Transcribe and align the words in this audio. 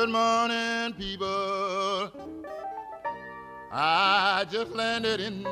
Good 0.00 0.12
morning, 0.12 0.94
people. 0.94 2.10
I 3.70 4.46
just 4.50 4.72
landed 4.72 5.20
in 5.20 5.42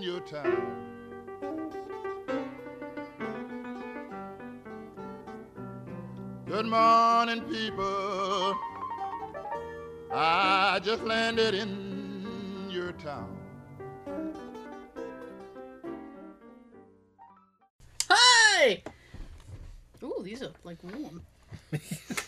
your 0.00 0.20
town. 0.20 0.84
Good 6.46 6.66
morning, 6.66 7.40
people. 7.50 8.56
I 10.12 10.78
just 10.84 11.02
landed 11.02 11.54
in 11.54 12.68
your 12.70 12.92
town. 12.92 13.36
Hi! 18.08 18.80
Ooh, 20.04 20.22
these 20.22 20.44
are 20.44 20.52
like 20.62 20.78
warm. 20.84 21.20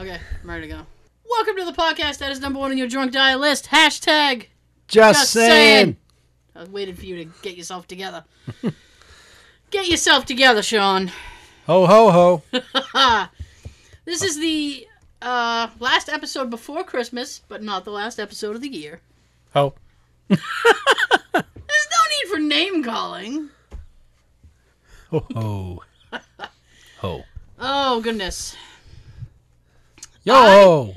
Okay, 0.00 0.18
I'm 0.42 0.48
ready 0.48 0.62
to 0.62 0.68
go. 0.76 0.86
Welcome 1.28 1.56
to 1.56 1.66
the 1.66 1.72
podcast 1.72 2.20
that 2.20 2.32
is 2.32 2.40
number 2.40 2.58
one 2.58 2.70
on 2.70 2.78
your 2.78 2.88
drunk 2.88 3.12
dial 3.12 3.38
list. 3.38 3.66
Hashtag 3.66 4.46
Just, 4.88 5.20
Just 5.20 5.32
saying. 5.32 5.50
saying. 5.50 5.96
I 6.56 6.60
was 6.60 6.70
waiting 6.70 6.94
for 6.94 7.04
you 7.04 7.16
to 7.22 7.30
get 7.42 7.54
yourself 7.54 7.86
together. 7.86 8.24
get 9.70 9.88
yourself 9.88 10.24
together, 10.24 10.62
Sean. 10.62 11.12
Ho 11.66 11.84
ho 11.84 12.42
ho. 12.54 13.28
This 14.06 14.22
is 14.22 14.38
the 14.38 14.86
uh, 15.20 15.68
last 15.80 16.08
episode 16.08 16.48
before 16.48 16.82
Christmas, 16.82 17.42
but 17.46 17.62
not 17.62 17.84
the 17.84 17.90
last 17.90 18.18
episode 18.18 18.56
of 18.56 18.62
the 18.62 18.70
year. 18.70 19.02
Ho. 19.52 19.74
There's 20.28 20.40
no 21.34 21.44
need 21.44 22.30
for 22.30 22.38
name 22.38 22.82
calling. 22.82 23.50
Ho 25.10 25.26
ho. 25.34 25.82
Ho. 27.00 27.22
Oh, 27.58 28.00
goodness. 28.00 28.56
Yo 30.22 30.34
ho. 30.34 30.94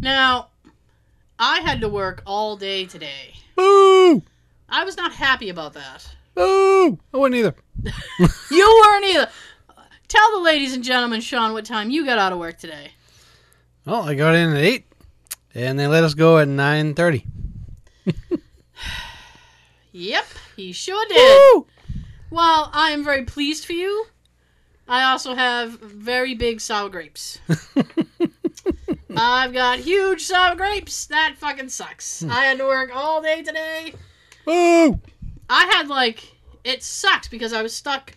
Now, 0.00 0.48
I 1.38 1.60
had 1.60 1.80
to 1.82 1.88
work 1.88 2.22
all 2.26 2.56
day 2.56 2.86
today. 2.86 3.34
Boo. 3.54 4.20
I 4.68 4.82
was 4.84 4.96
not 4.96 5.12
happy 5.12 5.48
about 5.48 5.74
that. 5.74 6.08
Boo. 6.34 6.98
I 7.12 7.16
wasn't 7.16 7.36
either. 7.36 7.54
You 8.50 8.82
weren't 8.84 9.04
either. 9.04 9.30
Tell 10.08 10.32
the 10.32 10.40
ladies 10.44 10.74
and 10.74 10.82
gentlemen, 10.82 11.20
Sean, 11.20 11.52
what 11.52 11.64
time 11.64 11.90
you 11.90 12.04
got 12.04 12.18
out 12.18 12.32
of 12.32 12.38
work 12.38 12.58
today. 12.58 12.90
Well, 13.86 14.02
I 14.02 14.14
got 14.14 14.34
in 14.34 14.50
at 14.50 14.56
eight, 14.56 14.86
and 15.54 15.78
they 15.78 15.86
let 15.86 16.02
us 16.02 16.14
go 16.14 16.38
at 16.38 16.48
nine 16.48 16.94
thirty. 16.94 17.26
Yep, 19.96 20.24
he 20.56 20.72
sure 20.72 21.06
did. 21.08 21.62
Well, 22.28 22.68
I 22.72 22.90
am 22.90 23.04
very 23.04 23.22
pleased 23.24 23.64
for 23.64 23.74
you. 23.74 24.06
I 24.88 25.04
also 25.04 25.36
have 25.36 25.78
very 25.80 26.34
big 26.34 26.60
sour 26.60 26.88
grapes. 26.88 27.38
I've 29.16 29.52
got 29.52 29.78
huge 29.80 30.22
sour 30.22 30.54
grapes. 30.56 31.06
That 31.06 31.34
fucking 31.38 31.68
sucks. 31.68 32.22
I 32.24 32.44
had 32.44 32.58
to 32.58 32.64
work 32.64 32.90
all 32.94 33.22
day 33.22 33.42
today. 33.42 33.94
Boo. 34.44 35.00
I 35.48 35.64
had 35.66 35.88
like 35.88 36.36
it 36.64 36.82
sucked 36.82 37.30
because 37.30 37.52
I 37.52 37.62
was 37.62 37.74
stuck 37.74 38.14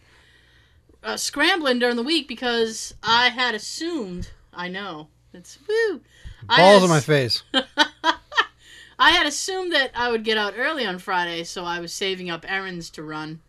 uh, 1.03 1.17
scrambling 1.17 1.79
during 1.79 1.95
the 1.95 2.03
week 2.03 2.27
because 2.27 2.93
I 3.03 3.29
had 3.29 3.55
assumed. 3.55 4.29
I 4.53 4.67
know 4.69 5.07
it's 5.33 5.57
woo. 5.67 6.01
I 6.49 6.57
Balls 6.57 6.83
on 6.83 6.89
my 6.89 6.99
face. 7.01 7.43
I 8.99 9.11
had 9.11 9.27
assumed 9.27 9.73
that 9.73 9.91
I 9.95 10.09
would 10.09 10.23
get 10.23 10.37
out 10.37 10.55
early 10.57 10.85
on 10.85 10.97
Friday, 10.97 11.43
so 11.43 11.63
I 11.63 11.79
was 11.79 11.93
saving 11.93 12.29
up 12.31 12.45
errands 12.47 12.89
to 12.91 13.03
run, 13.03 13.41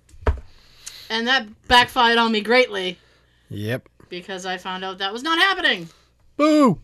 and 1.08 1.26
that 1.26 1.46
backfired 1.68 2.18
on 2.18 2.32
me 2.32 2.42
greatly 2.42 2.98
Yep. 3.48 3.88
because 4.10 4.44
I 4.44 4.58
found 4.58 4.84
out 4.84 4.98
that 4.98 5.10
was 5.12 5.22
not 5.22 5.38
happening. 5.38 5.88
Boo. 6.36 6.80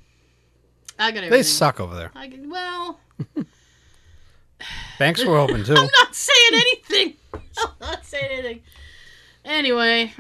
I 0.98 1.10
got 1.10 1.18
everything. 1.18 1.30
They 1.30 1.42
suck 1.42 1.80
over 1.80 1.94
there. 1.94 2.10
I 2.14 2.32
well, 2.46 3.00
Banks 4.98 5.24
were 5.24 5.36
open 5.38 5.64
too. 5.64 5.74
I'm 5.76 5.90
not 6.00 6.14
saying 6.14 6.52
anything. 6.52 7.14
I'm 7.58 7.70
not 7.80 8.04
saying 8.04 8.30
anything. 8.30 8.60
Anyway, 9.44 10.12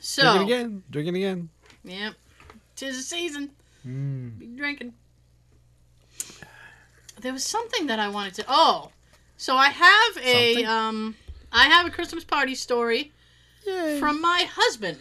so 0.00 0.22
drinking 0.22 0.42
again. 0.42 0.82
Drink 0.90 1.08
it 1.08 1.14
again. 1.14 1.48
Yep. 1.84 2.14
Tis 2.76 2.96
the 2.96 3.02
season. 3.02 3.50
Mm. 3.86 4.38
Be 4.38 4.46
drinking. 4.46 4.94
There 7.20 7.32
was 7.32 7.44
something 7.44 7.88
that 7.88 7.98
I 7.98 8.08
wanted 8.08 8.34
to. 8.34 8.44
Oh, 8.48 8.90
so 9.36 9.56
I 9.56 9.68
have 9.70 10.16
a 10.22 10.54
Something? 10.54 10.66
um, 10.66 11.16
I 11.52 11.64
have 11.66 11.86
a 11.86 11.90
Christmas 11.90 12.24
party 12.24 12.54
story 12.54 13.12
Yay. 13.66 13.98
from 13.98 14.20
my 14.20 14.48
husband. 14.50 14.98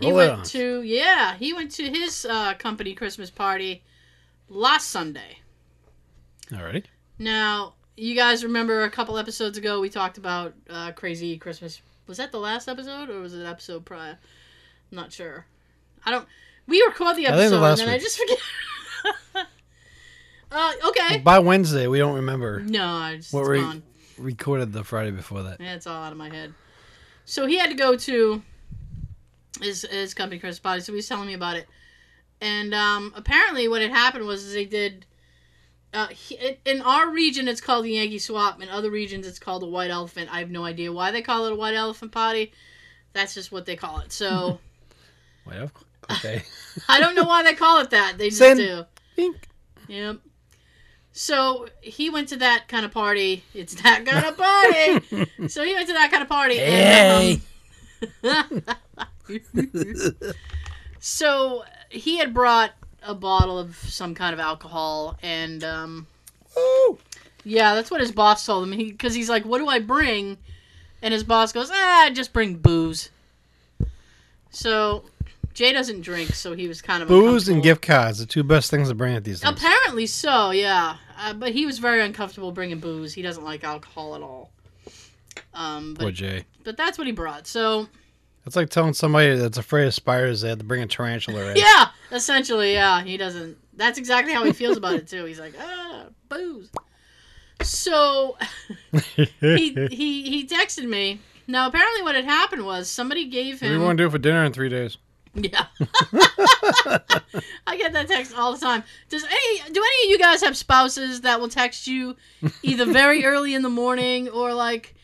He 0.00 0.08
Roll 0.08 0.16
went 0.16 0.44
to 0.46 0.82
yeah, 0.82 1.36
he 1.36 1.52
went 1.52 1.70
to 1.72 1.84
his 1.88 2.26
uh, 2.26 2.54
company 2.54 2.94
Christmas 2.94 3.30
party 3.30 3.82
last 4.48 4.88
Sunday. 4.90 5.38
All 6.54 6.62
right. 6.62 6.86
Now, 7.18 7.74
you 7.96 8.14
guys 8.14 8.44
remember 8.44 8.82
a 8.82 8.90
couple 8.90 9.18
episodes 9.18 9.56
ago 9.58 9.80
we 9.80 9.88
talked 9.88 10.18
about 10.18 10.54
uh, 10.68 10.92
crazy 10.92 11.38
Christmas. 11.38 11.80
Was 12.06 12.18
that 12.18 12.30
the 12.30 12.38
last 12.38 12.68
episode 12.68 13.08
or 13.10 13.20
was 13.20 13.34
it 13.34 13.40
an 13.40 13.46
episode 13.46 13.84
prior? 13.84 14.18
I'm 14.92 14.96
not 14.96 15.12
sure. 15.12 15.46
I 16.04 16.10
don't. 16.10 16.26
We 16.68 16.82
record 16.82 17.16
the 17.16 17.26
episode 17.26 17.58
the 17.58 17.64
and 17.64 17.78
then 17.78 17.88
I 17.88 17.98
just 17.98 18.18
forget. 18.18 18.38
uh, 20.52 20.72
okay. 20.88 21.18
By 21.18 21.38
Wednesday, 21.38 21.86
we 21.86 21.98
don't 21.98 22.16
remember 22.16 22.60
No, 22.60 22.84
I 22.86 23.16
just 23.16 23.32
what 23.32 23.48
we 23.48 23.60
gone. 23.60 23.82
recorded 24.18 24.72
the 24.72 24.84
Friday 24.84 25.10
before 25.10 25.42
that. 25.44 25.60
Yeah, 25.60 25.74
it's 25.74 25.86
all 25.86 26.02
out 26.02 26.12
of 26.12 26.18
my 26.18 26.28
head. 26.28 26.54
So 27.24 27.46
he 27.46 27.58
had 27.58 27.70
to 27.70 27.76
go 27.76 27.96
to 27.96 28.42
his 29.60 29.82
his 29.82 30.14
company 30.14 30.38
Christmas 30.38 30.58
party, 30.60 30.80
so 30.80 30.92
he 30.92 30.96
was 30.96 31.08
telling 31.08 31.26
me 31.26 31.34
about 31.34 31.56
it. 31.56 31.66
And 32.40 32.74
um, 32.74 33.12
apparently, 33.16 33.68
what 33.68 33.82
had 33.82 33.90
happened 33.90 34.26
was 34.26 34.52
they 34.52 34.64
did. 34.64 35.06
Uh, 35.94 36.08
he, 36.08 36.58
in 36.66 36.82
our 36.82 37.10
region, 37.10 37.48
it's 37.48 37.60
called 37.60 37.84
the 37.84 37.92
Yankee 37.92 38.18
Swap. 38.18 38.60
In 38.60 38.68
other 38.68 38.90
regions, 38.90 39.26
it's 39.26 39.38
called 39.38 39.62
the 39.62 39.66
White 39.66 39.90
Elephant. 39.90 40.28
I 40.30 40.40
have 40.40 40.50
no 40.50 40.64
idea 40.64 40.92
why 40.92 41.10
they 41.10 41.22
call 41.22 41.46
it 41.46 41.52
a 41.52 41.56
White 41.56 41.74
Elephant 41.74 42.12
party. 42.12 42.52
That's 43.14 43.32
just 43.32 43.50
what 43.50 43.64
they 43.64 43.76
call 43.76 44.00
it. 44.00 44.12
So 44.12 44.58
Well, 45.46 45.70
okay. 46.10 46.42
I 46.88 47.00
don't 47.00 47.14
know 47.14 47.24
why 47.24 47.42
they 47.42 47.54
call 47.54 47.80
it 47.80 47.90
that. 47.90 48.18
They 48.18 48.28
just 48.28 48.38
Send- 48.38 48.58
do. 48.58 48.84
Bink. 49.14 49.48
Yep. 49.88 50.18
So 51.12 51.68
he 51.80 52.10
went 52.10 52.28
to 52.28 52.36
that 52.38 52.68
kind 52.68 52.84
of 52.84 52.92
party. 52.92 53.42
It's 53.54 53.80
that 53.82 54.04
kind 54.04 54.26
of 54.26 54.36
party. 54.36 55.48
so 55.48 55.62
he 55.62 55.72
went 55.72 55.86
to 55.88 55.94
that 55.94 56.10
kind 56.10 56.22
of 56.22 56.28
party. 56.28 56.56
Hey. 56.56 57.40
And, 58.22 58.62
um, 58.98 59.06
so 60.98 61.64
he 61.90 62.18
had 62.18 62.34
brought 62.34 62.72
a 63.02 63.14
bottle 63.14 63.58
of 63.58 63.76
some 63.76 64.14
kind 64.14 64.34
of 64.34 64.40
alcohol, 64.40 65.16
and 65.22 65.62
um, 65.64 66.06
Woo. 66.56 66.98
yeah, 67.44 67.74
that's 67.74 67.90
what 67.90 68.00
his 68.00 68.12
boss 68.12 68.44
told 68.44 68.68
him. 68.68 68.76
Because 68.76 69.14
he's 69.14 69.28
like, 69.28 69.44
"What 69.44 69.58
do 69.58 69.68
I 69.68 69.78
bring?" 69.78 70.38
And 71.02 71.12
his 71.12 71.24
boss 71.24 71.52
goes, 71.52 71.70
"Ah, 71.72 72.10
just 72.12 72.32
bring 72.32 72.56
booze." 72.56 73.10
So 74.50 75.04
Jay 75.56 75.72
doesn't 75.72 76.02
drink, 76.02 76.34
so 76.34 76.54
he 76.54 76.68
was 76.68 76.82
kind 76.82 77.02
of 77.02 77.08
Booze 77.08 77.48
and 77.48 77.62
gift 77.62 77.82
cards, 77.82 78.18
the 78.18 78.26
two 78.26 78.42
best 78.42 78.70
things 78.70 78.88
to 78.88 78.94
bring 78.94 79.14
at 79.14 79.24
these 79.24 79.40
things. 79.40 79.58
Apparently 79.58 80.06
so, 80.06 80.50
yeah. 80.50 80.96
Uh, 81.18 81.32
but 81.32 81.52
he 81.52 81.64
was 81.64 81.78
very 81.78 82.02
uncomfortable 82.02 82.52
bringing 82.52 82.78
booze. 82.78 83.14
He 83.14 83.22
doesn't 83.22 83.42
like 83.44 83.64
alcohol 83.64 84.14
at 84.14 84.22
all. 84.22 84.50
Um, 85.54 85.94
Poor 85.98 86.08
but, 86.08 86.14
Jay. 86.14 86.44
but 86.62 86.76
that's 86.76 86.98
what 86.98 87.06
he 87.06 87.12
brought. 87.12 87.46
So 87.46 87.88
It's 88.46 88.54
like 88.54 88.70
telling 88.70 88.94
somebody 88.94 89.34
that's 89.36 89.58
afraid 89.58 89.86
of 89.86 89.94
spiders 89.94 90.40
they 90.40 90.50
have 90.50 90.58
to 90.58 90.64
bring 90.64 90.80
a 90.80 90.86
tarantula 90.86 91.50
in. 91.50 91.56
yeah, 91.56 91.88
essentially, 92.12 92.72
yeah. 92.72 93.02
He 93.02 93.16
doesn't. 93.16 93.58
That's 93.74 93.98
exactly 93.98 94.32
how 94.32 94.44
he 94.44 94.52
feels 94.52 94.76
about 94.76 94.94
it 94.94 95.08
too. 95.08 95.24
He's 95.24 95.40
like, 95.40 95.54
ah, 95.60 96.06
booze. 96.28 96.70
So 97.62 98.36
he 99.40 99.70
he 99.90 100.30
he 100.30 100.46
texted 100.46 100.88
me. 100.88 101.20
Now 101.48 101.66
apparently, 101.68 102.02
what 102.02 102.14
had 102.14 102.24
happened 102.24 102.64
was 102.64 102.88
somebody 102.88 103.26
gave 103.26 103.60
What 103.60 103.68
do 103.68 103.74
you 103.74 103.80
want 103.80 103.98
to 103.98 104.04
do 104.04 104.08
it 104.08 104.12
for 104.12 104.18
dinner 104.18 104.44
in 104.44 104.52
three 104.52 104.68
days? 104.68 104.96
Yeah. 105.34 105.66
I 107.66 107.76
get 107.76 107.92
that 107.92 108.06
text 108.08 108.34
all 108.36 108.52
the 108.52 108.58
time. 108.58 108.84
Does 109.08 109.24
any 109.24 109.72
do 109.72 109.82
any 109.82 110.06
of 110.06 110.10
you 110.10 110.18
guys 110.18 110.42
have 110.42 110.56
spouses 110.56 111.22
that 111.22 111.40
will 111.40 111.48
text 111.48 111.86
you 111.86 112.16
either 112.62 112.86
very 112.86 113.24
early 113.24 113.54
in 113.54 113.62
the 113.62 113.68
morning 113.68 114.28
or 114.28 114.54
like 114.54 114.94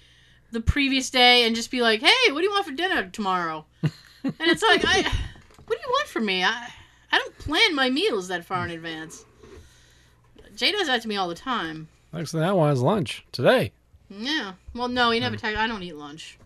the 0.52 0.60
previous 0.60 1.10
day 1.10 1.44
and 1.44 1.56
just 1.56 1.70
be 1.70 1.82
like, 1.82 2.00
"Hey, 2.00 2.31
what 2.32 2.38
do 2.40 2.44
you 2.44 2.50
want 2.50 2.66
for 2.66 2.72
dinner 2.72 3.08
tomorrow?" 3.10 3.64
And 4.25 4.34
it's 4.40 4.62
like, 4.62 4.82
"I 4.84 5.02
what 5.66 5.76
do 5.78 5.82
you 5.84 5.90
want 5.90 6.08
from 6.08 6.26
me? 6.26 6.44
I 6.44 6.69
I 7.10 7.19
don't 7.19 7.37
plan 7.38 7.75
my 7.75 7.90
meals 7.90 8.28
that 8.28 8.44
far 8.44 8.64
in 8.64 8.70
advance." 8.70 9.25
Jay 10.54 10.70
does 10.70 10.87
that 10.87 11.02
to 11.02 11.08
me 11.08 11.16
all 11.16 11.28
the 11.28 11.34
time. 11.34 11.88
Next 12.12 12.32
thing 12.32 12.43
I 12.43 12.52
want 12.52 12.72
is 12.75 12.82
lunch 12.82 13.25
today. 13.32 13.72
Yeah. 14.10 14.52
Well, 14.75 14.88
no, 14.88 15.10
he 15.10 15.19
never 15.20 15.37
text. 15.37 15.58
I 15.58 15.66
don't 15.66 15.82
eat 15.82 15.96
lunch. 15.96 16.38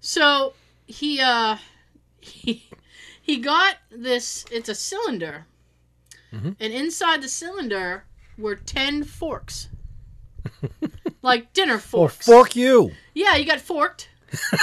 So 0.00 0.54
he 0.86 1.20
uh 1.20 1.56
he 2.20 2.68
he 3.20 3.36
got 3.38 3.76
this. 3.90 4.44
It's 4.50 4.68
a 4.68 4.74
cylinder, 4.74 5.46
Mhm. 6.32 6.56
and 6.60 6.72
inside 6.72 7.20
the 7.22 7.28
cylinder 7.28 8.04
were 8.38 8.54
ten 8.56 9.02
forks, 9.04 9.68
like 11.22 11.52
dinner 11.52 11.78
forks. 11.78 12.28
Or 12.28 12.32
fork 12.32 12.56
you. 12.56 12.92
Yeah, 13.14 13.36
you 13.36 13.44
got 13.44 13.60
forked. 13.60 14.08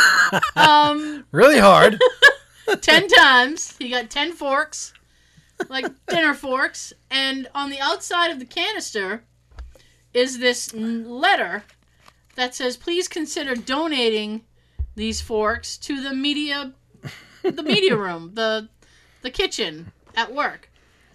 um, 0.56 1.26
Really 1.32 1.60
hard. 1.60 2.00
ten 2.82 3.08
times. 3.08 3.76
You 3.80 3.90
got 3.90 4.10
ten 4.10 4.32
forks, 4.34 4.94
like 5.70 5.86
dinner 6.08 6.34
forks, 6.34 6.94
and 7.10 7.48
on 7.54 7.70
the 7.70 7.80
outside 7.80 8.32
of 8.32 8.40
the 8.40 8.46
canister 8.46 9.24
is 10.14 10.40
this 10.40 10.74
letter 10.74 11.64
that 12.36 12.56
says, 12.56 12.78
"Please 12.78 13.08
consider 13.08 13.56
donating 13.56 14.44
these 14.96 15.22
forks 15.22 15.78
to 15.78 16.02
the 16.02 16.14
media, 16.14 16.74
the 17.44 17.64
media 17.64 17.96
room, 17.96 18.32
the 18.34 18.70
the 19.22 19.32
kitchen 19.32 19.92
at 20.16 20.34
work." 20.34 20.67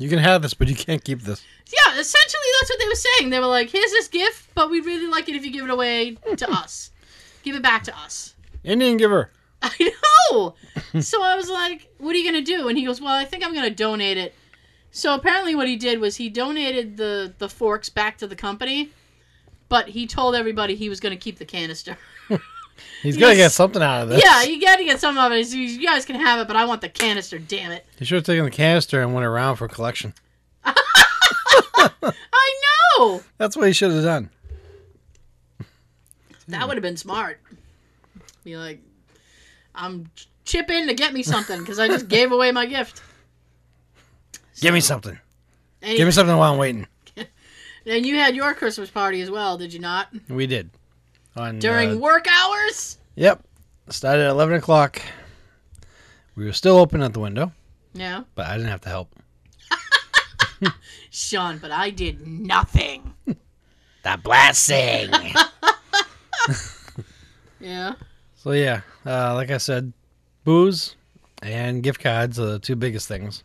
You 0.03 0.09
can 0.09 0.19
have 0.19 0.43
this, 0.43 0.53
but 0.53 0.67
you 0.67 0.75
can't 0.75 1.03
keep 1.05 1.21
this. 1.21 1.45
Yeah, 1.73 1.93
essentially 1.99 2.43
that's 2.61 2.71
what 2.71 2.79
they 2.81 2.89
were 2.89 2.95
saying. 2.95 3.31
They 3.31 3.39
were 3.39 3.47
like, 3.47 3.71
"Here's 3.71 3.93
this 3.93 4.09
gift, 4.09 4.49
but 4.53 4.69
we'd 4.69 4.85
really 4.85 5.07
like 5.07 5.29
it 5.29 5.37
if 5.37 5.45
you 5.45 5.53
give 5.53 5.65
it 5.65 5.71
away 5.71 6.17
to 6.37 6.51
us. 6.63 6.91
Give 7.45 7.55
it 7.55 7.63
back 7.63 7.85
to 7.85 7.97
us." 7.97 8.35
Indian 8.65 8.97
giver. 8.97 9.31
I 9.63 9.93
know. 10.25 10.55
so 11.01 11.23
I 11.23 11.37
was 11.37 11.49
like, 11.49 11.89
"What 11.99 12.17
are 12.17 12.19
you 12.19 12.25
gonna 12.25 12.43
do?" 12.43 12.67
And 12.67 12.77
he 12.77 12.85
goes, 12.85 13.01
"Well, 13.01 13.15
I 13.15 13.25
think 13.25 13.47
I'm 13.47 13.55
gonna 13.55 13.71
donate 13.71 14.19
it." 14.19 14.35
So 14.91 15.15
apparently, 15.15 15.55
what 15.55 15.69
he 15.69 15.77
did 15.77 16.01
was 16.01 16.17
he 16.17 16.29
donated 16.29 16.97
the 16.97 17.33
the 17.39 17.49
forks 17.49 17.89
back 17.89 18.19
to 18.19 18.27
the 18.27 18.35
company, 18.37 18.91
but 19.69 19.91
he 19.91 20.09
told 20.09 20.35
everybody 20.35 20.75
he 20.75 20.89
was 20.89 20.99
gonna 20.99 21.17
keep 21.17 21.39
the 21.39 21.45
canister. 21.45 21.97
He's 23.03 23.17
gonna 23.17 23.35
get 23.35 23.53
something 23.53 23.83
out 23.83 24.03
of 24.05 24.09
this. 24.11 24.23
yeah, 24.25 24.43
you 24.45 24.61
got 24.61 24.77
to 24.77 24.85
get 24.85 25.01
some 25.01 25.19
of 25.19 25.33
it. 25.33 25.47
So 25.47 25.57
You 25.57 25.85
guys 25.85 26.05
can 26.05 26.17
have 26.17 26.39
it, 26.41 26.47
but 26.47 26.57
I 26.57 26.65
want 26.65 26.81
the 26.81 26.89
canister. 26.89 27.39
Damn 27.39 27.73
it! 27.73 27.85
He 27.99 28.05
should 28.05 28.17
have 28.17 28.25
taken 28.25 28.45
the 28.45 28.51
canister 28.51 29.03
and 29.03 29.13
went 29.13 29.27
around 29.27 29.57
for 29.57 29.67
collection. 29.69 30.15
I 30.65 32.61
know 32.99 33.23
That's 33.39 33.57
what 33.57 33.67
he 33.67 33.73
should 33.73 33.91
have 33.91 34.05
done. 34.05 34.31
that 36.49 36.67
would 36.67 36.77
have 36.77 36.83
been 36.83 36.97
smart. 36.97 37.41
Be 38.45 38.57
like, 38.57 38.81
I'm 39.75 40.11
chip 40.45 40.71
in 40.71 40.87
to 40.89 40.95
get 40.95 41.13
me 41.13 41.23
something 41.23 41.59
because 41.61 41.79
I 41.79 41.89
just 41.89 42.09
gave 42.09 42.33
away 42.33 42.53
my 42.53 42.67
gift. 42.67 43.03
Give 44.61 44.75
me 44.75 44.81
something. 44.81 45.19
Give 45.81 46.07
me 46.07 46.11
something 46.13 46.37
while 46.37 46.53
I'm 46.53 46.59
waiting. 46.59 46.87
and 47.87 48.07
you 48.07 48.17
had 48.17 48.37
your 48.37 48.55
Christmas 48.55 48.91
party 48.91 49.21
as 49.21 49.31
well, 49.31 49.59
did 49.59 49.73
you 49.73 49.81
not? 49.81 50.09
We 50.29 50.47
did. 50.47 50.71
On 51.37 51.59
During 51.59 51.93
uh, 51.95 51.97
work 51.97 52.27
hours? 52.31 52.99
Yep. 53.17 53.43
Started 53.89 54.23
at 54.25 54.31
eleven 54.31 54.55
o'clock. 54.55 55.01
We 56.37 56.45
were 56.45 56.53
still 56.53 56.79
open 56.79 57.03
at 57.03 57.13
the 57.13 57.21
window, 57.21 57.53
Yeah. 57.95 58.23
but 58.35 58.47
I 58.47 58.57
didn't 58.57 58.71
have 58.71 58.81
to 58.83 58.89
help. 58.89 59.15
Sean, 61.11 61.59
but 61.59 61.71
I 61.71 61.91
did 61.91 62.27
nothing. 62.27 63.15
The 64.05 64.19
blessing. 64.21 65.11
Yeah. 67.61 67.95
so 68.35 68.51
yeah, 68.51 68.81
uh, 69.07 69.35
like 69.35 69.53
I 69.53 69.59
said, 69.59 69.93
booze 70.43 70.97
and 71.41 71.81
gift 71.85 72.01
cards 72.01 72.41
are 72.41 72.47
the 72.47 72.59
two 72.59 72.75
biggest 72.75 73.07
things. 73.07 73.45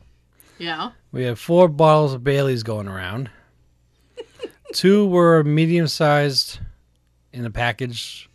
Yeah. 0.58 0.92
We 1.12 1.24
had 1.24 1.38
four 1.38 1.68
bottles 1.68 2.16
of 2.16 2.24
Bailey's 2.24 2.64
going 2.64 2.88
around. 2.88 3.30
two 4.74 5.06
were 5.06 5.44
medium 5.44 5.86
sized 5.88 6.58
in 7.38 7.46
a 7.46 7.52
package 7.52 8.30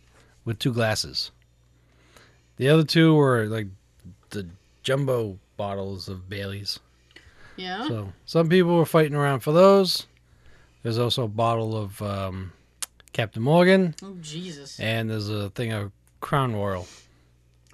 with 0.45 0.59
two 0.59 0.73
glasses. 0.73 1.31
The 2.57 2.69
other 2.69 2.83
two 2.83 3.15
were 3.15 3.45
like 3.45 3.67
the 4.29 4.47
jumbo 4.83 5.37
bottles 5.57 6.07
of 6.07 6.29
Bailey's. 6.29 6.79
Yeah. 7.55 7.87
So 7.87 8.13
some 8.25 8.49
people 8.49 8.75
were 8.77 8.85
fighting 8.85 9.15
around 9.15 9.41
for 9.41 9.51
those. 9.51 10.07
There's 10.81 10.97
also 10.99 11.23
a 11.23 11.29
bottle 11.29 11.77
of 11.77 12.01
um, 12.01 12.51
Captain 13.13 13.41
Morgan, 13.41 13.95
oh, 14.03 14.15
Jesus. 14.21 14.79
and 14.79 15.09
there's 15.09 15.29
a 15.29 15.49
thing 15.51 15.71
of 15.71 15.91
Crown 16.19 16.53
Royal. 16.55 16.87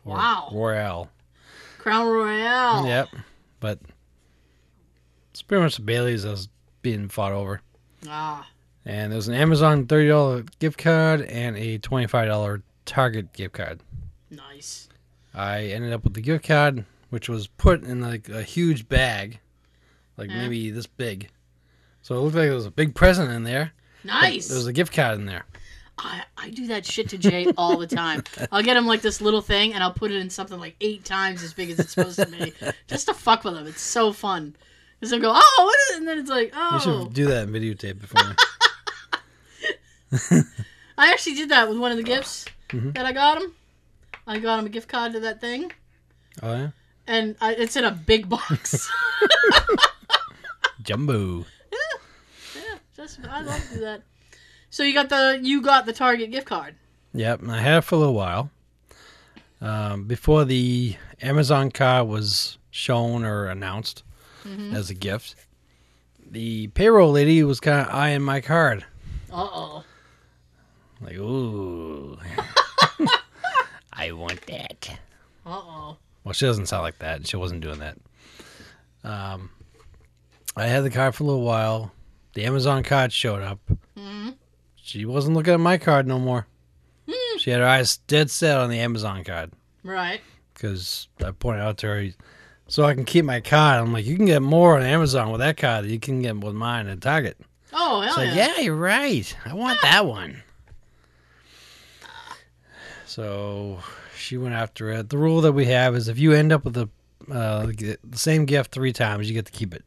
Wow. 0.04 0.50
Royale. 0.52 1.10
Crown 1.80 2.08
Royale. 2.08 2.86
Yep. 2.86 3.08
But 3.60 3.80
it's 5.32 5.42
pretty 5.42 5.64
much 5.64 5.78
the 5.78 5.82
Bailey's 5.82 6.24
that's 6.24 6.50
being 6.82 7.10
fought 7.10 7.32
over. 7.32 7.62
Ah. 8.08 8.48
And 8.90 9.14
there's 9.14 9.28
an 9.28 9.36
Amazon 9.36 9.86
$30 9.86 10.50
gift 10.58 10.80
card 10.80 11.22
and 11.22 11.56
a 11.56 11.78
$25 11.78 12.64
Target 12.86 13.32
gift 13.34 13.54
card. 13.54 13.82
Nice. 14.32 14.90
I 15.32 15.66
ended 15.66 15.94
up 15.94 16.04
with 16.04 16.16
the 16.16 16.22
gift 16.22 16.48
card, 16.48 16.86
which 17.12 17.30
was 17.30 17.46
put 17.46 17.84
in 17.84 18.02
like 18.02 18.30
a 18.30 18.42
huge 18.42 18.90
bag, 18.90 19.42
like 20.18 20.30
maybe 20.30 20.72
this 20.72 20.88
big. 20.88 21.30
So 22.02 22.16
it 22.16 22.22
looked 22.22 22.36
like 22.36 22.46
there 22.46 22.56
was 22.56 22.66
a 22.66 22.72
big 22.72 22.96
present 22.96 23.32
in 23.32 23.44
there. 23.44 23.74
Nice. 24.04 24.48
There 24.48 24.58
was 24.58 24.66
a 24.66 24.74
gift 24.74 24.92
card 24.92 25.20
in 25.20 25.28
there. 25.28 25.46
I, 26.00 26.24
I 26.36 26.50
do 26.50 26.66
that 26.68 26.84
shit 26.84 27.10
to 27.10 27.20
Jay 27.20 27.54
all 27.58 27.78
the 27.78 27.86
time. 27.86 28.24
I'll 28.52 28.64
get 28.64 28.76
him 28.76 28.88
like 28.88 29.02
this 29.02 29.22
little 29.22 29.44
thing 29.44 29.76
and 29.76 29.84
I'll 29.84 29.94
put 29.94 30.10
it 30.10 30.18
in 30.18 30.32
something 30.32 30.60
like 30.60 30.76
eight 30.82 31.06
times 31.06 31.44
as 31.44 31.54
big 31.54 31.70
as 31.70 31.78
it's 31.80 31.94
supposed 31.94 32.18
to 32.18 32.26
be. 32.26 32.54
Just 32.88 33.06
to 33.06 33.14
fuck 33.14 33.44
with 33.44 33.56
him. 33.56 33.68
It's 33.68 33.84
so 33.84 34.12
fun. 34.14 34.56
Because 35.00 35.12
he'll 35.12 35.22
go, 35.22 35.32
oh, 35.32 35.64
what 35.64 35.80
is 35.80 35.92
it? 35.92 36.00
And 36.00 36.08
then 36.08 36.18
it's 36.18 36.30
like, 36.32 36.54
oh. 36.56 36.72
You 36.72 36.92
oh. 36.92 37.04
should 37.04 37.14
do 37.14 37.28
that 37.28 37.48
in 37.48 37.54
videotape 37.54 38.02
before. 38.02 38.36
I 40.98 41.12
actually 41.12 41.36
did 41.36 41.50
that 41.50 41.70
with 41.70 41.78
one 41.78 41.92
of 41.92 41.98
the 41.98 42.04
gifts 42.04 42.46
Mhm. 42.70 42.94
that 42.96 43.06
I 43.06 43.12
got 43.14 43.42
him. 43.42 43.54
I 44.28 44.40
got 44.40 44.60
him 44.60 44.66
a 44.66 44.70
gift 44.70 44.88
card 44.90 45.14
to 45.14 45.20
that 45.22 45.40
thing. 45.42 45.72
oh 46.44 46.54
yeah, 46.56 46.70
And 47.08 47.36
I, 47.42 47.54
it's 47.56 47.76
in 47.76 47.84
a 47.84 47.92
big 47.92 48.30
box. 48.30 48.90
Jumbo. 50.84 51.46
yeah, 52.56 52.78
just, 52.96 53.20
I 53.28 53.42
love 53.42 53.62
to 53.70 53.74
do 53.76 53.80
that. 53.82 54.02
So 54.70 54.84
you 54.84 54.94
got 54.94 55.10
the 55.10 55.40
you 55.42 55.62
got 55.62 55.86
the 55.86 55.94
Target 55.94 56.32
gift 56.32 56.48
card. 56.48 56.76
Yep, 57.14 57.42
I 57.50 57.60
had 57.60 57.78
it 57.80 57.82
for 57.82 57.96
a 57.96 57.98
little 57.98 58.14
while. 58.14 58.52
Um, 59.62 60.06
before 60.06 60.46
the 60.46 60.96
Amazon 61.22 61.70
card 61.72 62.08
was 62.08 62.58
shown 62.72 63.26
or 63.26 63.48
announced 63.48 64.04
Mhm. 64.46 64.74
as 64.74 64.90
a 64.90 64.94
gift, 64.94 65.36
the 66.30 66.68
payroll 66.68 67.12
lady 67.12 67.44
was 67.44 67.60
kind 67.60 67.82
of 67.88 67.94
eyeing 67.94 68.22
my 68.22 68.40
card. 68.42 68.86
Uh 69.32 69.48
oh. 69.52 69.84
Like, 71.02 71.16
ooh, 71.18 72.18
I 73.94 74.12
want 74.12 74.46
that. 74.48 74.90
Uh 75.46 75.50
oh. 75.50 75.98
Well, 76.24 76.34
she 76.34 76.46
doesn't 76.46 76.68
sound 76.68 76.84
like 76.84 77.00
that. 77.00 77.28
She 77.28 77.38
wasn't 77.38 77.62
doing 77.62 77.80
that. 77.80 77.98
Um, 79.04 79.50
I 80.56 80.66
had 80.68 80.84
the 80.84 80.90
card 80.90 81.16
for 81.16 81.24
a 81.24 81.28
little 81.28 81.42
while. 81.44 81.92
The 82.34 82.46
Amazon 82.46 82.84
card 82.84 83.12
showed 83.14 83.42
up. 83.42 83.60
hmm 83.98 84.30
She 84.76 85.06
wasn't 85.06 85.36
looking 85.36 85.54
at 85.54 85.60
my 85.60 85.78
card 85.78 86.06
no 86.08 86.20
more. 86.20 86.46
Hmm. 87.10 87.38
She 87.38 87.50
had 87.52 87.62
her 87.62 87.68
eyes 87.68 87.98
dead 88.08 88.30
set 88.30 88.58
on 88.58 88.70
the 88.70 88.80
Amazon 88.80 89.24
card 89.24 89.52
Right. 89.84 90.22
because 90.54 91.08
I 91.26 91.32
pointed 91.32 91.62
out 91.62 91.78
to 91.80 91.88
her 91.88 92.08
so 92.68 92.84
I 92.84 92.94
can 92.94 93.06
keep 93.06 93.26
my 93.26 93.40
card. 93.40 93.80
I'm 93.82 93.94
like, 93.94 94.06
you 94.06 94.16
can 94.18 94.26
get 94.26 94.42
more 94.42 94.76
on 94.78 94.84
Amazon 94.84 95.32
with 95.32 95.40
that 95.40 95.58
card 95.58 95.86
than 95.86 95.92
you 95.92 96.00
can 96.00 96.22
get 96.22 96.38
with 96.38 96.54
mine 96.54 96.88
at 96.88 97.02
Target. 97.02 97.38
Oh 97.74 98.02
hell 98.02 98.18
like, 98.18 98.36
yeah. 98.36 98.54
yeah, 98.56 98.60
you're 98.62 98.76
right. 98.76 99.36
I 99.46 99.54
want 99.54 99.80
that 99.82 100.06
one. 100.06 100.44
So 103.10 103.80
she 104.16 104.38
went 104.38 104.54
after 104.54 104.92
it. 104.92 105.10
The 105.10 105.18
rule 105.18 105.42
that 105.42 105.54
we 105.54 105.66
have 105.66 105.96
is 105.96 106.08
if 106.08 106.20
you 106.20 106.32
end 106.34 106.52
up 106.52 106.64
with 106.64 106.76
the 106.76 106.88
uh, 107.32 107.66
the 107.66 107.98
same 108.14 108.46
gift 108.46 108.72
three 108.72 108.94
times, 108.94 109.28
you 109.28 109.34
get 109.34 109.46
to 109.48 109.52
keep 109.52 109.74
it. 109.74 109.84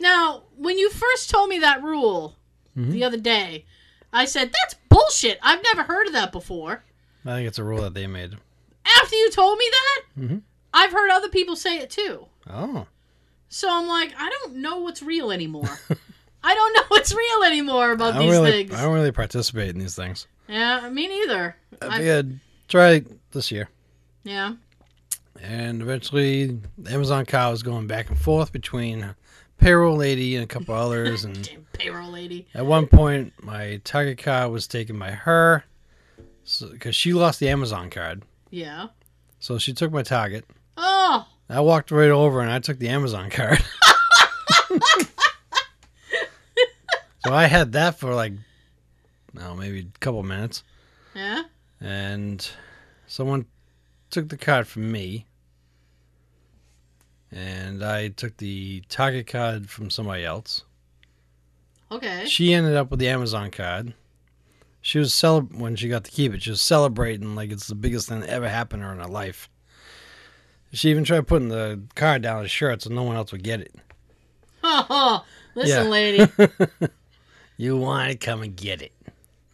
Now, 0.00 0.42
when 0.56 0.76
you 0.76 0.90
first 0.90 1.30
told 1.30 1.48
me 1.48 1.58
that 1.60 1.82
rule 1.82 2.36
Mhm. 2.76 2.90
the 2.92 3.04
other 3.04 3.16
day, 3.16 3.64
I 4.12 4.24
said 4.24 4.52
that's 4.52 4.74
bullshit. 4.88 5.38
I've 5.42 5.62
never 5.62 5.84
heard 5.84 6.08
of 6.08 6.12
that 6.14 6.32
before. 6.32 6.82
I 7.24 7.30
think 7.36 7.48
it's 7.48 7.58
a 7.58 7.64
rule 7.64 7.82
that 7.82 7.94
they 7.94 8.06
made. 8.06 8.36
After 9.02 9.14
you 9.16 9.30
told 9.30 9.58
me 9.58 9.64
that, 9.70 10.02
Mhm. 10.20 10.42
I've 10.74 10.92
heard 10.92 11.10
other 11.10 11.28
people 11.28 11.54
say 11.56 11.78
it 11.78 11.90
too. 11.90 12.26
Oh, 12.50 12.86
So 13.48 13.68
I'm 13.70 13.86
like, 13.88 14.12
I 14.18 14.28
don't 14.30 14.56
know 14.56 14.78
what's 14.78 15.02
real 15.02 15.30
anymore. 15.32 15.78
I 16.44 16.54
don't 16.54 16.72
know 16.74 16.82
what's 16.88 17.14
real 17.14 17.42
anymore 17.44 17.92
about 17.92 18.18
these 18.18 18.30
really, 18.30 18.50
things. 18.50 18.74
I 18.74 18.82
don't 18.82 18.94
really 18.94 19.12
participate 19.12 19.70
in 19.70 19.78
these 19.78 19.94
things. 19.96 20.26
Yeah, 20.48 20.88
me 20.90 21.08
neither. 21.08 21.56
I 21.82 21.86
I'd 21.86 22.40
try 22.68 23.02
this 23.32 23.50
year. 23.50 23.68
yeah. 24.24 24.54
And 25.40 25.80
eventually, 25.82 26.58
the 26.76 26.92
Amazon 26.92 27.24
car 27.24 27.52
was 27.52 27.62
going 27.62 27.86
back 27.86 28.08
and 28.10 28.18
forth 28.18 28.50
between 28.50 29.14
payroll 29.58 29.96
lady 29.96 30.34
and 30.34 30.42
a 30.42 30.48
couple 30.48 30.74
others. 30.86 31.24
And 31.24 31.40
Damn 31.44 31.64
payroll 31.72 32.10
lady. 32.10 32.48
at 32.54 32.66
one 32.66 32.88
point, 32.88 33.32
my 33.42 33.80
Target 33.84 34.18
card 34.18 34.50
was 34.50 34.66
taken 34.66 34.98
by 34.98 35.12
her 35.12 35.62
because 36.72 36.96
she 36.96 37.12
lost 37.12 37.38
the 37.38 37.48
Amazon 37.50 37.88
card. 37.88 38.24
Yeah. 38.50 38.88
So 39.38 39.58
she 39.58 39.72
took 39.72 39.92
my 39.92 40.02
Target. 40.02 40.44
Oh, 40.76 41.24
I 41.48 41.60
walked 41.60 41.92
right 41.92 42.10
over 42.10 42.40
and 42.40 42.50
I 42.50 42.58
took 42.58 42.80
the 42.80 42.88
Amazon 42.88 43.30
card. 43.30 43.58
so 47.24 47.32
I 47.32 47.46
had 47.46 47.72
that 47.72 47.98
for 47.98 48.14
like, 48.14 48.32
no, 49.34 49.54
maybe 49.54 49.80
a 49.80 49.98
couple 50.00 50.22
minutes. 50.24 50.64
yeah. 51.14 51.42
And 51.80 52.48
someone 53.06 53.46
took 54.10 54.28
the 54.28 54.36
card 54.36 54.66
from 54.66 54.90
me. 54.90 55.26
And 57.30 57.84
I 57.84 58.08
took 58.08 58.36
the 58.38 58.82
Target 58.88 59.26
card 59.26 59.68
from 59.68 59.90
somebody 59.90 60.24
else. 60.24 60.64
Okay. 61.90 62.24
She 62.26 62.52
ended 62.54 62.74
up 62.74 62.90
with 62.90 63.00
the 63.00 63.08
Amazon 63.08 63.50
card. 63.50 63.94
She 64.80 64.98
was 64.98 65.12
celeb 65.12 65.54
when 65.58 65.76
she 65.76 65.88
got 65.88 66.04
to 66.04 66.10
keep 66.10 66.32
it. 66.32 66.42
She 66.42 66.50
was 66.50 66.62
celebrating 66.62 67.34
like 67.34 67.50
it's 67.50 67.66
the 67.66 67.74
biggest 67.74 68.08
thing 68.08 68.20
that 68.20 68.30
ever 68.30 68.48
happened 68.48 68.82
to 68.82 68.86
her 68.86 68.92
in 68.92 69.00
her 69.00 69.06
life. 69.06 69.48
She 70.72 70.90
even 70.90 71.04
tried 71.04 71.26
putting 71.26 71.48
the 71.48 71.82
card 71.94 72.22
down 72.22 72.42
his 72.42 72.50
shirt 72.50 72.82
so 72.82 72.90
no 72.90 73.02
one 73.02 73.16
else 73.16 73.32
would 73.32 73.42
get 73.42 73.60
it. 73.60 73.74
Oh, 74.62 75.24
listen, 75.54 75.84
Yeah. 75.84 75.90
lady. 75.90 76.32
You 77.60 77.76
want 77.76 78.12
it? 78.12 78.20
Come 78.20 78.42
and 78.42 78.54
get 78.54 78.82
it. 78.82 78.92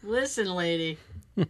Listen, 0.03 0.55
lady. 0.55 0.99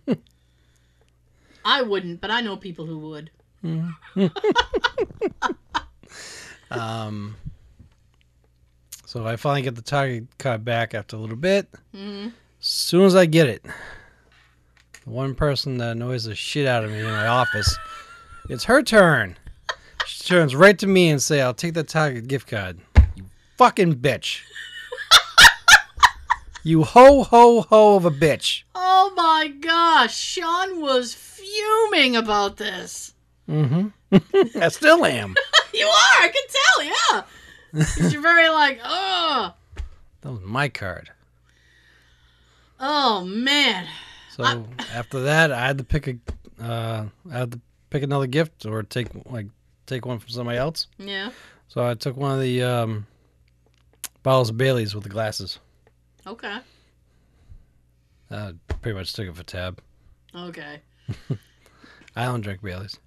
I 1.64 1.82
wouldn't, 1.82 2.20
but 2.20 2.30
I 2.30 2.40
know 2.40 2.56
people 2.56 2.86
who 2.86 2.98
would. 3.10 3.30
Um, 6.70 7.36
so 9.06 9.24
I 9.26 9.36
finally 9.36 9.62
get 9.62 9.76
the 9.76 9.82
Target 9.82 10.26
card 10.38 10.64
back 10.64 10.92
after 10.94 11.14
a 11.16 11.18
little 11.20 11.36
bit. 11.36 11.68
hmm 11.92 12.28
As 12.60 12.66
soon 12.66 13.04
as 13.04 13.14
I 13.14 13.26
get 13.26 13.48
it, 13.48 13.62
the 15.04 15.10
one 15.10 15.34
person 15.36 15.78
that 15.78 15.90
annoys 15.92 16.24
the 16.24 16.34
shit 16.34 16.66
out 16.66 16.84
of 16.84 16.90
me 16.90 16.98
in 16.98 17.04
my 17.04 17.26
office, 17.28 17.76
it's 18.48 18.64
her 18.64 18.82
turn. 18.82 19.36
She 20.06 20.24
turns 20.24 20.56
right 20.56 20.76
to 20.80 20.86
me 20.86 21.10
and 21.10 21.22
say, 21.22 21.40
"I'll 21.42 21.54
take 21.54 21.74
that 21.74 21.86
Target 21.88 22.26
gift 22.26 22.48
card." 22.48 22.80
You 23.14 23.26
fucking 23.56 23.96
bitch. 23.96 24.40
You 26.64 26.82
ho 26.82 27.22
ho 27.22 27.60
ho 27.62 27.94
of 27.96 28.04
a 28.04 28.10
bitch. 28.10 28.64
Oh 28.74 29.12
my 29.14 29.48
gosh, 29.48 30.18
Sean 30.18 30.80
was 30.80 31.14
fuming 31.14 32.16
about 32.16 32.56
this. 32.56 33.14
Mm-hmm. 33.48 33.88
I 34.60 34.68
still 34.68 35.04
am. 35.04 35.34
You 35.74 35.86
are, 35.86 36.22
I 36.22 36.28
can 36.28 36.42
tell, 36.54 36.84
yeah. 36.84 37.84
'Cause 37.96 38.12
You're 38.12 38.22
very 38.22 38.48
like, 38.48 38.78
oh, 38.84 39.52
That 40.20 40.30
was 40.30 40.40
my 40.42 40.68
card. 40.68 41.10
oh 42.78 43.24
man. 43.24 43.86
So 44.36 44.66
after 44.94 45.20
that, 45.22 45.50
I 45.50 45.66
had 45.66 45.78
to 45.78 45.84
pick 45.84 46.06
a, 46.06 46.16
uh, 46.62 47.06
I 47.28 47.38
had 47.38 47.52
to 47.52 47.60
pick 47.90 48.02
another 48.04 48.26
gift 48.28 48.66
or 48.66 48.82
take 48.84 49.08
like 49.26 49.46
take 49.86 50.06
one 50.06 50.20
from 50.20 50.28
somebody 50.30 50.58
else. 50.58 50.86
Yeah. 50.98 51.30
So 51.68 51.84
I 51.84 51.94
took 51.94 52.16
one 52.16 52.32
of 52.34 52.40
the 52.40 52.62
um, 52.62 53.06
bottles 54.22 54.50
of 54.50 54.56
Bailey's 54.56 54.94
with 54.94 55.02
the 55.04 55.10
glasses. 55.10 55.58
Okay. 56.26 56.58
Uh, 58.30 58.52
pretty 58.80 58.96
much 58.96 59.12
took 59.12 59.28
it 59.28 59.36
for 59.36 59.42
tab. 59.42 59.80
Okay. 60.34 60.80
I 62.16 62.24
don't 62.24 62.40
drink 62.40 62.62
Bailey's. 62.62 62.98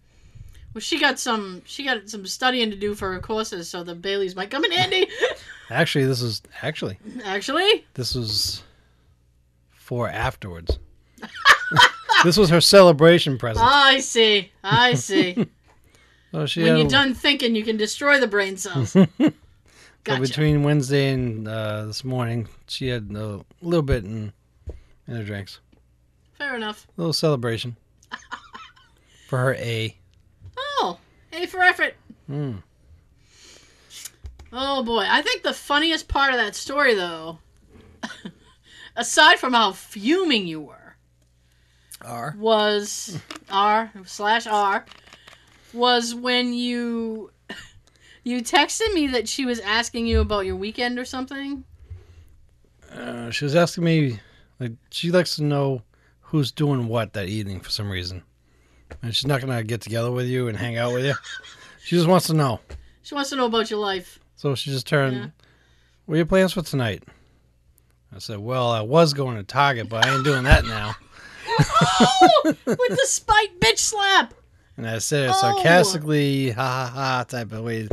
Well, 0.74 0.82
she 0.82 1.00
got 1.00 1.18
some. 1.18 1.62
She 1.66 1.84
got 1.84 2.08
some 2.10 2.26
studying 2.28 2.70
to 2.70 2.76
do 2.76 2.94
for 2.94 3.12
her 3.14 3.20
courses, 3.20 3.68
so 3.70 3.84
the 3.84 3.96
Baileys 3.96 4.36
might 4.36 4.52
come 4.52 4.64
in 4.64 4.72
handy. 4.72 5.08
Actually, 5.70 6.06
this 6.06 6.22
is 6.22 6.42
actually 6.62 6.98
Actually, 7.26 7.86
this 7.96 8.16
was 8.16 8.64
for 9.72 10.08
afterwards. 10.08 10.80
this 12.24 12.38
was 12.38 12.50
her 12.50 12.62
celebration 12.62 13.38
present. 13.38 13.68
I 13.68 14.00
see. 14.00 14.52
I 14.64 14.94
see. 14.94 15.48
She 16.46 16.62
when 16.62 16.78
you're 16.78 16.86
a- 16.86 16.90
done 16.90 17.14
thinking, 17.16 17.56
you 17.56 17.64
can 17.66 17.76
destroy 17.76 18.20
the 18.20 18.28
brain 18.28 18.56
cells. 18.58 18.96
So 20.16 20.20
between 20.20 20.64
Wednesday 20.64 21.10
and 21.10 21.48
uh, 21.48 21.86
this 21.86 22.04
morning, 22.04 22.48
she 22.68 22.88
had 22.88 23.12
a 23.14 23.42
little 23.62 23.82
bit 23.82 24.04
in 24.04 24.34
in 25.08 25.16
her 25.16 25.24
drinks. 25.24 25.60
Fair 26.38 26.56
enough. 26.56 26.88
A 26.98 27.02
little 27.02 27.14
celebration 27.14 27.76
for 29.28 29.38
her 29.40 29.56
A. 29.56 29.96
Oh, 30.58 31.00
A 31.34 31.46
for 31.48 31.62
effort. 31.62 31.96
Mm. 32.30 32.62
Oh 34.54 34.84
boy, 34.84 35.06
I 35.08 35.22
think 35.22 35.44
the 35.44 35.54
funniest 35.54 36.08
part 36.08 36.34
of 36.34 36.40
that 36.40 36.56
story, 36.56 36.94
though, 36.94 37.40
aside 38.96 39.40
from 39.40 39.54
how 39.54 39.74
fuming 39.74 40.48
you 40.48 40.62
were, 40.62 40.96
R. 42.02 42.36
was 42.38 43.20
R 43.50 43.92
slash 44.06 44.48
R 44.48 44.86
was 45.74 46.16
when 46.16 46.54
you 46.54 47.32
you 48.28 48.42
texted 48.42 48.94
me 48.94 49.08
that 49.08 49.30
she 49.30 49.46
was 49.46 49.60
asking 49.62 50.06
you 50.06 50.20
about 50.20 50.46
your 50.46 50.58
weekend 50.58 51.00
or 51.00 51.06
something. 51.06 51.64
Uh, 52.94 53.32
she 53.32 53.46
was 53.46 53.56
asking 53.56 53.86
me, 53.86 54.20
like, 54.60 54.74
she 54.92 55.12
likes 55.12 55.38
to 55.38 55.44
know 55.44 55.82
who's 56.20 56.52
doing 56.52 56.90
what 56.90 57.14
that 57.14 57.28
evening 57.30 57.62
for 57.62 57.70
some 57.70 57.90
reason. 57.90 58.22
And 59.02 59.16
she's 59.16 59.28
not 59.28 59.40
going 59.42 59.58
to 59.58 59.64
get 59.64 59.80
together 59.80 60.12
with 60.12 60.28
you 60.28 60.50
and 60.50 60.58
hang 60.58 60.78
out 60.78 60.94
with 60.94 61.06
you. 61.06 61.14
She 61.84 61.96
just 61.96 62.10
wants 62.10 62.28
to 62.28 62.34
know. 62.34 62.60
She 63.02 63.16
wants 63.16 63.30
to 63.30 63.38
know 63.38 63.46
about 63.46 63.70
your 63.72 63.80
life. 63.80 64.20
So 64.36 64.56
she 64.56 64.72
just 64.72 64.86
turned, 64.86 65.16
Yeah. 65.16 65.28
What 66.06 66.16
are 66.16 66.18
your 66.18 66.26
plans 66.26 66.52
for 66.52 66.62
tonight? 66.62 67.02
I 68.14 68.20
said, 68.20 68.40
Well, 68.40 68.70
I 68.70 68.82
was 68.82 69.14
going 69.14 69.38
to 69.38 69.44
Target, 69.44 69.88
but 69.88 70.06
I 70.06 70.14
ain't 70.14 70.26
doing 70.26 70.44
that 70.44 70.66
now. 70.66 70.96
Oh, 72.00 72.56
with 72.66 72.90
the 72.90 73.06
spite 73.06 73.58
bitch 73.62 73.78
slap. 73.78 74.34
And 74.78 74.88
I 74.88 75.00
said 75.00 75.26
it 75.26 75.32
Oh. 75.34 75.40
sarcastically, 75.42 76.52
ha 76.52 76.92
ha 76.94 77.00
ha 77.00 77.24
type 77.24 77.52
of 77.52 77.64
way. 77.64 77.88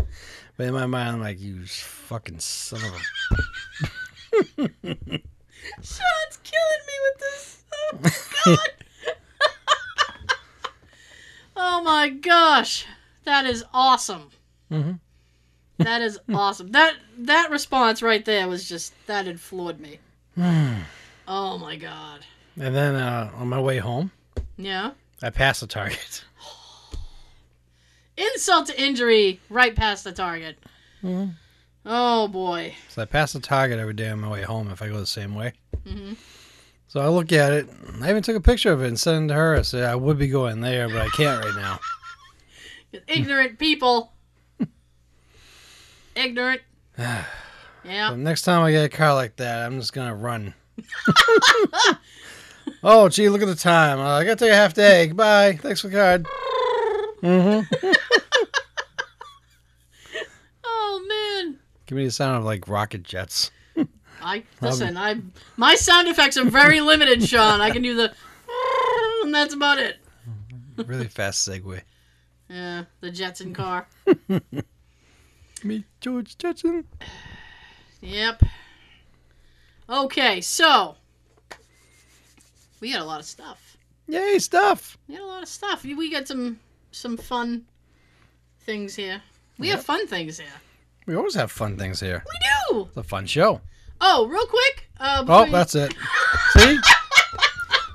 But 0.56 0.66
in 0.66 0.74
my 0.74 0.86
mind, 0.86 1.08
I'm 1.16 1.20
like, 1.20 1.40
You 1.40 1.64
fucking 1.66 2.38
son 2.40 2.80
of 2.84 2.94
a. 2.94 3.00
Sean's 5.82 6.38
killing 6.42 6.84
me 6.86 6.96
with 7.02 7.18
this. 7.20 7.62
Oh 7.72 7.98
my 8.02 8.10
god. 8.44 8.58
oh 11.56 11.82
my 11.82 12.08
gosh. 12.10 12.84
That 13.24 13.46
is 13.46 13.64
awesome. 13.72 14.30
Mhm. 14.70 15.00
That 15.78 16.02
is 16.02 16.18
awesome. 16.34 16.68
That 16.72 16.94
that 17.18 17.50
response 17.50 18.02
right 18.02 18.24
there 18.24 18.46
was 18.48 18.68
just 18.68 18.92
that 19.06 19.26
had 19.26 19.40
floored 19.40 19.80
me. 19.80 19.98
Oh 21.26 21.56
my 21.56 21.76
god. 21.76 22.20
And 22.60 22.76
then 22.76 22.94
uh, 22.96 23.30
on 23.36 23.48
my 23.48 23.58
way 23.58 23.78
home, 23.78 24.10
Yeah. 24.58 24.90
I 25.22 25.30
passed 25.30 25.62
the 25.62 25.66
Target. 25.66 26.22
Insult 28.16 28.66
to 28.68 28.80
injury 28.80 29.40
right 29.50 29.74
past 29.74 30.04
the 30.04 30.12
target. 30.12 30.56
Mhm. 31.02 31.34
Oh 31.86 32.28
boy. 32.28 32.74
So 32.88 33.02
I 33.02 33.04
pass 33.04 33.34
the 33.34 33.40
Target 33.40 33.78
every 33.78 33.92
day 33.92 34.08
on 34.08 34.20
my 34.20 34.28
way 34.30 34.42
home 34.42 34.70
if 34.70 34.80
I 34.80 34.88
go 34.88 34.98
the 34.98 35.06
same 35.06 35.34
way. 35.34 35.52
hmm 35.86 36.14
So 36.88 37.00
I 37.00 37.08
look 37.08 37.30
at 37.32 37.52
it. 37.52 37.68
I 38.00 38.08
even 38.08 38.22
took 38.22 38.36
a 38.36 38.40
picture 38.40 38.72
of 38.72 38.82
it 38.82 38.88
and 38.88 38.98
sent 38.98 39.26
it 39.26 39.28
to 39.28 39.34
her. 39.34 39.56
I 39.56 39.62
said 39.62 39.84
I 39.84 39.94
would 39.94 40.16
be 40.18 40.28
going 40.28 40.60
there, 40.62 40.88
but 40.88 41.02
I 41.02 41.08
can't 41.08 41.44
right 41.44 41.54
now. 41.56 41.80
Ignorant 43.08 43.58
people. 43.58 44.12
Ignorant. 46.14 46.62
so 46.96 47.02
Yeah. 47.84 48.14
next 48.16 48.42
time 48.42 48.62
I 48.62 48.70
get 48.70 48.84
a 48.84 48.88
car 48.88 49.12
like 49.14 49.36
that, 49.36 49.66
I'm 49.66 49.78
just 49.78 49.92
gonna 49.92 50.14
run. 50.14 50.54
oh, 52.82 53.10
gee, 53.10 53.28
look 53.28 53.42
at 53.42 53.48
the 53.48 53.54
time. 53.54 53.98
Uh, 53.98 54.20
I 54.20 54.24
gotta 54.24 54.36
take 54.36 54.52
a 54.52 54.56
half 54.56 54.72
day. 54.72 55.08
Goodbye. 55.08 55.58
Thanks 55.60 55.82
for 55.82 55.88
the 55.88 55.96
card. 55.96 56.26
Mm-hmm. 57.22 57.92
Oh 60.64 61.04
man. 61.46 61.58
Give 61.94 62.00
me 62.00 62.06
the 62.06 62.10
sound 62.10 62.38
of 62.38 62.44
like 62.44 62.66
rocket 62.66 63.04
jets. 63.04 63.52
I 64.20 64.42
listen. 64.60 64.96
I 64.96 65.20
my 65.56 65.76
sound 65.76 66.08
effects 66.08 66.36
are 66.36 66.44
very 66.44 66.80
limited, 66.80 67.22
Sean. 67.22 67.60
I 67.60 67.70
can 67.70 67.82
do 67.82 67.94
the, 67.94 68.12
and 69.22 69.32
that's 69.32 69.54
about 69.54 69.78
it. 69.78 69.98
Really 70.76 71.06
fast 71.06 71.48
segue. 71.48 71.82
Yeah, 72.50 72.86
the 72.98 73.12
Jetson 73.12 73.54
car. 73.54 73.86
Me, 75.62 75.84
George 76.00 76.36
Jetson. 76.36 76.84
Yep. 78.00 78.42
Okay, 79.88 80.40
so 80.40 80.96
we 82.80 82.90
got 82.90 83.02
a 83.02 83.04
lot 83.04 83.20
of 83.20 83.26
stuff. 83.26 83.76
Yay, 84.08 84.40
stuff. 84.40 84.98
We 85.06 85.14
got 85.14 85.22
a 85.22 85.26
lot 85.26 85.42
of 85.44 85.48
stuff. 85.48 85.84
We 85.84 86.10
got 86.10 86.26
some 86.26 86.58
some 86.90 87.16
fun 87.16 87.66
things 88.62 88.96
here. 88.96 89.22
We 89.60 89.68
have 89.68 89.84
fun 89.84 90.08
things 90.08 90.40
here. 90.40 90.48
We 91.06 91.14
always 91.16 91.34
have 91.34 91.50
fun 91.52 91.76
things 91.76 92.00
here. 92.00 92.24
We 92.26 92.74
do. 92.78 92.84
It's 92.88 92.96
a 92.96 93.02
fun 93.02 93.26
show. 93.26 93.60
Oh, 94.00 94.26
real 94.26 94.46
quick. 94.46 94.88
Uh, 94.98 95.24
Oh, 95.28 95.44
you- 95.44 95.52
that's 95.52 95.74
it. 95.74 95.94
See? 96.52 96.78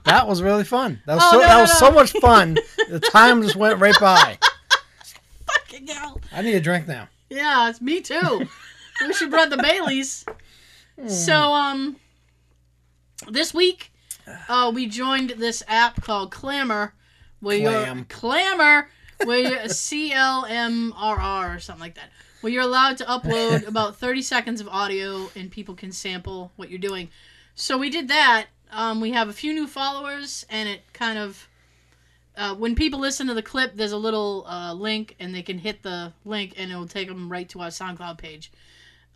That 0.05 0.27
was 0.27 0.41
really 0.41 0.63
fun. 0.63 1.01
That 1.05 1.15
was 1.15 1.23
Oh, 1.25 1.31
so 1.31 1.37
no, 1.37 1.43
that 1.47 1.55
no, 1.55 1.61
was 1.61 1.81
no. 1.81 1.87
so 1.87 1.91
much 1.91 2.11
fun. 2.21 2.57
The 2.89 2.99
time 2.99 3.41
just 3.43 3.55
went 3.55 3.79
right 3.79 3.95
by. 3.99 4.37
fucking 5.45 5.87
hell. 5.87 6.19
I 6.31 6.41
need 6.41 6.55
a 6.55 6.61
drink 6.61 6.87
now. 6.87 7.07
Yeah, 7.29 7.69
it's 7.69 7.81
me 7.81 8.01
too. 8.01 8.47
we 9.07 9.13
should 9.13 9.29
brought 9.29 9.49
the 9.49 9.57
Baileys. 9.57 10.25
So 11.07 11.35
um, 11.53 11.97
this 13.29 13.53
week, 13.53 13.91
uh, 14.47 14.71
we 14.73 14.87
joined 14.87 15.31
this 15.31 15.61
app 15.67 16.01
called 16.01 16.31
Clammr, 16.31 16.91
where 17.39 17.59
Clam. 17.59 17.97
you're 17.97 18.05
Clammr, 18.05 18.85
where 19.25 19.37
you're 19.39 19.69
C 19.69 20.11
L 20.11 20.45
M 20.45 20.93
R 20.97 21.19
R 21.19 21.55
or 21.55 21.59
something 21.59 21.81
like 21.81 21.95
that, 21.95 22.09
where 22.41 22.51
you're 22.51 22.63
allowed 22.63 22.97
to 22.97 23.05
upload 23.05 23.67
about 23.67 23.97
thirty 23.97 24.21
seconds 24.21 24.61
of 24.61 24.67
audio 24.67 25.29
and 25.35 25.51
people 25.51 25.75
can 25.75 25.91
sample 25.91 26.51
what 26.55 26.69
you're 26.69 26.79
doing. 26.79 27.09
So 27.55 27.77
we 27.77 27.89
did 27.89 28.07
that. 28.07 28.47
Um, 28.71 29.01
we 29.01 29.11
have 29.11 29.29
a 29.29 29.33
few 29.33 29.53
new 29.53 29.67
followers, 29.67 30.45
and 30.49 30.69
it 30.69 30.81
kind 30.93 31.17
of 31.17 31.47
uh, 32.37 32.55
when 32.55 32.75
people 32.75 32.99
listen 32.99 33.27
to 33.27 33.33
the 33.33 33.41
clip, 33.41 33.75
there's 33.75 33.91
a 33.91 33.97
little 33.97 34.45
uh, 34.47 34.73
link, 34.73 35.15
and 35.19 35.33
they 35.35 35.41
can 35.41 35.57
hit 35.57 35.83
the 35.83 36.13
link, 36.23 36.53
and 36.55 36.71
it 36.71 36.75
will 36.75 36.87
take 36.87 37.07
them 37.07 37.29
right 37.29 37.49
to 37.49 37.61
our 37.61 37.67
SoundCloud 37.67 38.17
page. 38.17 38.51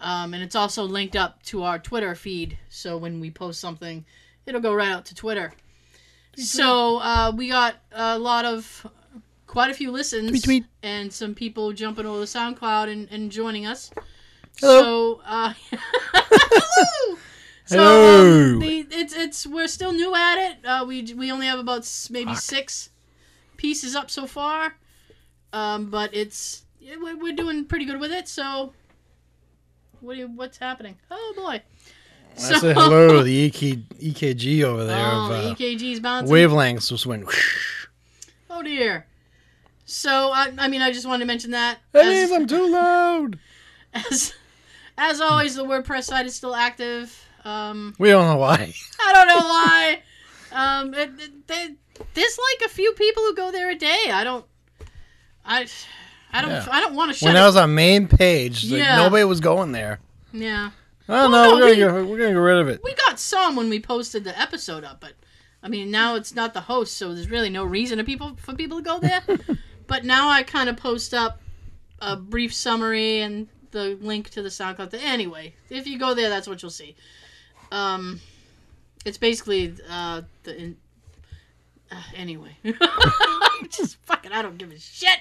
Um, 0.02 0.34
and 0.34 0.44
it's 0.44 0.56
also 0.56 0.84
linked 0.84 1.16
up 1.16 1.42
to 1.44 1.64
our 1.64 1.80
Twitter 1.80 2.16
feed, 2.16 2.58
so 2.70 2.98
when 2.98 3.22
we 3.22 3.32
post 3.32 3.62
something, 3.62 4.06
it'll 4.46 4.60
go 4.60 4.74
right 4.74 4.90
out 4.90 5.06
to 5.06 5.16
Twitter. 5.16 5.54
So 6.36 6.98
uh, 6.98 7.32
we 7.34 7.48
got 7.48 7.76
a 7.92 8.18
lot 8.18 8.44
of 8.44 8.88
quite 9.54 9.70
a 9.70 9.74
few 9.76 9.92
listens 9.92 10.32
Tweet, 10.32 10.44
tweet. 10.44 10.66
and 10.82 11.14
some 11.14 11.36
people 11.36 11.72
jumping 11.74 12.08
over 12.08 12.18
the 12.18 12.26
SoundCloud 12.26 12.92
and, 12.92 13.08
and 13.12 13.32
joining 13.32 13.68
us. 13.68 13.92
Hello. 14.60 14.82
So, 14.82 15.22
uh, 15.26 15.54
hello. 15.72 17.18
So 17.66 17.78
Hello. 17.78 18.54
um, 18.56 18.60
the, 18.60 18.88
it's 18.92 19.16
it's 19.16 19.48
we're 19.48 19.70
still 19.70 19.94
new 19.94 20.14
at 20.14 20.38
it. 20.38 20.66
Uh, 20.66 20.84
we 20.86 21.02
we 21.14 21.32
only 21.32 21.46
have 21.48 21.60
about 21.60 21.90
maybe 22.10 22.32
Fuck. 22.34 22.42
six 22.42 22.90
pieces 23.56 23.96
up 23.96 24.12
so 24.12 24.28
far, 24.28 24.76
um, 25.54 25.90
but 25.90 26.14
it's 26.14 26.64
we're, 27.02 27.32
doing 27.32 27.64
pretty 27.64 27.86
good 27.86 28.02
with 28.02 28.12
it. 28.12 28.28
So, 28.28 28.74
what 30.02 30.18
you, 30.18 30.28
what's 30.28 30.58
happening? 30.58 30.98
Oh 31.10 31.34
boy! 31.38 31.62
I 32.36 32.38
said 32.38 32.76
hello 32.76 33.20
to 33.20 33.24
the 33.24 33.32
EK, 33.46 33.78
EKG 33.78 34.64
over 34.64 34.84
there 34.84 34.98
Oh, 34.98 35.28
of 35.28 35.32
uh, 35.32 35.56
EKG's 35.56 36.02
bouncing. 36.02 36.36
wavelengths 36.36 36.90
just 36.90 37.06
went. 37.06 37.26
whoosh. 37.26 37.88
Oh 38.50 38.62
dear. 38.62 39.08
So 39.94 40.32
I, 40.32 40.52
I 40.58 40.68
mean, 40.68 40.82
I 40.82 40.92
just 40.92 41.06
wanted 41.06 41.20
to 41.20 41.26
mention 41.28 41.52
that. 41.52 41.80
That 41.92 42.06
as- 42.06 42.32
I'm 42.32 42.48
too 42.48 42.68
loud. 42.70 43.38
as 43.94 44.34
as 44.98 45.22
always, 45.22 45.56
the 45.56 45.64
WordPress 45.64 46.06
site 46.06 46.26
is 46.26 46.36
still 46.36 46.56
active. 46.56 47.18
Um, 47.46 47.94
We 48.00 48.10
don't 48.10 48.26
know 48.28 48.38
why. 48.38 48.74
I 49.00 49.14
don't 49.14 49.28
know 49.28 49.48
why. 49.48 50.02
Um, 50.52 50.94
it, 50.94 51.12
it- 51.20 51.48
they- 51.48 51.76
there's 52.16 52.40
like 52.60 52.66
a 52.66 52.74
few 52.74 52.92
people 52.94 53.22
who 53.24 53.36
go 53.36 53.52
there 53.52 53.70
a 53.70 53.76
day. 53.76 54.06
I 54.12 54.24
don't. 54.24 54.46
I. 55.46 55.68
I 56.32 56.42
don't. 56.42 56.50
Yeah. 56.50 56.66
I 56.72 56.80
don't 56.80 56.96
want 56.96 57.12
to 57.12 57.18
shut 57.18 57.28
When 57.28 57.36
it. 57.36 57.40
that 57.40 57.46
was 57.46 57.56
our 57.56 57.68
main 57.68 58.08
page, 58.08 58.64
like, 58.66 58.80
Yeah. 58.80 58.96
nobody 58.98 59.24
was 59.26 59.40
going 59.40 59.72
there. 59.72 60.00
yeah, 60.32 60.72
Oh 61.08 61.14
Well, 61.14 61.30
no, 61.30 61.44
no, 61.44 61.56
we're 61.56 61.60
gonna 61.60 61.70
we- 61.70 61.76
get, 61.76 61.94
we're 62.10 62.18
gonna 62.18 62.30
get 62.32 62.40
rid 62.40 62.58
of 62.58 62.68
it. 62.70 62.82
we 62.84 62.96
got 62.96 63.20
some 63.20 63.56
when 63.56 63.70
we 63.70 63.80
posted 63.80 64.24
the 64.24 64.40
episode 64.40 64.84
up, 64.84 65.00
but 65.00 65.14
I 65.62 65.68
mean 65.68 65.92
now 65.92 66.16
it's 66.16 66.34
not 66.34 66.56
the 66.56 66.62
host, 66.62 66.98
so 66.98 67.14
there's 67.14 67.30
really 67.30 67.52
no 67.52 67.64
reason 67.64 68.00
to 68.00 68.04
people 68.04 68.36
for 68.38 68.56
people 68.56 68.78
to 68.80 68.84
go 68.84 68.98
there. 69.00 69.22
but 69.88 70.06
now 70.06 70.30
I 70.30 70.44
kind 70.44 70.70
of 70.70 70.78
post 70.78 71.14
up 71.14 71.42
a 72.00 72.16
brief 72.16 72.54
summary 72.54 73.22
and 73.22 73.48
the 73.72 73.98
link 74.02 74.30
to 74.32 74.42
the 74.42 74.50
SoundCloud. 74.50 74.94
Anyway, 75.02 75.54
if 75.70 75.88
you 75.88 75.98
go 75.98 76.14
there, 76.14 76.30
that's 76.30 76.48
what 76.48 76.62
you'll 76.62 76.72
see. 76.72 76.96
Um, 77.72 78.20
it's 79.06 79.18
basically 79.18 79.76
uh, 79.90 80.22
the. 80.44 80.58
In, 80.58 80.78
uh, 81.92 82.02
anyway, 82.16 82.56
just 83.70 83.98
fucking, 84.06 84.32
I 84.32 84.42
don't 84.42 84.58
give 84.58 84.72
a 84.72 84.80
shit. 84.80 85.20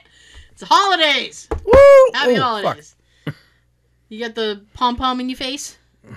It's 0.53 0.61
the 0.61 0.67
holidays. 0.67 1.49
Woo! 1.65 1.73
Happy 2.15 2.39
Oh, 2.39 2.43
holidays. 2.43 2.97
You 4.09 4.21
got 4.21 4.35
the 4.35 4.65
pom 4.75 4.97
pom 4.97 5.21
in 5.21 5.29
your 5.29 5.37
face. 5.37 5.77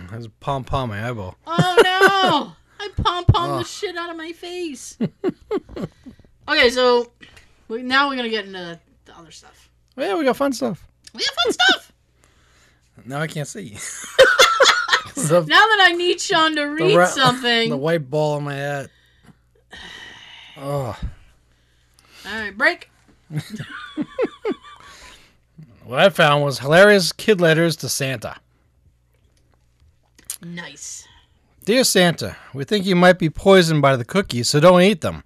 Fuck. 0.10 0.20
A 0.26 0.30
pom 0.40 0.64
pom 0.64 0.90
my 0.90 1.08
eyeball. 1.10 1.36
Oh 1.48 1.76
no! 1.84 2.52
I 2.86 2.90
pom 3.02 3.26
pom 3.26 3.60
the 3.60 3.64
shit 3.64 3.96
out 3.96 4.10
of 4.10 4.18
my 4.18 4.32
face. 4.34 4.98
okay, 6.48 6.70
so 6.70 7.12
we, 7.68 7.82
now 7.82 8.10
we're 8.10 8.16
gonna 8.16 8.30
get 8.30 8.46
into 8.46 8.80
the 9.06 9.18
other 9.18 9.32
stuff. 9.32 9.70
Oh, 9.98 10.04
yeah, 10.04 10.16
we 10.18 10.26
got 10.26 10.38
fun 10.38 10.54
stuff. 10.54 10.86
We 11.14 11.24
have 11.24 11.36
fun 11.44 11.54
stuff. 11.54 11.92
Now 13.08 13.20
I 13.20 13.28
can't 13.28 13.48
see. 13.48 13.72
now 15.18 15.42
that 15.42 15.80
I 15.82 15.94
need 15.96 16.20
Sean 16.20 16.56
to 16.56 16.64
read 16.64 16.96
ra- 16.96 17.06
something. 17.06 17.70
the 17.70 17.78
white 17.78 18.10
ball 18.10 18.36
on 18.38 18.46
my 18.46 18.56
hat. 18.56 18.90
Oh, 20.58 20.98
All 22.26 22.40
right, 22.40 22.58
break. 22.58 22.90
what 25.84 26.00
I 26.00 26.08
found 26.10 26.46
was 26.46 26.60
hilarious 26.60 27.12
kid 27.12 27.42
letters 27.42 27.76
to 27.78 27.90
Santa. 27.90 28.38
Nice. 30.42 31.06
Dear 31.66 31.84
Santa, 31.84 32.38
we 32.54 32.64
think 32.64 32.86
you 32.86 32.96
might 32.96 33.20
be 33.20 33.30
poisoned 33.30 33.82
by 33.82 33.98
the 33.98 34.06
cookies, 34.06 34.48
so 34.50 34.62
don't 34.62 34.82
eat 34.82 35.02
them. 35.02 35.26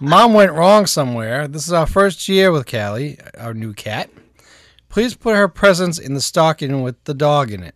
Mom 0.00 0.34
went 0.34 0.52
wrong 0.52 0.86
somewhere. 0.86 1.46
This 1.48 1.66
is 1.66 1.72
our 1.72 1.86
first 1.86 2.28
year 2.28 2.50
with 2.50 2.70
Callie, 2.70 3.18
our 3.38 3.54
new 3.54 3.72
cat. 3.72 4.10
Please 4.88 5.14
put 5.14 5.36
her 5.36 5.48
presents 5.48 5.98
in 5.98 6.14
the 6.14 6.20
stocking 6.20 6.82
with 6.82 7.02
the 7.04 7.14
dog 7.14 7.50
in 7.50 7.62
it. 7.62 7.74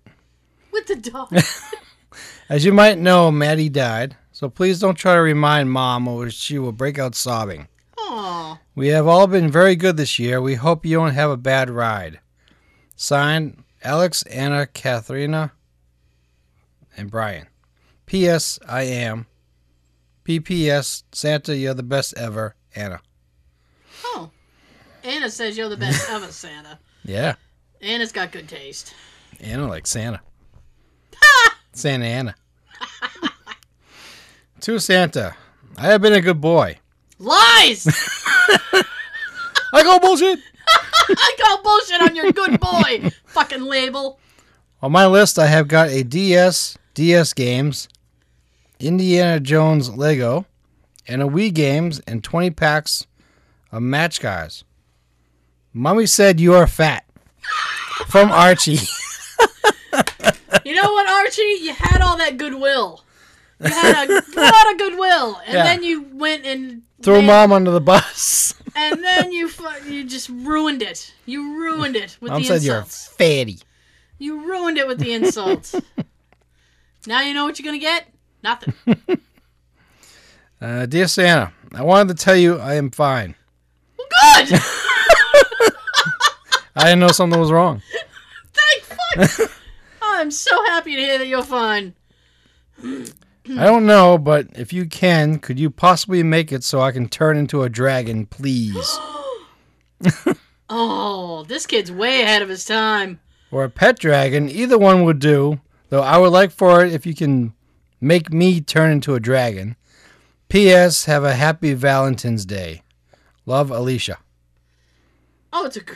With 0.72 0.86
the 0.86 0.96
dog. 0.96 1.32
As 2.48 2.64
you 2.64 2.72
might 2.72 2.98
know, 2.98 3.30
Maddie 3.30 3.68
died, 3.68 4.16
so 4.32 4.48
please 4.48 4.78
don't 4.78 4.94
try 4.94 5.14
to 5.14 5.20
remind 5.20 5.70
Mom 5.70 6.06
or 6.06 6.30
she 6.30 6.58
will 6.58 6.72
break 6.72 6.98
out 6.98 7.14
sobbing. 7.14 7.68
Aw. 7.98 8.60
We 8.74 8.88
have 8.88 9.06
all 9.06 9.26
been 9.26 9.50
very 9.50 9.74
good 9.76 9.96
this 9.96 10.18
year. 10.18 10.40
We 10.40 10.54
hope 10.54 10.84
you 10.84 10.96
don't 10.96 11.14
have 11.14 11.30
a 11.30 11.36
bad 11.36 11.70
ride. 11.70 12.20
Signed, 12.94 13.64
Alex, 13.82 14.22
Anna, 14.24 14.66
Katharina, 14.66 15.52
and 16.96 17.10
Brian. 17.10 17.46
P.S. 18.06 18.58
I 18.68 18.82
am. 18.82 19.26
P.P.S. 20.26 21.04
Santa, 21.12 21.56
you're 21.56 21.72
the 21.72 21.84
best 21.84 22.12
ever. 22.16 22.56
Anna. 22.74 23.00
Oh. 24.06 24.28
Anna 25.04 25.30
says 25.30 25.56
you're 25.56 25.68
the 25.68 25.76
best 25.76 26.10
ever, 26.10 26.26
Santa. 26.32 26.80
Yeah, 27.04 27.36
Anna's 27.80 28.10
got 28.10 28.32
good 28.32 28.48
taste. 28.48 28.92
Anna 29.38 29.68
likes 29.68 29.90
Santa. 29.90 30.20
Santa 31.72 32.04
Anna. 32.04 32.34
to 34.62 34.80
Santa, 34.80 35.36
I 35.78 35.86
have 35.86 36.02
been 36.02 36.14
a 36.14 36.20
good 36.20 36.40
boy. 36.40 36.80
Lies! 37.20 37.86
I 39.72 39.84
go 39.84 40.00
bullshit. 40.00 40.40
I 41.08 41.36
call 41.40 41.62
bullshit 41.62 42.00
on 42.00 42.16
your 42.16 42.32
good 42.32 42.58
boy 42.58 43.12
fucking 43.26 43.62
label. 43.62 44.18
On 44.82 44.90
my 44.90 45.06
list, 45.06 45.38
I 45.38 45.46
have 45.46 45.68
got 45.68 45.90
a 45.90 46.02
DS, 46.02 46.76
DS 46.94 47.32
games, 47.34 47.88
Indiana 48.80 49.40
Jones 49.40 49.90
Lego, 49.96 50.46
and 51.08 51.22
a 51.22 51.26
Wii 51.26 51.52
games 51.54 52.00
and 52.06 52.22
20 52.22 52.50
packs 52.50 53.06
of 53.72 53.82
Match 53.82 54.20
Cars. 54.20 54.64
Mommy 55.72 56.06
said 56.06 56.40
you 56.40 56.54
are 56.54 56.66
fat. 56.66 57.04
From 58.08 58.30
Archie. 58.30 58.78
You 60.64 60.74
know 60.74 60.90
what, 60.90 61.08
Archie? 61.08 61.42
You 61.62 61.72
had 61.72 62.00
all 62.00 62.16
that 62.18 62.38
goodwill. 62.38 63.04
You 63.60 63.68
had 63.70 64.10
a 64.10 64.14
lot 64.40 64.72
of 64.72 64.78
goodwill, 64.78 65.40
and 65.46 65.54
Yeah. 65.54 65.62
then 65.62 65.84
you 65.84 66.02
went 66.12 66.44
and 66.44 66.82
threw 67.02 67.20
made- 67.20 67.26
mom 67.28 67.52
under 67.52 67.70
the 67.70 67.80
bus. 67.80 68.52
and 68.76 69.02
then 69.02 69.30
you 69.30 69.48
fu- 69.48 69.88
you 69.88 70.02
just 70.02 70.28
ruined 70.28 70.82
it. 70.82 71.14
You 71.24 71.56
ruined 71.60 71.94
it 71.94 72.18
with 72.20 72.32
Mom 72.32 72.42
the 72.42 72.48
said 72.48 72.62
you're 72.62 72.78
insults. 72.78 73.06
fatty. 73.16 73.58
You 74.18 74.44
ruined 74.44 74.76
it 74.76 74.88
with 74.88 74.98
the 74.98 75.12
insults. 75.12 75.76
now 77.06 77.20
you 77.20 77.32
know 77.32 77.44
what 77.44 77.60
you're 77.60 77.64
gonna 77.66 77.78
get? 77.78 78.08
Nothing. 78.46 78.74
Uh, 80.58 80.86
dear 80.86 81.06
Santa, 81.06 81.52
I 81.74 81.82
wanted 81.82 82.16
to 82.16 82.24
tell 82.24 82.34
you 82.34 82.58
I 82.58 82.76
am 82.76 82.90
fine. 82.90 83.34
Well, 83.98 84.06
good. 84.46 84.52
I 86.76 86.84
didn't 86.84 87.00
know 87.00 87.08
something 87.08 87.38
was 87.38 87.52
wrong. 87.52 87.82
Thank 88.54 89.28
fuck. 89.28 89.50
I'm 90.00 90.30
so 90.30 90.50
happy 90.64 90.96
to 90.96 91.02
hear 91.02 91.18
that 91.18 91.26
you're 91.26 91.42
fine. 91.42 91.94
I 92.82 93.04
don't 93.44 93.84
know, 93.84 94.16
but 94.16 94.46
if 94.54 94.72
you 94.72 94.86
can, 94.86 95.40
could 95.40 95.60
you 95.60 95.68
possibly 95.68 96.22
make 96.22 96.52
it 96.52 96.64
so 96.64 96.80
I 96.80 96.90
can 96.90 97.10
turn 97.10 97.36
into 97.36 97.62
a 97.62 97.68
dragon, 97.68 98.24
please? 98.24 98.98
Oh, 100.70 101.44
this 101.46 101.66
kid's 101.66 101.92
way 101.92 102.22
ahead 102.22 102.42
of 102.42 102.48
his 102.48 102.64
time. 102.64 103.20
or 103.52 103.62
a 103.62 103.70
pet 103.70 103.98
dragon, 103.98 104.48
either 104.48 104.78
one 104.78 105.04
would 105.04 105.18
do. 105.18 105.60
Though 105.90 106.02
I 106.02 106.18
would 106.18 106.32
like 106.32 106.50
for 106.50 106.84
it 106.84 106.92
if 106.92 107.06
you 107.06 107.14
can 107.14 107.52
make 108.00 108.32
me 108.32 108.60
turn 108.60 108.90
into 108.92 109.14
a 109.14 109.20
dragon. 109.20 109.76
P.S. 110.48 111.06
Have 111.06 111.24
a 111.24 111.34
happy 111.34 111.74
Valentine's 111.74 112.44
Day. 112.44 112.82
Love, 113.46 113.70
Alicia. 113.70 114.18
Oh, 115.52 115.66
it's 115.66 115.76
a. 115.76 115.80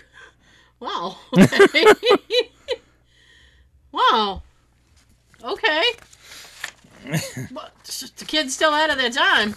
Wow. 0.81 1.19
Okay. 1.37 1.85
wow. 3.93 4.41
Okay. 5.45 5.83
But 7.51 7.73
the 8.17 8.25
kid's 8.27 8.55
still 8.55 8.73
out 8.73 8.89
of 8.89 8.97
their 8.97 9.11
time. 9.11 9.55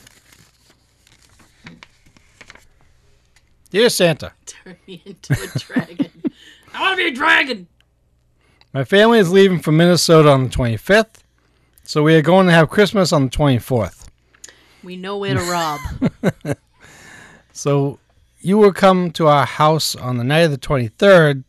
Dear 3.70 3.90
Santa, 3.90 4.34
Turn 4.46 4.76
me 4.86 5.02
into 5.06 5.34
a 5.34 5.58
dragon. 5.60 6.12
I 6.74 6.82
want 6.82 6.98
to 6.98 6.98
be 6.98 7.08
a 7.08 7.16
dragon. 7.16 7.68
my 8.74 8.84
family 8.84 9.20
is 9.20 9.32
leaving 9.32 9.60
for 9.60 9.72
Minnesota 9.72 10.30
on 10.30 10.44
the 10.44 10.50
25th, 10.50 11.23
so 11.84 12.04
we 12.04 12.16
are 12.16 12.22
going 12.22 12.48
to 12.48 12.54
have 12.54 12.70
Christmas 12.70 13.14
on 13.14 13.26
the 13.26 13.30
24th. 13.30 14.08
We 14.84 14.98
know 14.98 15.18
where 15.18 15.36
to 15.36 15.42
rob. 15.42 15.80
So 17.54 18.00
you 18.42 18.58
will 18.58 18.74
come 18.74 19.12
to 19.12 19.28
our 19.28 19.46
house 19.46 19.96
on 19.96 20.18
the 20.18 20.24
night 20.24 20.40
of 20.40 20.52
the 20.52 20.58
23rd, 20.58 21.44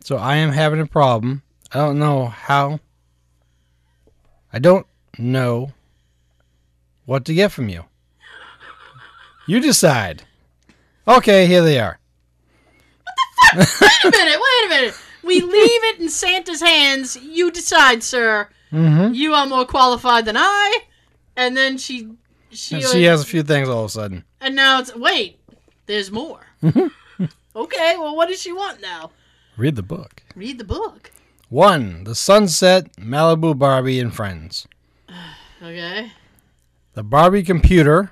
so 0.00 0.16
I 0.16 0.36
am 0.36 0.50
having 0.50 0.80
a 0.80 0.86
problem. 0.86 1.42
I 1.72 1.78
don't 1.78 1.98
know 1.98 2.26
how. 2.26 2.80
I 4.52 4.58
don't 4.58 4.86
know 5.16 5.72
what 7.06 7.24
to 7.26 7.34
get 7.34 7.52
from 7.52 7.68
you. 7.68 7.84
You 9.46 9.60
decide. 9.60 10.24
Okay, 11.06 11.46
here 11.46 11.62
they 11.62 11.78
are. 11.78 11.98
wait 13.56 14.04
a 14.04 14.10
minute. 14.10 14.40
Wait 14.40 14.66
a 14.66 14.68
minute. 14.68 15.00
We 15.22 15.40
leave 15.40 15.84
it 15.84 16.00
in 16.00 16.08
Santa's 16.08 16.60
hands. 16.60 17.16
You 17.16 17.52
decide, 17.52 18.02
sir. 18.02 18.48
Mm-hmm. 18.72 19.14
You 19.14 19.34
are 19.34 19.46
more 19.46 19.64
qualified 19.66 20.24
than 20.24 20.36
I. 20.36 20.78
And 21.36 21.56
then 21.56 21.78
she, 21.78 22.08
she, 22.50 22.76
And 22.76 22.84
she 22.84 23.04
has 23.04 23.22
a 23.22 23.26
few 23.26 23.42
things 23.42 23.68
all 23.68 23.84
of 23.84 23.90
a 23.90 23.92
sudden. 23.92 24.24
and 24.40 24.54
now 24.56 24.80
it's 24.80 24.94
wait. 24.94 25.38
There's 25.86 26.10
more. 26.10 26.40
Okay, 27.54 27.96
well, 27.98 28.16
what 28.16 28.30
does 28.30 28.40
she 28.40 28.50
want 28.50 28.80
now? 28.80 29.10
Read 29.58 29.76
the 29.76 29.82
book. 29.82 30.22
Read 30.34 30.56
the 30.56 30.64
book. 30.64 31.10
One, 31.50 32.04
The 32.04 32.14
Sunset, 32.14 32.96
Malibu 32.96 33.58
Barbie 33.58 34.00
and 34.00 34.14
Friends. 34.14 34.66
Okay. 35.62 36.10
The 36.94 37.02
Barbie 37.02 37.42
Computer. 37.42 38.10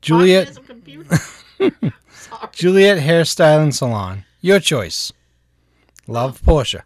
Juliet 0.00 0.58
computer. 0.66 1.14
Sorry. 1.58 2.48
Juliet 2.52 2.98
Hairstyling 2.98 3.72
Salon. 3.74 4.24
Your 4.40 4.60
choice. 4.60 5.12
Love 6.06 6.42
Portia. 6.42 6.84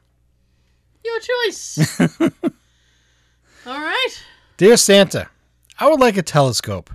Your 1.04 1.20
choice. 1.20 2.00
All 3.66 3.80
right. 3.80 4.24
Dear 4.56 4.76
Santa, 4.76 5.28
I 5.78 5.88
would 5.88 6.00
like 6.00 6.16
a 6.16 6.22
telescope. 6.22 6.90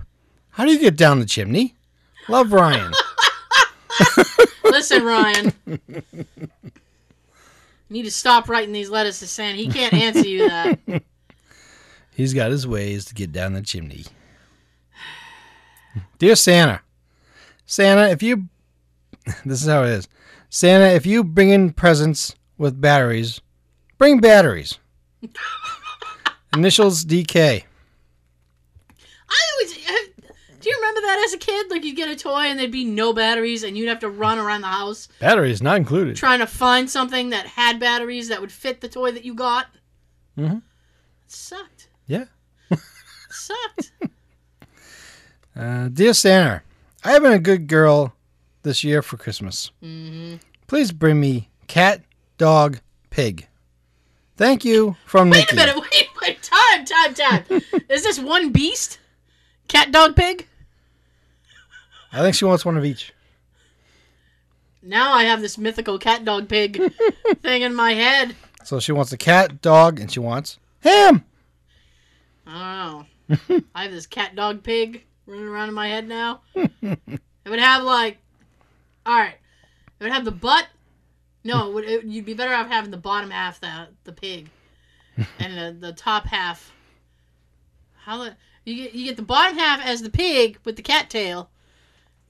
How 0.50 0.64
do 0.64 0.72
you 0.72 0.78
get 0.78 0.96
down 0.96 1.20
the 1.20 1.26
chimney? 1.26 1.74
Love 2.28 2.52
Ryan. 2.52 2.92
Listen, 4.64 5.04
Ryan. 5.04 5.52
You 7.90 7.94
need 7.94 8.04
to 8.04 8.10
stop 8.10 8.48
writing 8.48 8.72
these 8.72 8.88
letters 8.88 9.18
to 9.18 9.26
Santa. 9.26 9.56
He 9.56 9.68
can't 9.68 9.92
answer 9.92 10.26
you 10.26 10.48
that. 10.48 10.78
He's 12.14 12.34
got 12.34 12.50
his 12.50 12.66
ways 12.66 13.04
to 13.06 13.14
get 13.14 13.32
down 13.32 13.52
the 13.52 13.62
chimney. 13.62 14.04
Dear 16.18 16.36
Santa, 16.36 16.82
Santa, 17.66 18.08
if 18.10 18.22
you. 18.22 18.48
This 19.44 19.62
is 19.62 19.68
how 19.68 19.82
it 19.82 19.90
is. 19.90 20.08
Santa, 20.48 20.86
if 20.86 21.04
you 21.04 21.24
bring 21.24 21.50
in 21.50 21.72
presents 21.72 22.34
with 22.58 22.80
batteries, 22.80 23.40
bring 24.00 24.18
batteries. 24.18 24.78
Initials 26.56 27.04
DK. 27.04 27.62
I 29.28 29.36
always. 29.54 29.74
Do 30.60 30.68
you 30.68 30.76
remember 30.76 31.00
that 31.02 31.22
as 31.26 31.32
a 31.34 31.38
kid? 31.38 31.70
Like 31.70 31.84
you'd 31.84 31.96
get 31.96 32.08
a 32.10 32.16
toy 32.16 32.40
and 32.40 32.58
there'd 32.58 32.70
be 32.72 32.84
no 32.84 33.12
batteries, 33.12 33.62
and 33.62 33.76
you'd 33.78 33.88
have 33.88 34.00
to 34.00 34.10
run 34.10 34.38
around 34.38 34.60
the 34.62 34.66
house 34.66 35.08
Batteries 35.20 35.62
not 35.62 35.76
included. 35.76 36.16
trying 36.16 36.40
to 36.40 36.46
find 36.46 36.90
something 36.90 37.30
that 37.30 37.46
had 37.46 37.78
batteries 37.80 38.28
that 38.28 38.40
would 38.40 38.50
fit 38.52 38.80
the 38.80 38.88
toy 38.88 39.12
that 39.12 39.24
you 39.24 39.34
got. 39.34 39.66
Mm-hmm. 40.36 40.56
It 40.56 40.62
sucked. 41.28 41.88
Yeah. 42.06 42.24
It 42.70 42.78
sucked. 43.30 43.92
Uh, 45.56 45.88
dear 45.88 46.14
Santa, 46.14 46.62
I 47.04 47.10
have 47.10 47.22
been 47.22 47.32
a 47.32 47.38
good 47.38 47.66
girl 47.66 48.14
this 48.62 48.82
year 48.84 49.02
for 49.02 49.16
Christmas. 49.18 49.70
hmm 49.82 50.36
Please 50.68 50.92
bring 50.92 51.20
me 51.20 51.50
cat, 51.66 52.02
dog, 52.38 52.78
pig. 53.10 53.48
Thank 54.40 54.64
you 54.64 54.96
from 55.04 55.28
Wait 55.28 55.40
Nikki. 55.40 55.52
a 55.52 55.54
minute. 55.56 55.76
Wait, 55.92 56.08
wait. 56.22 56.42
Time, 56.42 56.86
time, 56.86 57.12
time. 57.12 57.44
Is 57.90 58.02
this 58.02 58.18
one 58.18 58.52
beast? 58.52 58.98
Cat, 59.68 59.92
dog, 59.92 60.16
pig? 60.16 60.46
I 62.10 62.22
think 62.22 62.34
she 62.34 62.46
wants 62.46 62.64
one 62.64 62.78
of 62.78 62.84
each. 62.86 63.12
Now 64.82 65.12
I 65.12 65.24
have 65.24 65.42
this 65.42 65.58
mythical 65.58 65.98
cat, 65.98 66.24
dog, 66.24 66.48
pig 66.48 66.80
thing 67.42 67.60
in 67.60 67.74
my 67.74 67.92
head. 67.92 68.34
So 68.64 68.80
she 68.80 68.92
wants 68.92 69.12
a 69.12 69.18
cat, 69.18 69.60
dog, 69.60 70.00
and 70.00 70.10
she 70.10 70.20
wants 70.20 70.58
ham. 70.78 71.22
I 72.46 73.04
don't 73.28 73.38
know. 73.50 73.60
I 73.74 73.82
have 73.82 73.92
this 73.92 74.06
cat, 74.06 74.34
dog, 74.34 74.62
pig 74.62 75.04
running 75.26 75.48
around 75.48 75.68
in 75.68 75.74
my 75.74 75.88
head 75.88 76.08
now. 76.08 76.40
it 76.54 77.20
would 77.46 77.60
have 77.60 77.82
like, 77.82 78.16
all 79.04 79.18
right, 79.18 79.36
it 79.98 80.04
would 80.04 80.12
have 80.12 80.24
the 80.24 80.32
butt. 80.32 80.66
No, 81.42 81.78
it 81.78 81.84
it, 81.88 82.04
you'd 82.04 82.26
be 82.26 82.34
better 82.34 82.52
off 82.54 82.68
having 82.68 82.90
the 82.90 82.96
bottom 82.96 83.30
half 83.30 83.60
the 83.60 83.88
the 84.04 84.12
pig, 84.12 84.50
and 85.38 85.80
the, 85.80 85.88
the 85.88 85.92
top 85.92 86.26
half. 86.26 86.72
How 88.04 88.30
you 88.64 88.76
get 88.76 88.94
you 88.94 89.06
get 89.06 89.16
the 89.16 89.22
bottom 89.22 89.56
half 89.58 89.84
as 89.84 90.02
the 90.02 90.10
pig 90.10 90.58
with 90.64 90.76
the 90.76 90.82
cat 90.82 91.08
tail, 91.10 91.50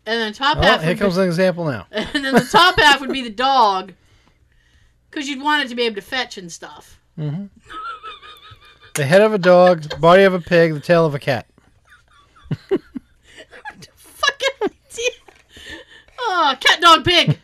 and 0.06 0.20
then 0.20 0.32
the 0.32 0.38
top 0.38 0.58
Oh, 0.58 0.62
half. 0.62 0.82
here 0.82 0.96
comes 0.96 1.16
be, 1.16 1.22
an 1.22 1.28
example 1.28 1.64
now. 1.64 1.86
and 1.90 2.24
then 2.24 2.34
the 2.34 2.48
top 2.50 2.78
half 2.78 3.00
would 3.00 3.12
be 3.12 3.22
the 3.22 3.30
dog, 3.30 3.92
because 5.10 5.28
you'd 5.28 5.42
want 5.42 5.64
it 5.64 5.68
to 5.68 5.74
be 5.74 5.82
able 5.82 5.96
to 5.96 6.02
fetch 6.02 6.38
and 6.38 6.50
stuff. 6.50 7.00
Mm-hmm. 7.18 7.46
The 8.94 9.06
head 9.06 9.22
of 9.22 9.32
a 9.32 9.38
dog, 9.38 10.00
body 10.00 10.24
of 10.24 10.34
a 10.34 10.40
pig, 10.40 10.74
the 10.74 10.80
tail 10.80 11.06
of 11.06 11.14
a 11.14 11.18
cat. 11.18 11.46
What 12.68 12.68
the 12.70 13.88
fucking 13.94 14.48
idea. 14.64 15.10
Oh, 16.18 16.54
cat, 16.60 16.80
dog, 16.80 17.04
pig. 17.04 17.38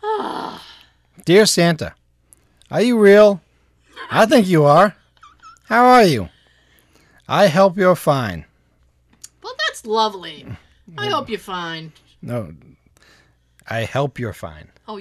Dear 1.24 1.46
Santa, 1.46 1.94
are 2.70 2.82
you 2.82 2.98
real? 2.98 3.40
I 4.10 4.26
think 4.26 4.46
you 4.48 4.64
are. 4.64 4.96
How 5.64 5.84
are 5.84 6.04
you? 6.04 6.28
I 7.28 7.46
hope 7.48 7.76
you're 7.76 7.94
fine. 7.94 8.44
Well, 9.42 9.54
that's 9.66 9.86
lovely. 9.86 10.46
I 10.98 11.08
hope 11.08 11.28
you're 11.28 11.38
fine. 11.38 11.92
No, 12.22 12.52
I 13.68 13.80
help 13.80 14.18
you're 14.18 14.32
fine. 14.32 14.68
Oh, 14.88 15.00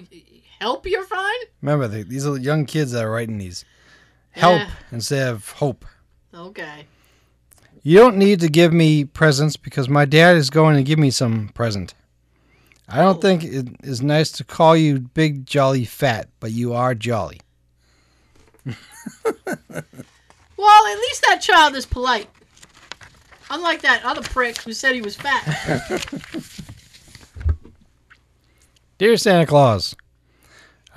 help 0.60 0.86
you're 0.86 1.06
fine? 1.06 1.40
Remember, 1.62 1.88
these 1.88 2.28
are 2.28 2.38
young 2.38 2.66
kids 2.66 2.92
that 2.92 3.04
are 3.04 3.12
writing 3.12 3.38
these. 3.40 3.66
Help 4.32 4.60
Yeah. 4.60 4.70
instead 4.92 5.28
of 5.30 5.50
hope. 5.50 5.86
Okay. 6.34 6.86
You 7.82 7.98
don't 7.98 8.18
need 8.18 8.40
to 8.42 8.50
give 8.50 8.74
me 8.74 9.06
presents 9.06 9.56
because 9.58 9.88
my 9.90 10.06
dad 10.06 10.36
is 10.36 10.50
going 10.50 10.76
to 10.76 10.84
give 10.84 11.00
me 11.00 11.12
some 11.12 11.50
present. 11.54 11.94
I 12.88 12.98
don't 12.98 13.18
Oh. 13.18 13.22
think 13.22 13.44
it 13.44 13.68
is 13.84 14.02
nice 14.02 14.32
to 14.34 14.44
call 14.44 14.76
you 14.76 15.00
big, 15.00 15.46
jolly, 15.46 15.86
fat, 15.86 16.28
but 16.40 16.52
you 16.52 16.74
are 16.74 16.94
jolly. 16.96 17.40
Well, 20.58 20.88
at 20.88 20.98
least 20.98 21.24
that 21.26 21.38
child 21.42 21.74
is 21.76 21.86
polite. 21.86 22.28
Unlike 23.50 23.82
that 23.84 24.04
other 24.04 24.22
prick 24.22 24.58
who 24.64 24.74
said 24.74 24.94
he 24.94 25.02
was 25.02 25.16
fat. 25.16 26.04
Dear 28.98 29.16
Santa 29.16 29.46
Claus, 29.46 29.96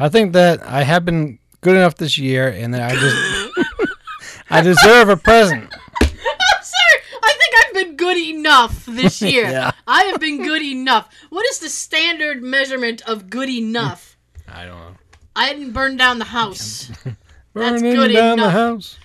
I 0.00 0.08
think 0.08 0.32
that 0.32 0.60
I 0.66 0.82
have 0.82 1.04
been 1.04 1.38
good 1.60 1.76
enough 1.76 1.94
this 1.94 2.18
year 2.18 2.48
and 2.48 2.74
that 2.74 2.90
I 2.90 2.96
just 2.96 3.70
I 4.50 4.60
deserve 4.62 5.08
a 5.08 5.16
present. 5.16 5.70
Sir, 5.70 7.00
I 7.22 7.32
think 7.38 7.54
I've 7.64 7.71
been 7.84 7.96
good 7.96 8.16
enough 8.16 8.86
this 8.86 9.20
year. 9.32 9.44
Yeah. 9.50 9.72
I 9.86 10.04
have 10.04 10.20
been 10.20 10.38
good 10.42 10.62
enough. 10.62 11.08
What 11.30 11.46
is 11.46 11.58
the 11.58 11.68
standard 11.68 12.42
measurement 12.42 13.02
of 13.02 13.30
good 13.30 13.48
enough? 13.48 14.16
I 14.48 14.64
don't 14.64 14.78
know. 14.78 14.94
I 15.34 15.52
didn't 15.52 15.72
burn 15.72 15.96
down 15.96 16.18
the 16.18 16.26
house. 16.26 16.90
That's 17.04 17.82
Burning 17.82 17.94
good 17.94 18.12
down 18.12 18.38
the 18.38 18.44
enough. 18.44 18.52
house. 18.52 18.98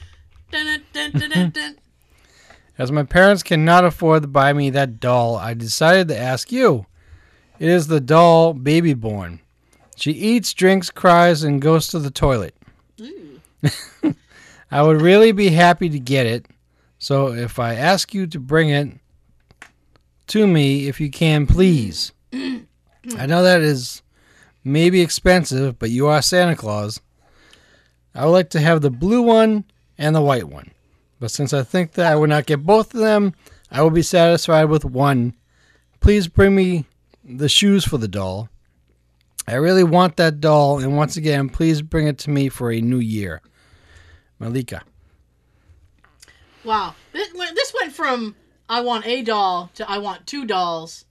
Dun, 0.52 0.82
dun, 0.94 1.12
dun, 1.12 1.30
dun, 1.30 1.50
dun. 1.50 1.78
As 2.78 2.92
my 2.92 3.04
parents 3.04 3.44
cannot 3.44 3.86
afford 3.86 4.22
to 4.22 4.28
buy 4.28 4.54
me 4.54 4.70
that 4.70 5.00
doll, 5.00 5.36
I 5.36 5.54
decided 5.54 6.08
to 6.10 6.18
ask 6.18 6.52
you. 6.52 6.86
It 7.60 7.70
is 7.70 7.88
the 7.88 8.00
doll 8.00 8.54
baby 8.54 8.94
born. 8.94 9.40
She 9.96 10.12
eats, 10.12 10.54
drinks, 10.54 10.92
cries, 10.92 11.44
and 11.44 11.62
goes 11.62 11.88
to 11.88 12.00
the 12.00 12.12
toilet. 12.12 12.56
I 14.72 14.82
would 14.84 15.02
really 15.02 15.32
be 15.32 15.50
happy 15.50 15.90
to 15.90 16.00
get 16.00 16.28
it. 16.28 16.46
So 17.08 17.32
if 17.32 17.58
I 17.58 17.76
ask 17.76 18.14
you 18.14 18.28
to 18.28 18.38
bring 18.38 18.68
it 18.68 18.90
to 20.28 20.46
me, 20.46 20.90
if 20.90 21.00
you 21.00 21.10
can, 21.10 21.48
please. 21.48 22.12
I 22.34 23.26
know 23.26 23.44
that 23.44 23.62
is 23.62 24.02
maybe 24.66 25.00
expensive, 25.00 25.80
but 25.80 25.90
you 25.90 26.08
are 26.08 26.22
Santa 26.22 26.58
Claus. 26.58 27.00
I 28.14 28.26
would 28.26 28.34
like 28.34 28.50
to 28.50 28.60
have 28.60 28.82
the 28.82 28.90
blue 28.90 29.22
one 29.22 29.64
and 29.98 30.14
the 30.14 30.22
white 30.22 30.50
one. 30.50 30.72
But 31.18 31.32
since 31.32 31.54
I 31.54 31.64
think 31.64 31.94
that 31.94 32.12
I 32.12 32.18
would 32.18 32.30
not 32.30 32.46
get 32.46 32.66
both 32.66 32.94
of 32.94 33.00
them, 33.00 33.34
I 33.72 33.82
will 33.84 33.90
be 33.90 34.02
satisfied 34.02 34.66
with 34.66 34.84
one. 34.84 35.34
Please 36.02 36.28
bring 36.28 36.56
me 36.56 36.88
the 37.24 37.48
shoes 37.48 37.86
for 37.86 37.98
the 37.98 38.10
doll. 38.10 38.50
I 39.48 39.54
really 39.54 39.86
want 39.86 40.18
that 40.18 40.42
doll, 40.42 40.80
and 40.80 40.98
once 40.98 41.16
again, 41.16 41.48
please 41.48 41.82
bring 41.82 42.06
it 42.06 42.18
to 42.18 42.30
me 42.32 42.50
for 42.50 42.70
a 42.70 42.82
new 42.82 43.00
year. 43.00 43.42
Malika. 44.40 44.84
Wow. 46.64 46.96
This 47.14 47.34
went, 47.34 47.56
this 47.56 47.74
went 47.80 47.94
from 47.94 48.36
I 48.70 48.82
want 48.82 49.06
a 49.08 49.22
doll 49.22 49.72
to 49.76 49.90
I 49.90 49.98
want 50.00 50.28
two 50.28 50.46
dolls 50.46 51.06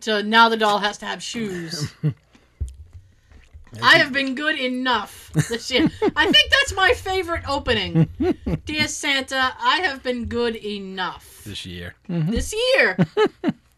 to 0.00 0.22
now 0.22 0.48
the 0.48 0.56
doll 0.56 0.78
has 0.78 0.98
to 0.98 1.06
have 1.06 1.22
shoes. 1.22 1.92
I 3.82 3.98
have 3.98 4.12
been 4.12 4.34
good 4.34 4.58
enough 4.58 5.30
this 5.34 5.70
year. 5.70 5.90
I 6.16 6.30
think 6.30 6.50
that's 6.50 6.74
my 6.74 6.92
favorite 6.92 7.46
opening. 7.48 8.08
Dear 8.64 8.88
Santa, 8.88 9.52
I 9.60 9.80
have 9.80 10.02
been 10.02 10.26
good 10.26 10.56
enough 10.56 11.42
This 11.44 11.66
year. 11.66 11.94
Mm-hmm. 12.08 12.30
this 12.30 12.54
year. 12.54 12.96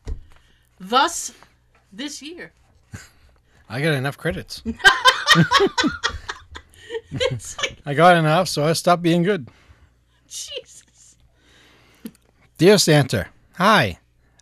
Thus, 0.80 1.32
this 1.92 2.22
year. 2.22 2.52
I 3.68 3.80
got 3.80 3.94
enough 3.94 4.16
credits. 4.16 4.62
It's 7.10 7.58
like, 7.58 7.78
I 7.84 7.94
got 7.94 8.16
enough, 8.16 8.48
so 8.48 8.64
I 8.64 8.72
stopped 8.74 9.02
being 9.02 9.22
good. 9.22 9.48
Jesus. 10.28 10.77
Dear 12.58 12.78
Santa, 12.78 13.26
hi, 13.54 13.98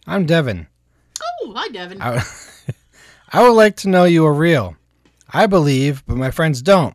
I'm 0.06 0.26
Devin. 0.26 0.66
Oh, 1.22 1.52
hi, 1.54 1.68
Devin. 1.68 2.00
I, 2.00 2.24
I 3.32 3.42
would 3.42 3.54
like 3.54 3.76
to 3.76 3.88
know 3.88 4.04
you 4.04 4.26
are 4.26 4.34
real. 4.34 4.76
I 5.30 5.46
believe, 5.46 6.02
but 6.06 6.16
my 6.16 6.30
friends 6.30 6.62
don't. 6.62 6.94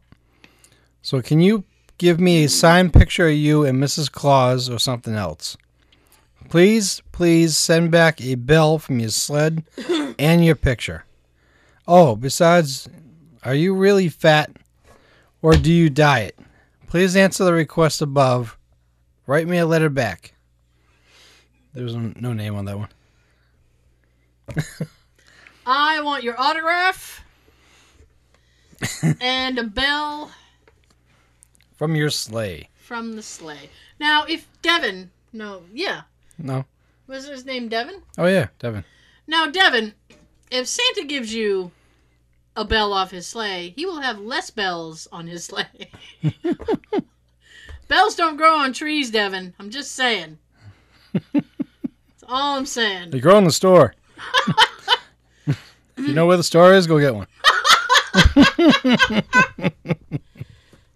So 1.04 1.22
can 1.22 1.40
you 1.40 1.64
give 2.02 2.20
me 2.20 2.44
a 2.44 2.50
signed 2.50 2.92
picture 2.92 3.28
of 3.28 3.36
you 3.36 3.64
and 3.64 3.78
Mrs. 3.78 4.12
Claus 4.12 4.68
or 4.68 4.80
something 4.80 5.14
else. 5.14 5.56
Please, 6.50 7.04
please 7.12 7.56
send 7.56 7.92
back 7.92 8.20
a 8.20 8.34
bell 8.34 8.80
from 8.80 8.98
your 8.98 9.10
sled 9.10 9.64
and 10.18 10.44
your 10.44 10.56
picture. 10.56 11.06
Oh, 11.88 12.16
besides, 12.16 12.90
are 13.44 13.54
you 13.54 13.76
really 13.76 14.10
fat 14.10 14.50
or 15.44 15.54
do 15.54 15.72
you 15.72 15.92
diet? 15.92 16.40
Please 16.88 17.16
answer 17.16 17.44
the 17.44 17.54
request 17.54 18.02
above. 18.02 18.58
Write 19.28 19.48
me 19.48 19.60
a 19.60 19.68
letter 19.68 19.90
back. 19.90 20.31
There's 21.74 21.96
no 21.96 22.12
no 22.20 22.34
name 22.34 22.56
on 22.56 22.66
that 22.66 22.78
one. 22.78 22.90
I 25.66 26.02
want 26.02 26.24
your 26.24 26.40
autograph 26.40 27.24
and 29.22 29.58
a 29.60 29.64
bell 29.64 30.32
From 31.78 31.96
your 31.96 32.10
sleigh. 32.10 32.70
from 32.78 33.14
the 33.16 33.22
sleigh. 33.24 33.70
Now, 34.00 34.26
if 34.26 34.48
Devin, 34.62 35.12
no, 35.32 35.64
yeah, 35.74 36.02
No. 36.38 36.66
was 37.08 37.28
his 37.28 37.46
name 37.46 37.70
Devin? 37.70 38.02
Oh, 38.18 38.26
yeah, 38.26 38.48
Devin. 38.60 38.84
Now, 39.28 39.46
Devin, 39.48 39.94
if 40.50 40.68
Santa 40.68 41.06
gives 41.06 41.34
you 41.34 41.72
a 42.56 42.66
bell 42.66 42.92
off 42.92 43.12
his 43.12 43.28
sleigh, 43.28 43.74
he 43.78 43.86
will 43.86 44.02
have 44.02 44.20
less 44.20 44.50
bells 44.50 45.08
on 45.12 45.28
his 45.28 45.46
sleigh. 45.46 45.92
bells 47.88 48.16
don't 48.16 48.36
grow 48.38 48.56
on 48.58 48.74
trees, 48.74 49.12
Devin. 49.12 49.54
I'm 49.60 49.70
just 49.70 49.92
saying. 49.94 50.40
All 52.32 52.58
I'm 52.58 52.66
saying. 52.66 53.10
They 53.10 53.20
grow 53.20 53.38
in 53.38 53.44
the 53.44 53.52
store. 53.52 53.94
if 55.46 55.58
you 55.98 56.14
know 56.14 56.26
where 56.26 56.38
the 56.38 56.44
store 56.44 56.74
is, 56.74 56.88
go 56.88 56.98
get 56.98 57.14
one. 57.14 57.28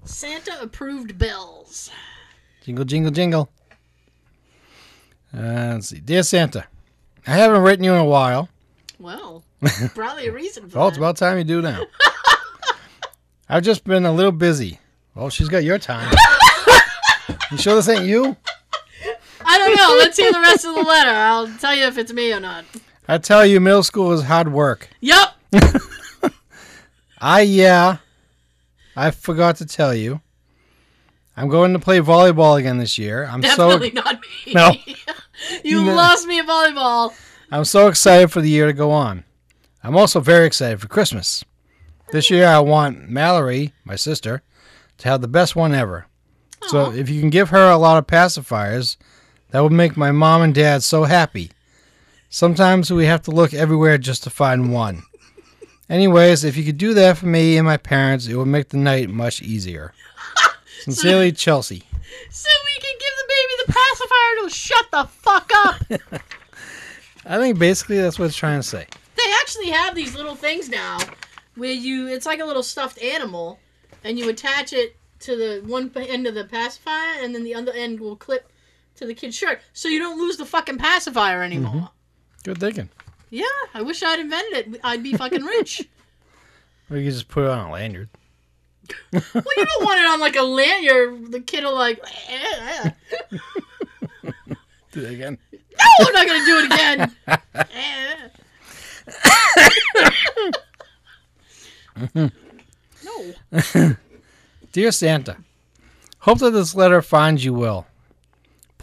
Santa 0.05 0.57
approved 0.61 1.17
bells. 1.17 1.91
Jingle, 2.63 2.85
jingle, 2.85 3.11
jingle. 3.11 3.49
Uh, 5.35 5.73
let's 5.73 5.89
see. 5.89 5.99
Dear 5.99 6.23
Santa, 6.23 6.67
I 7.27 7.31
haven't 7.31 7.63
written 7.63 7.83
you 7.83 7.91
in 7.91 7.99
a 7.99 8.05
while. 8.05 8.47
Well, 8.97 9.43
probably 9.93 10.27
a 10.27 10.31
reason 10.31 10.69
for 10.69 10.79
Well, 10.79 10.87
it's 10.87 10.97
about 10.97 11.17
time 11.17 11.37
you 11.37 11.43
do 11.43 11.61
now. 11.61 11.83
I've 13.49 13.63
just 13.63 13.83
been 13.83 14.05
a 14.05 14.13
little 14.13 14.31
busy. 14.31 14.79
Well, 15.15 15.29
she's 15.29 15.49
got 15.49 15.65
your 15.65 15.79
time. 15.79 16.15
you 17.51 17.57
sure 17.57 17.75
this 17.75 17.89
ain't 17.89 18.05
you? 18.05 18.37
I 19.45 19.57
don't 19.57 19.75
know. 19.75 19.95
Let's 19.99 20.17
hear 20.17 20.31
the 20.31 20.39
rest 20.39 20.65
of 20.65 20.75
the 20.75 20.81
letter. 20.81 21.09
I'll 21.11 21.47
tell 21.59 21.75
you 21.75 21.85
if 21.85 21.97
it's 21.97 22.11
me 22.11 22.33
or 22.33 22.39
not. 22.39 22.65
I 23.07 23.17
tell 23.19 23.45
you, 23.45 23.59
middle 23.59 23.83
school 23.83 24.11
is 24.13 24.23
hard 24.23 24.51
work. 24.51 24.89
Yep. 25.01 25.29
I, 27.19 27.41
yeah, 27.41 27.97
I 28.95 29.11
forgot 29.11 29.57
to 29.57 29.65
tell 29.65 29.93
you. 29.93 30.21
I'm 31.37 31.49
going 31.49 31.73
to 31.73 31.79
play 31.79 31.99
volleyball 31.99 32.57
again 32.59 32.77
this 32.77 32.97
year. 32.97 33.25
I'm 33.25 33.41
Definitely 33.41 33.89
so 33.93 34.01
not 34.01 34.19
me. 34.45 34.53
No. 34.53 34.71
you 35.63 35.83
No. 35.83 35.93
lost 35.93 36.25
me 36.27 36.39
at 36.39 36.47
volleyball. 36.47 37.13
I'm 37.51 37.65
so 37.65 37.87
excited 37.87 38.31
for 38.31 38.41
the 38.41 38.49
year 38.49 38.67
to 38.67 38.73
go 38.73 38.91
on. 38.91 39.23
I'm 39.83 39.97
also 39.97 40.19
very 40.19 40.45
excited 40.47 40.79
for 40.81 40.87
Christmas. 40.87 41.43
This 42.11 42.29
year, 42.29 42.47
I 42.47 42.59
want 42.59 43.09
Mallory, 43.09 43.73
my 43.83 43.95
sister, 43.95 44.43
to 44.99 45.09
have 45.09 45.21
the 45.21 45.27
best 45.27 45.55
one 45.55 45.73
ever. 45.73 46.05
So, 46.67 46.91
if 46.91 47.09
you 47.09 47.19
can 47.19 47.29
give 47.29 47.49
her 47.49 47.69
a 47.69 47.77
lot 47.77 47.97
of 47.97 48.07
pacifiers, 48.07 48.97
that 49.55 49.63
would 49.63 49.71
make 49.71 49.95
my 49.95 50.11
mom 50.11 50.41
and 50.41 50.53
dad 50.53 50.83
so 50.83 51.05
happy. 51.05 51.49
Sometimes 52.29 52.91
we 52.91 53.05
have 53.05 53.21
to 53.21 53.31
look 53.31 53.53
everywhere 53.53 53.97
just 53.97 54.21
to 54.23 54.29
find 54.29 54.73
one. 54.73 55.03
Anyways, 55.89 56.43
if 56.43 56.57
you 56.57 56.65
could 56.65 56.77
do 56.77 56.93
that 56.93 57.17
for 57.17 57.27
me 57.27 57.55
and 57.55 57.65
my 57.65 57.77
parents, 57.77 58.27
it 58.27 58.35
would 58.35 58.49
make 58.49 58.67
the 58.67 58.75
night 58.75 59.09
much 59.09 59.41
easier. 59.41 59.93
Sincerely, 60.81 61.31
Chelsea. 61.31 61.83
So 62.29 62.49
we 62.65 62.81
can 62.81 62.97
give 62.99 63.13
the 63.17 63.29
baby 63.29 63.53
the 63.65 63.71
pacifier 63.71 64.43
to 64.43 64.49
shut 64.49 64.91
the 64.91 65.03
fuck 65.05 65.49
up. 65.55 66.21
I 67.25 67.37
think 67.37 67.57
basically 67.57 67.99
that's 67.99 68.19
what 68.19 68.25
it's 68.25 68.35
trying 68.35 68.59
to 68.59 68.67
say. 68.67 68.85
they 69.15 69.31
actually 69.39 69.69
have 69.69 69.95
these 69.95 70.17
little 70.17 70.35
things 70.35 70.67
now 70.67 70.97
where 71.55 71.71
you 71.71 72.07
it's 72.07 72.25
like 72.25 72.41
a 72.41 72.45
little 72.45 72.61
stuffed 72.61 73.01
animal 73.01 73.59
and 74.03 74.19
you 74.19 74.27
attach 74.27 74.73
it 74.73 74.97
to 75.21 75.37
the 75.37 75.65
one 75.65 75.89
end 75.95 76.27
of 76.27 76.35
the 76.35 76.43
pacifier 76.43 77.21
and 77.21 77.33
then 77.33 77.45
the 77.45 77.55
other 77.55 77.71
end 77.71 78.01
will 78.01 78.17
clip 78.17 78.51
to 78.95 79.05
the 79.05 79.13
kid's 79.13 79.35
shirt 79.35 79.61
so 79.73 79.87
you 79.87 79.99
don't 79.99 80.17
lose 80.17 80.37
the 80.37 80.45
fucking 80.45 80.77
pacifier 80.77 81.41
anymore. 81.43 81.89
Good 82.43 82.59
thinking. 82.59 82.89
Yeah, 83.29 83.45
I 83.73 83.81
wish 83.81 84.03
I'd 84.03 84.19
invented 84.19 84.75
it. 84.75 84.81
I'd 84.83 85.03
be 85.03 85.13
fucking 85.13 85.43
rich. 85.43 85.83
Or 86.87 86.97
you 86.97 87.05
could 87.05 87.13
just 87.13 87.27
put 87.29 87.45
it 87.45 87.49
on 87.49 87.67
a 87.67 87.71
lanyard. 87.71 88.09
well, 89.11 89.23
you 89.33 89.65
don't 89.65 89.83
want 89.83 89.99
it 89.99 90.05
on 90.05 90.19
like 90.19 90.35
a 90.35 90.43
lanyard. 90.43 91.31
The 91.31 91.39
kid 91.39 91.63
will 91.63 91.73
like, 91.73 91.99
"Eh, 92.29 92.91
eh." 93.33 93.39
Do 94.91 95.01
that 95.01 95.11
again. 95.13 95.39
no, 95.51 95.59
I'm 96.07 96.13
not 96.13 96.27
gonna 96.27 96.45
do 96.45 96.57
it 96.59 96.65
again. 96.71 97.15
Eh. 102.13 102.29
no. 103.83 103.95
Dear 104.71 104.91
Santa, 104.91 105.37
hope 106.19 106.37
that 106.37 106.51
this 106.51 106.75
letter 106.75 107.01
finds 107.01 107.43
you 107.43 107.55
well. 107.55 107.87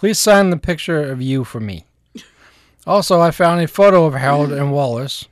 Please 0.03 0.19
sign 0.19 0.51
the 0.51 0.57
picture 0.57 1.13
of 1.13 1.23
you 1.23 1.45
for 1.45 1.61
me. 1.61 1.85
Also, 2.89 3.21
I 3.21 3.31
found 3.31 3.61
a 3.61 3.69
photo 3.69 4.05
of 4.05 4.15
Harold 4.15 4.51
and 4.51 4.73
Wallace, 4.73 5.29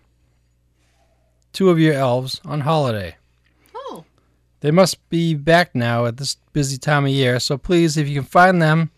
two 1.52 1.70
of 1.70 1.80
your 1.80 1.94
elves, 1.94 2.40
on 2.44 2.60
holiday. 2.60 3.16
Oh, 3.74 4.04
They 4.60 4.70
must 4.70 5.08
be 5.08 5.34
back 5.34 5.74
now 5.74 6.06
at 6.06 6.18
this 6.18 6.36
busy 6.52 6.78
time 6.78 7.04
of 7.04 7.10
year, 7.10 7.40
so 7.40 7.58
please, 7.58 7.96
if 7.96 8.06
you 8.08 8.20
can 8.20 8.28
find 8.28 8.62
them 8.62 8.92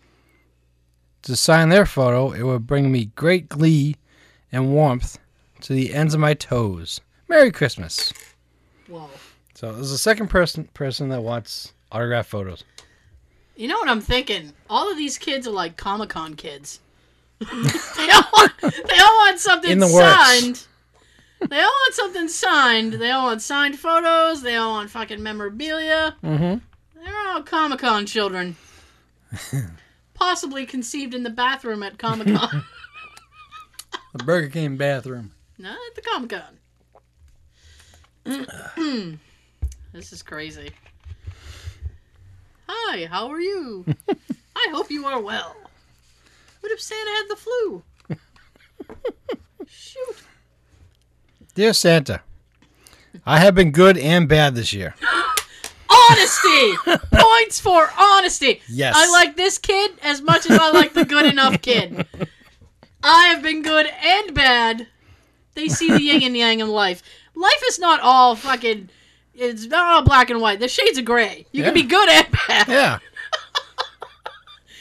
to 1.23 1.35
sign 1.35 1.69
their 1.69 1.87
photo, 1.87 2.33
it 2.33 2.43
will 2.43 2.59
bring 2.59 2.91
me 2.91 3.05
great 3.15 3.49
glee 3.49 3.95
and 4.51 4.71
warmth 4.71 5.17
to 5.61 5.73
the 5.73 5.95
ends 5.95 6.13
of 6.13 6.19
my 6.19 6.35
toes. 6.35 7.01
Merry 7.27 7.51
Christmas. 7.51 8.13
whoa. 8.87 9.09
So, 9.55 9.73
there's 9.73 9.89
a 9.89 9.97
second 9.97 10.27
person 10.27 10.65
person 10.75 11.09
that 11.09 11.23
wants 11.23 11.73
autographed 11.91 12.29
photos. 12.29 12.63
You 13.55 13.67
know 13.67 13.77
what 13.77 13.89
I'm 13.89 14.01
thinking? 14.01 14.53
All 14.69 14.91
of 14.91 14.97
these 14.97 15.17
kids 15.17 15.47
are 15.47 15.51
like 15.51 15.77
Comic 15.77 16.09
Con 16.09 16.35
kids. 16.35 16.79
they 17.39 18.09
all 18.09 18.23
want, 18.33 18.51
they 18.61 18.99
all 18.99 19.17
want 19.17 19.39
something 19.39 19.71
In 19.71 19.79
the 19.79 19.87
works. 19.87 20.41
signed. 20.41 20.65
They 21.49 21.59
all 21.59 21.65
want 21.65 21.93
something 21.93 22.27
signed. 22.29 22.93
They 22.93 23.11
all 23.11 23.25
want 23.25 23.41
signed 23.41 23.77
photos. 23.77 24.41
They 24.41 24.55
all 24.55 24.71
want 24.73 24.89
fucking 24.89 25.21
memorabilia. 25.21 26.15
Mm-hmm. 26.23 27.03
They're 27.03 27.27
all 27.29 27.43
Comic 27.43 27.79
Con 27.79 28.05
children. 28.05 28.55
Possibly 30.13 30.65
conceived 30.65 31.13
in 31.13 31.23
the 31.23 31.29
bathroom 31.29 31.83
at 31.83 31.97
Comic 31.97 32.27
Con. 32.35 32.63
The 34.15 34.23
Burger 34.23 34.49
King 34.49 34.77
bathroom. 34.77 35.31
no, 35.57 35.71
at 35.71 35.95
the 35.95 36.01
Comic 36.01 36.29
Con. 36.29 36.59
this 39.91 40.13
is 40.13 40.21
crazy. 40.21 40.69
Hi, 42.67 43.05
how 43.05 43.29
are 43.29 43.39
you? 43.41 43.85
I 44.55 44.67
hope 44.71 44.89
you 44.91 45.05
are 45.05 45.19
well. 45.19 45.55
What 46.59 46.71
if 46.71 46.81
Santa 46.81 47.11
had 47.11 47.29
the 47.29 47.35
flu? 47.35 47.83
Shoot. 49.67 50.23
Dear 51.55 51.73
Santa, 51.73 52.21
I 53.25 53.39
have 53.39 53.55
been 53.55 53.71
good 53.71 53.97
and 53.97 54.27
bad 54.27 54.55
this 54.55 54.73
year. 54.73 54.95
Honesty! 55.89 56.73
Points 57.11 57.59
for 57.59 57.89
honesty. 57.97 58.61
Yes. 58.67 58.93
I 58.97 59.09
like 59.11 59.35
this 59.35 59.57
kid 59.57 59.91
as 60.01 60.21
much 60.21 60.49
as 60.49 60.57
I 60.57 60.71
like 60.71 60.93
the 60.93 61.05
good 61.05 61.25
enough 61.25 61.61
kid. 61.61 62.05
I 63.03 63.27
have 63.27 63.43
been 63.43 63.61
good 63.61 63.85
and 63.85 64.33
bad. 64.33 64.87
They 65.53 65.67
see 65.67 65.89
the 65.91 66.01
yin 66.01 66.23
and 66.23 66.35
yang 66.35 66.59
in 66.61 66.69
life. 66.69 67.03
Life 67.35 67.63
is 67.67 67.79
not 67.79 67.99
all 68.01 68.35
fucking. 68.35 68.89
It's 69.35 69.65
not 69.65 69.85
all 69.87 70.01
black 70.03 70.29
and 70.29 70.39
white. 70.41 70.59
There's 70.59 70.71
shades 70.71 70.97
of 70.97 71.05
gray. 71.05 71.45
You 71.51 71.63
can 71.63 71.73
be 71.73 71.83
good 71.83 72.07
and 72.09 72.27
bad. 72.47 72.67
Yeah. 72.67 72.99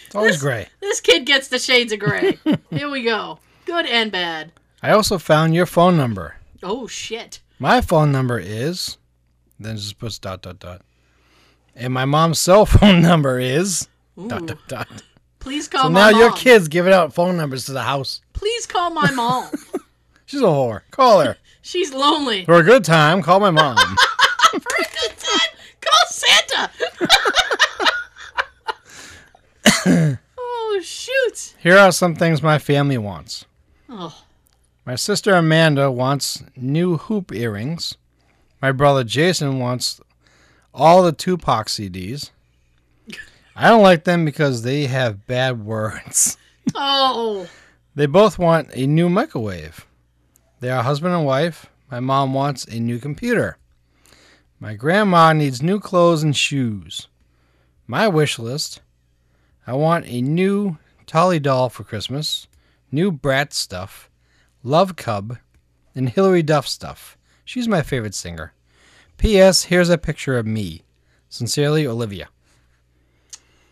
It's 0.06 0.14
always 0.14 0.40
gray. 0.40 0.68
This 0.80 1.00
kid 1.00 1.24
gets 1.24 1.48
the 1.48 1.58
shades 1.58 1.92
of 1.92 1.98
gray. 1.98 2.38
Here 2.70 2.90
we 2.90 3.02
go. 3.02 3.38
Good 3.64 3.86
and 3.86 4.12
bad. 4.12 4.52
I 4.82 4.90
also 4.90 5.16
found 5.18 5.54
your 5.54 5.64
phone 5.66 5.96
number. 5.96 6.36
Oh 6.62 6.86
shit. 6.86 7.40
My 7.58 7.80
phone 7.80 8.12
number 8.12 8.38
is, 8.38 8.98
then 9.58 9.76
just 9.76 9.98
puts 9.98 10.18
dot 10.18 10.42
dot 10.42 10.58
dot. 10.58 10.82
And 11.74 11.94
my 11.94 12.04
mom's 12.04 12.38
cell 12.40 12.66
phone 12.66 13.00
number 13.00 13.38
is 13.38 13.88
Ooh. 14.18 14.28
dot 14.28 14.46
dot 14.46 14.58
dot. 14.68 14.88
Please 15.38 15.66
call 15.66 15.84
So 15.84 15.88
now 15.88 16.10
mom. 16.10 16.20
your 16.20 16.32
kid's 16.32 16.68
giving 16.68 16.92
out 16.92 17.14
phone 17.14 17.36
numbers 17.36 17.64
to 17.66 17.72
the 17.72 17.82
house. 17.82 18.20
Please 18.34 18.66
call 18.66 18.90
my 18.90 19.10
mom. 19.12 19.48
She's 20.26 20.40
a 20.42 20.44
whore. 20.44 20.82
Call 20.90 21.20
her. 21.20 21.36
She's 21.62 21.92
lonely. 21.94 22.44
For 22.44 22.54
a 22.56 22.62
good 22.62 22.84
time, 22.84 23.22
call 23.22 23.40
my 23.40 23.50
mom. 23.50 23.76
For 24.52 24.76
a 24.78 24.84
good 25.00 25.16
time, 25.18 25.50
call 25.80 26.06
Santa. 26.08 26.70
oh 30.38 30.80
shoot. 30.82 31.54
Here 31.58 31.76
are 31.78 31.92
some 31.92 32.14
things 32.14 32.42
my 32.42 32.58
family 32.58 32.98
wants. 32.98 33.44
Oh, 33.88 34.24
My 34.84 34.94
sister 34.96 35.34
Amanda 35.34 35.90
wants 35.90 36.42
new 36.56 36.96
hoop 36.98 37.32
earrings. 37.32 37.96
My 38.60 38.72
brother 38.72 39.04
Jason 39.04 39.58
wants 39.58 40.00
all 40.74 41.02
the 41.02 41.12
Tupac 41.12 41.66
CDs. 41.68 42.30
I 43.54 43.68
don't 43.68 43.82
like 43.82 44.04
them 44.04 44.24
because 44.24 44.62
they 44.62 44.86
have 44.86 45.26
bad 45.26 45.64
words. 45.64 46.36
Oh, 46.74 47.48
They 47.94 48.06
both 48.06 48.38
want 48.38 48.70
a 48.74 48.86
new 48.86 49.08
microwave. 49.10 49.84
They 50.60 50.70
are 50.70 50.82
husband 50.82 51.12
and 51.12 51.26
wife. 51.26 51.66
My 51.90 51.98
mom 52.00 52.32
wants 52.34 52.64
a 52.66 52.78
new 52.78 52.98
computer. 53.00 53.58
My 54.62 54.74
grandma 54.74 55.32
needs 55.32 55.60
new 55.60 55.80
clothes 55.80 56.22
and 56.22 56.36
shoes. 56.36 57.08
My 57.88 58.06
wish 58.06 58.38
list 58.38 58.80
I 59.66 59.72
want 59.72 60.06
a 60.06 60.22
new 60.22 60.78
Tolly 61.04 61.40
doll 61.40 61.68
for 61.68 61.82
Christmas, 61.82 62.46
new 62.92 63.10
Bratz 63.10 63.54
stuff, 63.54 64.08
Love 64.62 64.94
Cub, 64.94 65.36
and 65.96 66.08
Hilary 66.08 66.44
Duff 66.44 66.68
stuff. 66.68 67.18
She's 67.44 67.66
my 67.66 67.82
favorite 67.82 68.14
singer. 68.14 68.52
P.S. 69.18 69.64
Here's 69.64 69.90
a 69.90 69.98
picture 69.98 70.38
of 70.38 70.46
me. 70.46 70.84
Sincerely, 71.28 71.84
Olivia. 71.84 72.28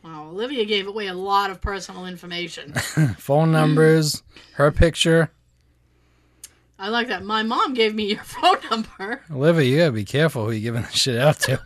wow. 0.03 0.27
Olivia 0.29 0.65
gave 0.65 0.89
away 0.89 1.07
a 1.07 1.15
lot 1.15 1.53
of 1.53 1.61
personal 1.61 2.05
information. 2.05 2.73
Phone 3.17 3.53
numbers, 3.53 4.25
her 4.55 4.73
picture. 4.73 5.31
I 6.81 6.89
like 6.89 7.09
that. 7.09 7.25
My 7.25 7.43
mom 7.43 7.75
gave 7.75 7.95
me 7.95 8.07
your 8.07 8.19
phone 8.25 8.57
number. 8.71 9.21
Olivia, 9.31 9.65
you 9.65 9.79
gotta 9.79 9.93
be 9.93 10.05
careful 10.05 10.47
who 10.47 10.53
you 10.53 10.61
giving 10.61 10.83
this 10.83 10.93
shit 10.95 11.19
out 11.19 11.39
to. 11.41 11.61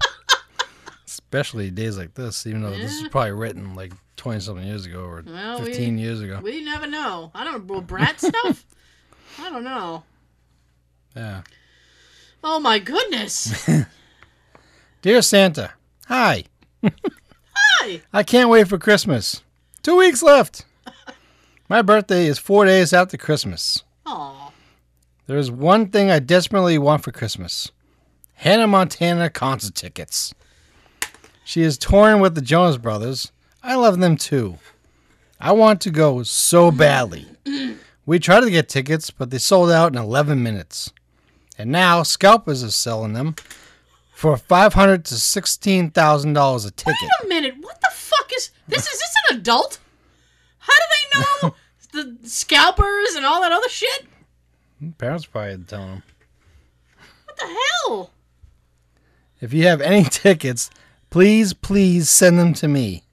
Especially 1.06 1.70
days 1.70 1.96
like 1.96 2.14
this, 2.14 2.46
even 2.46 2.62
though 2.62 2.70
this 2.70 2.92
is 3.00 3.08
probably 3.08 3.32
written 3.32 3.74
like 3.74 3.92
20 4.16 4.40
something 4.40 4.66
years 4.66 4.86
ago 4.86 5.00
or 5.04 5.22
Well, 5.26 5.60
we- 5.60 5.66
15 5.66 5.98
years 5.98 6.20
ago. 6.20 6.40
We 6.42 6.64
never 6.64 6.86
know. 6.86 7.30
I 7.34 7.44
don't 7.44 7.66
know. 7.66 7.80
Bratz 7.80 8.20
stuff? 8.28 8.64
I 9.40 9.50
don't 9.50 9.64
know. 9.64 10.02
Yeah. 11.16 11.42
Oh 12.42 12.58
my 12.60 12.78
goodness. 12.78 13.68
Dear 15.02 15.22
Santa, 15.22 15.72
hi. 16.06 16.44
Hi. 16.82 18.00
I 18.12 18.22
can't 18.22 18.50
wait 18.50 18.68
for 18.68 18.78
Christmas. 18.78 19.42
Two 19.82 19.96
weeks 19.96 20.22
left. 20.22 20.64
My 21.68 21.82
birthday 21.82 22.26
is 22.26 22.38
four 22.38 22.64
days 22.64 22.92
after 22.92 23.16
Christmas. 23.16 23.82
Aw. 24.06 24.43
There 25.26 25.38
is 25.38 25.50
one 25.50 25.88
thing 25.88 26.10
I 26.10 26.18
desperately 26.18 26.76
want 26.76 27.02
for 27.02 27.10
Christmas 27.12 27.70
Hannah 28.34 28.66
Montana 28.66 29.30
concert 29.30 29.74
tickets. 29.74 30.34
She 31.44 31.62
is 31.62 31.78
touring 31.78 32.20
with 32.20 32.34
the 32.34 32.42
Jonas 32.42 32.76
Brothers. 32.76 33.32
I 33.62 33.74
love 33.76 34.00
them 34.00 34.16
too. 34.16 34.58
I 35.40 35.52
want 35.52 35.80
to 35.82 35.90
go 35.90 36.22
so 36.22 36.70
badly. 36.70 37.26
We 38.06 38.18
tried 38.18 38.40
to 38.40 38.50
get 38.50 38.68
tickets, 38.68 39.10
but 39.10 39.30
they 39.30 39.38
sold 39.38 39.70
out 39.70 39.92
in 39.92 39.98
11 39.98 40.42
minutes. 40.42 40.92
And 41.56 41.70
now 41.70 42.02
scalpers 42.02 42.62
are 42.62 42.70
selling 42.70 43.14
them 43.14 43.36
for 44.12 44.36
500 44.36 45.04
to 45.06 45.14
$16,000 45.14 46.66
a 46.66 46.70
ticket. 46.70 46.94
Wait 47.02 47.10
a 47.24 47.28
minute. 47.28 47.54
What 47.60 47.80
the 47.80 47.90
fuck 47.92 48.30
is 48.36 48.50
this? 48.68 48.86
Is 48.86 48.98
this 48.98 49.14
an 49.30 49.38
adult? 49.38 49.78
How 50.58 50.72
do 50.72 50.82
they 50.92 51.20
know 51.20 51.54
the 52.20 52.28
scalpers 52.28 53.14
and 53.16 53.24
all 53.24 53.40
that 53.40 53.52
other 53.52 53.68
shit? 53.68 54.06
Parents 54.92 55.26
probably 55.26 55.52
had 55.52 55.68
to 55.68 55.76
tell 55.76 55.86
them. 55.86 56.02
What 57.24 57.36
the 57.36 57.46
hell? 57.46 58.10
If 59.40 59.52
you 59.52 59.64
have 59.64 59.80
any 59.80 60.04
tickets, 60.10 60.70
please, 61.10 61.52
please 61.52 62.10
send 62.10 62.38
them 62.38 62.54
to 62.54 62.68
me. 62.68 63.04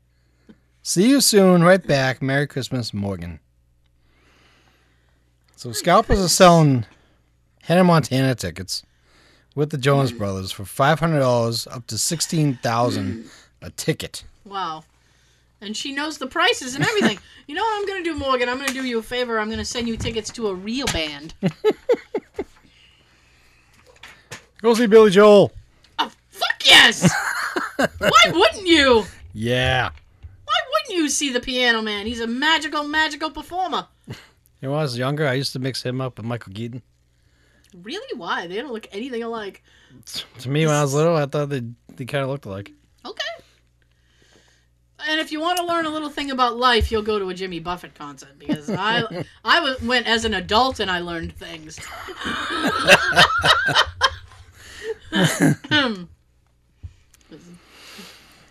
See 0.81 1.09
you 1.09 1.21
soon. 1.21 1.63
Right 1.63 1.85
back. 1.85 2.21
Merry 2.21 2.47
Christmas, 2.47 2.93
Morgan. 2.93 3.39
So 5.55 5.71
scalpers 5.71 6.19
are 6.19 6.27
selling 6.27 6.85
Hannah 7.63 7.83
Montana 7.83 8.33
tickets 8.33 8.83
with 9.55 9.69
the 9.69 9.77
Jonas 9.77 10.11
mm. 10.11 10.17
Brothers 10.17 10.51
for 10.51 10.65
five 10.65 10.99
hundred 10.99 11.19
dollars 11.19 11.67
up 11.67 11.85
to 11.87 11.97
sixteen 11.97 12.57
thousand 12.63 13.29
a 13.61 13.69
ticket. 13.69 14.23
Wow. 14.43 14.83
And 15.61 15.77
she 15.77 15.93
knows 15.93 16.17
the 16.17 16.27
prices 16.27 16.75
and 16.75 16.83
everything. 16.83 17.19
you 17.47 17.53
know 17.55 17.61
what 17.61 17.79
I'm 17.79 17.87
gonna 17.87 18.03
do, 18.03 18.15
Morgan? 18.15 18.49
I'm 18.49 18.57
gonna 18.57 18.73
do 18.73 18.83
you 18.83 18.99
a 18.99 19.03
favor. 19.03 19.39
I'm 19.39 19.49
gonna 19.49 19.63
send 19.63 19.87
you 19.87 19.95
tickets 19.95 20.31
to 20.31 20.47
a 20.47 20.53
real 20.53 20.87
band. 20.87 21.33
Go 24.61 24.73
see 24.73 24.87
Billy 24.87 25.11
Joel. 25.11 25.51
oh, 25.99 26.11
fuck 26.29 26.65
yes! 26.65 27.11
Why 27.77 28.31
wouldn't 28.31 28.67
you? 28.67 29.05
Yeah. 29.33 29.89
Why 30.45 30.53
wouldn't 30.71 30.99
you 31.01 31.09
see 31.09 31.31
the 31.31 31.39
Piano 31.39 31.81
Man? 31.81 32.05
He's 32.05 32.19
a 32.21 32.27
magical, 32.27 32.83
magical 32.87 33.31
performer. 33.31 33.87
You 34.07 34.15
know, 34.67 34.71
when 34.71 34.79
I 34.79 34.83
was 34.83 34.97
younger, 34.97 35.27
I 35.27 35.33
used 35.33 35.53
to 35.53 35.59
mix 35.59 35.81
him 35.81 35.99
up 36.01 36.17
with 36.17 36.25
Michael 36.27 36.53
Keaton. 36.53 36.83
Really? 37.81 38.17
Why? 38.17 38.45
They 38.47 38.57
don't 38.57 38.71
look 38.71 38.87
anything 38.91 39.23
alike. 39.23 39.63
To 40.39 40.49
me, 40.49 40.65
when 40.65 40.75
I 40.75 40.81
was 40.81 40.93
little, 40.93 41.15
I 41.15 41.25
thought 41.25 41.49
they 41.49 41.63
they 41.95 42.05
kind 42.05 42.23
of 42.23 42.29
looked 42.29 42.45
alike. 42.45 42.71
Okay. 45.01 45.11
And 45.11 45.19
if 45.19 45.31
you 45.31 45.39
want 45.39 45.57
to 45.57 45.65
learn 45.65 45.85
a 45.85 45.89
little 45.89 46.09
thing 46.09 46.31
about 46.31 46.57
life, 46.57 46.91
you'll 46.91 47.01
go 47.01 47.19
to 47.19 47.29
a 47.29 47.33
Jimmy 47.33 47.59
Buffett 47.59 47.95
concert 47.95 48.37
because 48.37 48.69
I 48.69 49.25
I 49.45 49.75
went 49.83 50.07
as 50.07 50.25
an 50.25 50.33
adult 50.33 50.79
and 50.79 50.89
I 50.89 50.99
learned 50.99 51.33
things. 51.35 51.79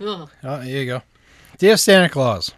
Ugh. 0.00 0.30
Oh, 0.42 0.60
here 0.60 0.80
you 0.80 0.86
go. 0.86 1.02
Dear 1.58 1.76
Santa 1.76 2.08
Claus, 2.08 2.52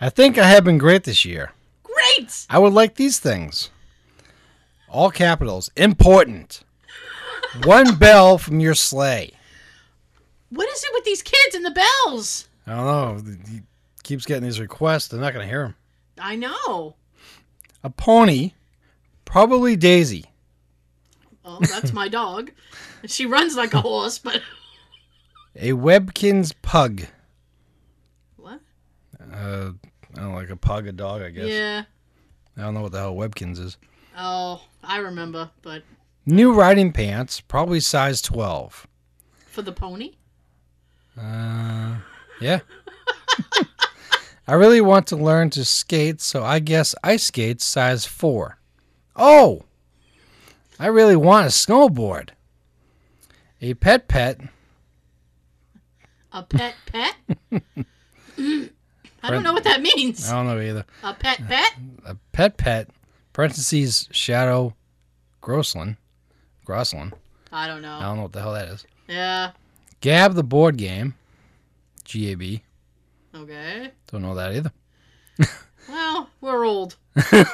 I 0.00 0.10
think 0.10 0.36
I 0.36 0.48
have 0.48 0.64
been 0.64 0.78
great 0.78 1.04
this 1.04 1.24
year. 1.24 1.52
Great! 1.82 2.46
I 2.50 2.58
would 2.58 2.72
like 2.72 2.96
these 2.96 3.18
things. 3.18 3.70
All 4.88 5.10
capitals. 5.10 5.70
Important. 5.76 6.62
One 7.64 7.96
bell 7.96 8.36
from 8.36 8.60
your 8.60 8.74
sleigh. 8.74 9.32
What 10.50 10.68
is 10.68 10.84
it 10.84 10.90
with 10.92 11.04
these 11.04 11.22
kids 11.22 11.54
and 11.54 11.64
the 11.64 11.70
bells? 11.70 12.48
I 12.66 12.74
don't 12.76 13.26
know. 13.26 13.34
He 13.50 13.60
keeps 14.02 14.24
getting 14.26 14.44
these 14.44 14.60
requests. 14.60 15.08
They're 15.08 15.20
not 15.20 15.32
going 15.32 15.44
to 15.44 15.50
hear 15.50 15.64
him. 15.64 15.74
I 16.18 16.36
know. 16.36 16.96
A 17.82 17.90
pony. 17.90 18.52
Probably 19.24 19.76
Daisy. 19.76 20.26
Oh, 21.44 21.58
that's 21.60 21.92
my 21.92 22.08
dog. 22.08 22.52
She 23.06 23.26
runs 23.26 23.56
like 23.56 23.74
a 23.74 23.80
horse, 23.80 24.18
but 24.18 24.40
A 25.56 25.72
Webkinz 25.72 26.54
pug. 26.62 27.02
what? 28.36 28.60
Uh, 29.20 29.70
I 30.14 30.20
don't 30.20 30.30
know, 30.30 30.34
like 30.34 30.50
a 30.50 30.56
pug, 30.56 30.86
a 30.86 30.92
dog, 30.92 31.22
I 31.22 31.30
guess. 31.30 31.46
Yeah. 31.48 31.82
I 32.56 32.60
don't 32.60 32.74
know 32.74 32.82
what 32.82 32.92
the 32.92 32.98
hell 33.00 33.14
Webkinz 33.16 33.58
is. 33.58 33.76
Oh, 34.16 34.62
I 34.84 34.98
remember, 34.98 35.50
but 35.62 35.82
New 36.26 36.52
riding 36.52 36.92
pants. 36.92 37.40
Probably 37.40 37.80
size 37.80 38.22
12. 38.22 38.86
for 39.46 39.62
the 39.62 39.72
pony? 39.72 40.12
Uh, 41.20 41.96
yeah. 42.42 42.60
I 44.46 44.54
really 44.54 44.80
want 44.80 45.06
to 45.08 45.16
learn 45.16 45.50
to 45.50 45.64
skate, 45.64 46.20
so 46.20 46.42
I 46.42 46.58
guess 46.58 46.94
ice 47.02 47.24
skates 47.24 47.64
size 47.64 48.04
4. 48.04 48.58
Oh! 49.16 49.64
I 50.78 50.86
really 50.86 51.16
want 51.16 51.46
a 51.46 51.50
snowboard. 51.50 52.30
A 53.60 53.74
pet 53.74 54.08
pet. 54.08 54.40
A 56.32 56.42
pet 56.42 56.74
pet? 56.86 57.14
I 59.22 59.30
don't 59.30 59.44
know 59.44 59.52
what 59.52 59.64
that 59.64 59.80
means. 59.80 60.28
I 60.28 60.34
don't 60.34 60.46
know 60.46 60.60
either. 60.60 60.84
A 61.04 61.14
pet 61.14 61.40
pet? 61.46 61.74
A 62.04 62.16
pet 62.32 62.56
pet. 62.56 62.90
Parentheses 63.32 64.08
Shadow 64.10 64.74
Grosslin. 65.40 65.96
Grosslin. 66.66 67.12
I 67.52 67.66
don't 67.68 67.82
know. 67.82 67.94
I 67.94 68.02
don't 68.02 68.16
know 68.16 68.22
what 68.22 68.32
the 68.32 68.40
hell 68.40 68.54
that 68.54 68.68
is. 68.68 68.84
Yeah. 69.08 69.52
Gab 70.00 70.34
the 70.34 70.42
board 70.42 70.76
game. 70.76 71.14
G 72.04 72.32
A 72.32 72.34
B. 72.34 72.62
Okay. 73.34 73.90
Don't 74.08 74.22
know 74.22 74.34
that 74.34 74.52
either. 74.54 74.72
Well, 75.88 76.30
we're 76.40 76.64
old. 76.64 76.96
Speak 77.18 77.44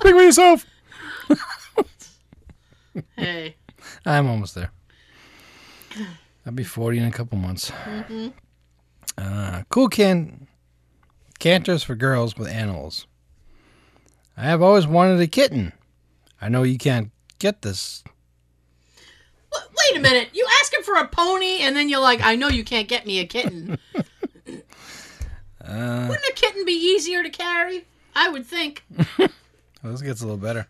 for 0.00 0.08
yourself. 0.22 0.66
Hey. 3.16 3.56
I'm 4.04 4.28
almost 4.28 4.54
there. 4.54 4.70
I'll 6.44 6.52
be 6.52 6.62
40 6.64 6.98
in 6.98 7.04
a 7.04 7.10
couple 7.10 7.38
months. 7.38 7.70
hmm 7.70 8.28
Uh, 9.16 9.62
cool 9.70 9.88
can 9.88 10.46
canters 11.38 11.82
for 11.82 11.94
girls 11.94 12.36
with 12.36 12.48
animals. 12.48 13.06
I 14.36 14.42
have 14.42 14.60
always 14.62 14.86
wanted 14.86 15.20
a 15.20 15.26
kitten. 15.26 15.72
I 16.40 16.48
know 16.50 16.62
you 16.62 16.76
can't 16.78 17.10
get 17.38 17.62
this. 17.62 18.04
Wait 19.70 19.98
a 19.98 20.00
minute. 20.00 20.30
You 20.32 20.46
ask 20.60 20.72
him 20.72 20.82
for 20.82 20.94
a 20.94 21.06
pony, 21.06 21.60
and 21.60 21.76
then 21.76 21.88
you're 21.88 22.00
like, 22.00 22.20
I 22.22 22.36
know 22.36 22.48
you 22.48 22.64
can't 22.64 22.88
get 22.88 23.06
me 23.06 23.20
a 23.20 23.26
kitten. 23.26 23.78
Uh, 25.64 26.06
Wouldn't 26.08 26.26
a 26.28 26.32
kitten 26.34 26.64
be 26.64 26.72
easier 26.72 27.22
to 27.22 27.30
carry? 27.30 27.84
I 28.16 28.28
would 28.28 28.44
think. 28.44 28.84
well, 29.18 29.28
this 29.84 30.02
gets 30.02 30.20
a 30.20 30.24
little 30.24 30.36
better. 30.36 30.66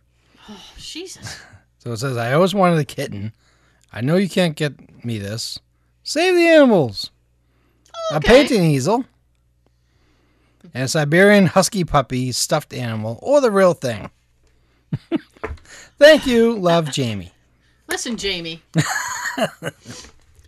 Oh, 0.48 0.64
Jesus. 0.76 1.40
So 1.78 1.90
it 1.90 1.96
says, 1.96 2.16
I 2.16 2.34
always 2.34 2.54
wanted 2.54 2.78
a 2.78 2.84
kitten. 2.84 3.32
I 3.92 4.02
know 4.02 4.14
you 4.14 4.28
can't 4.28 4.54
get 4.54 5.04
me 5.04 5.18
this. 5.18 5.58
Save 6.04 6.36
the 6.36 6.46
animals. 6.46 7.10
A 8.12 8.20
painting 8.20 8.62
easel. 8.62 9.04
And 10.72 10.84
a 10.84 10.88
Siberian 10.88 11.46
husky 11.46 11.82
puppy 11.82 12.30
stuffed 12.30 12.72
animal 12.72 13.18
or 13.20 13.40
the 13.40 13.50
real 13.50 13.74
thing. 13.74 14.10
Thank 15.98 16.24
you. 16.24 16.56
Love, 16.56 16.92
Jamie. 16.92 17.31
Listen, 17.92 18.16
Jamie. 18.16 18.62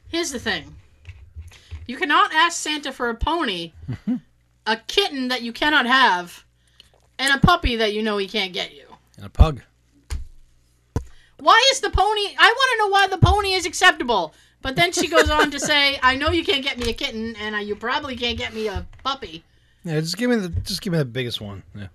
Here's 0.09 0.33
the 0.33 0.39
thing. 0.39 0.75
You 1.87 1.99
cannot 1.99 2.33
ask 2.33 2.59
Santa 2.59 2.91
for 2.91 3.11
a 3.11 3.15
pony, 3.15 3.73
a 4.67 4.79
kitten 4.87 5.29
that 5.29 5.43
you 5.43 5.53
cannot 5.53 5.85
have, 5.85 6.43
and 7.19 7.35
a 7.35 7.47
puppy 7.47 7.77
that 7.77 7.93
you 7.93 8.03
know 8.03 8.17
he 8.17 8.27
can't 8.27 8.55
get 8.55 8.75
you. 8.75 8.87
And 9.19 9.27
a 9.27 9.29
pug. 9.29 9.61
Why 11.39 11.63
is 11.71 11.81
the 11.81 11.91
pony? 11.91 12.35
I 12.39 12.55
want 12.57 12.71
to 12.73 12.79
know 12.79 12.89
why 12.89 13.07
the 13.09 13.19
pony 13.19 13.53
is 13.53 13.67
acceptable. 13.67 14.33
But 14.63 14.77
then 14.77 14.93
she 14.93 15.09
goes 15.09 15.29
on 15.29 15.51
to 15.51 15.61
say, 15.71 15.99
"I 16.03 16.17
know 16.17 16.31
you 16.31 16.45
can't 16.45 16.65
get 16.65 16.79
me 16.79 16.89
a 16.89 16.95
kitten, 16.95 17.37
and 17.37 17.55
uh, 17.55 17.59
you 17.59 17.77
probably 17.77 18.17
can't 18.17 18.39
get 18.39 18.55
me 18.55 18.69
a 18.69 18.87
puppy." 19.05 19.45
Yeah, 19.85 20.01
just 20.01 20.17
give 20.17 20.31
me 20.31 20.37
the 20.37 20.49
just 20.49 20.81
give 20.81 20.95
me 20.95 20.99
the 20.99 21.05
biggest 21.05 21.43
one. 21.43 21.63
Yeah. 21.75 21.89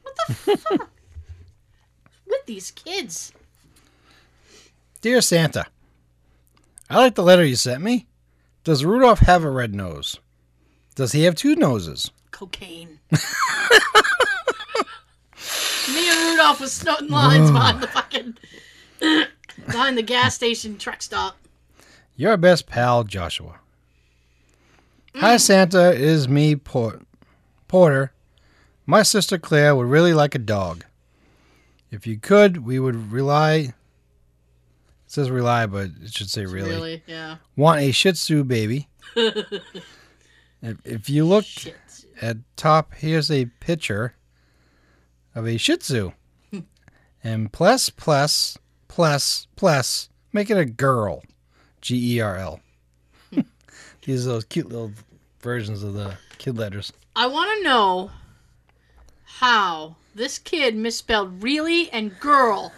What 0.00 0.14
the 0.26 0.34
fuck 0.34 0.70
with 2.26 2.46
these 2.46 2.70
kids, 2.70 3.34
Dear 5.06 5.20
Santa, 5.20 5.66
I 6.90 6.96
like 6.96 7.14
the 7.14 7.22
letter 7.22 7.44
you 7.44 7.54
sent 7.54 7.80
me. 7.80 8.08
Does 8.64 8.84
Rudolph 8.84 9.20
have 9.20 9.44
a 9.44 9.50
red 9.50 9.72
nose? 9.72 10.18
Does 10.96 11.12
he 11.12 11.22
have 11.22 11.36
two 11.36 11.54
noses? 11.54 12.10
cocaine. 12.32 12.98
me 13.12 13.18
and 16.10 16.18
Rudolph 16.28 16.60
was 16.60 16.72
snorting 16.72 17.10
lines 17.10 17.52
behind 17.52 17.80
the 17.80 17.86
fucking 17.86 18.36
behind 19.66 19.96
the 19.96 20.02
gas 20.02 20.34
station 20.34 20.76
truck 20.76 21.00
stop. 21.00 21.36
Your 22.16 22.36
best 22.36 22.66
pal, 22.66 23.04
Joshua. 23.04 23.60
Hi, 25.14 25.36
mm. 25.36 25.40
Santa. 25.40 25.92
It 25.92 26.00
is 26.00 26.28
me, 26.28 26.56
Port- 26.56 27.06
Porter. 27.68 28.10
My 28.86 29.04
sister 29.04 29.38
Claire 29.38 29.76
would 29.76 29.86
really 29.86 30.14
like 30.14 30.34
a 30.34 30.40
dog. 30.40 30.84
If 31.92 32.08
you 32.08 32.18
could, 32.18 32.66
we 32.66 32.80
would 32.80 33.12
rely. 33.12 33.72
It 35.16 35.20
says 35.20 35.30
rely, 35.30 35.64
but 35.64 35.88
it 36.02 36.12
should 36.12 36.28
say 36.28 36.44
really. 36.44 36.68
Really, 36.68 37.02
yeah. 37.06 37.36
Want 37.56 37.80
a 37.80 37.90
Shih 37.90 38.12
Tzu 38.12 38.44
baby. 38.44 38.86
if, 39.16 40.76
if 40.84 41.08
you 41.08 41.24
look 41.24 41.46
at 42.20 42.36
top, 42.54 42.92
here's 42.92 43.30
a 43.30 43.46
picture 43.46 44.14
of 45.34 45.46
a 45.46 45.56
Shih 45.56 45.78
Tzu. 45.78 46.12
and 47.24 47.50
plus, 47.50 47.88
plus, 47.88 48.58
plus, 48.88 49.46
plus, 49.56 50.10
make 50.34 50.50
it 50.50 50.58
a 50.58 50.66
girl. 50.66 51.22
G 51.80 52.16
E 52.16 52.20
R 52.20 52.36
L. 52.36 52.60
These 54.02 54.26
are 54.26 54.32
those 54.32 54.44
cute 54.44 54.68
little 54.68 54.92
versions 55.40 55.82
of 55.82 55.94
the 55.94 56.18
kid 56.36 56.58
letters. 56.58 56.92
I 57.14 57.26
want 57.26 57.56
to 57.56 57.64
know 57.64 58.10
how 59.24 59.96
this 60.14 60.38
kid 60.38 60.76
misspelled 60.76 61.42
really 61.42 61.90
and 61.90 62.20
girl, 62.20 62.70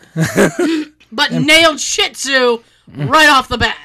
but 1.13 1.33
nailed 1.33 1.81
Shih 1.81 2.11
Tzu 2.11 2.63
right 2.89 3.29
off 3.29 3.49
the 3.49 3.59
bat. 3.59 3.79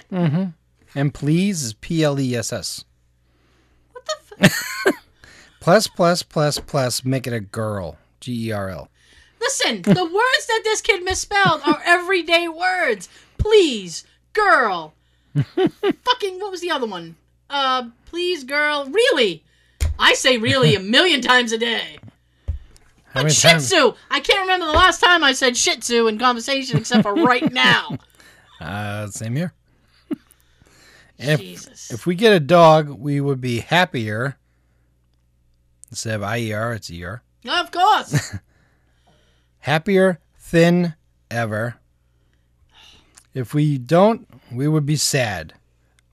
And 0.96 1.14
please 1.14 1.64
is 1.64 1.74
P 1.74 2.04
L 2.04 2.20
E 2.20 2.36
S 2.36 2.54
S. 2.54 2.86
What 3.92 4.06
the? 4.06 4.50
fuck? 4.50 4.96
Plus, 5.64 5.88
plus, 5.88 6.24
plus, 6.24 6.60
plus, 6.60 7.06
make 7.06 7.26
it 7.26 7.32
a 7.32 7.40
girl. 7.40 7.98
G 8.20 8.50
E 8.50 8.52
R 8.52 8.68
L. 8.68 8.90
Listen, 9.40 9.82
the 9.82 9.94
words 10.04 10.46
that 10.48 10.62
this 10.66 10.82
kid 10.82 11.04
misspelled 11.04 11.62
are 11.66 11.82
everyday 11.86 12.50
words. 12.50 13.08
Please, 13.38 14.04
girl. 14.34 14.94
Fucking, 15.34 16.40
what 16.40 16.52
was 16.52 16.60
the 16.60 16.70
other 16.70 16.86
one? 16.86 17.16
Uh, 17.50 17.88
please, 18.06 18.44
girl. 18.44 18.88
Really? 18.88 19.44
I 19.98 20.16
say 20.16 20.38
really 20.38 20.76
a 20.76 20.82
million 20.82 21.22
times 21.22 21.54
a 21.54 21.58
day. 21.58 21.98
How 23.14 23.20
But 23.22 23.24
many 23.24 23.34
Shih? 23.36 23.58
Tzu. 23.60 23.94
I 24.10 24.20
can't 24.20 24.42
remember 24.42 24.66
the 24.66 24.72
last 24.72 25.00
time 25.00 25.24
I 25.24 25.34
said 25.34 25.56
Shih 25.56 25.76
Tzu 25.78 26.08
in 26.08 26.18
conversation 26.18 26.78
except 26.80 27.04
for 27.04 27.14
right 27.14 27.52
now. 27.54 27.98
Uh, 28.60 29.08
same 29.08 29.36
here. 29.36 29.54
If- 31.20 31.40
Jesus. 31.40 31.92
If 31.92 32.06
we 32.08 32.16
get 32.16 32.34
a 32.34 32.40
dog, 32.40 32.90
we 32.90 33.22
would 33.22 33.40
be 33.40 33.60
happier. 33.60 34.38
Instead 35.92 36.16
of 36.16 36.22
IER, 36.24 36.74
it's 36.74 36.90
ER. 36.92 37.22
of 37.48 37.72
course. 37.72 38.36
Happier, 39.60 40.20
thin, 40.40 40.96
ever. 41.30 41.76
If 43.36 43.54
we 43.54 43.78
don't, 43.78 44.28
we 44.52 44.68
would 44.68 44.86
be 44.88 44.96
sad, 44.96 45.54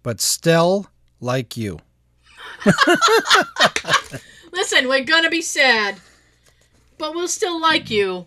but 0.02 0.20
still 0.20 0.86
like 1.18 1.56
you. 1.56 1.78
Listen, 4.52 4.88
we're 4.88 5.04
gonna 5.04 5.30
be 5.30 5.42
sad, 5.42 5.96
but 7.00 7.14
we'll 7.14 7.26
still 7.26 7.60
like 7.60 7.90
you, 7.90 8.26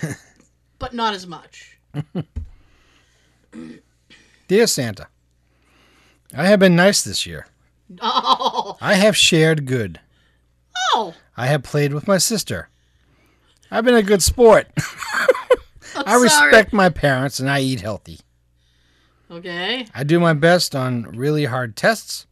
but 0.78 0.94
not 0.94 1.14
as 1.14 1.26
much. 1.26 1.78
Dear 4.48 4.66
Santa, 4.66 5.08
I 6.34 6.46
have 6.46 6.60
been 6.60 6.76
nice 6.76 7.02
this 7.02 7.26
year. 7.26 7.46
Oh, 8.00 8.78
I 8.80 8.94
have 8.94 9.14
shared 9.14 9.66
good. 9.66 10.00
oh. 10.94 11.14
I 11.36 11.46
have 11.46 11.62
played 11.62 11.92
with 11.92 12.08
my 12.08 12.16
sister. 12.16 12.70
I've 13.70 13.84
been 13.84 13.94
a 13.94 14.02
good 14.02 14.22
sport. 14.22 14.68
I 15.94 16.16
respect 16.16 16.72
my 16.72 16.88
parents 16.88 17.40
and 17.40 17.50
I 17.50 17.60
eat 17.60 17.82
healthy. 17.82 18.20
Okay. 19.30 19.86
I 19.94 20.02
do 20.02 20.18
my 20.18 20.32
best 20.32 20.74
on 20.74 21.02
really 21.02 21.44
hard 21.44 21.76
tests. 21.76 22.26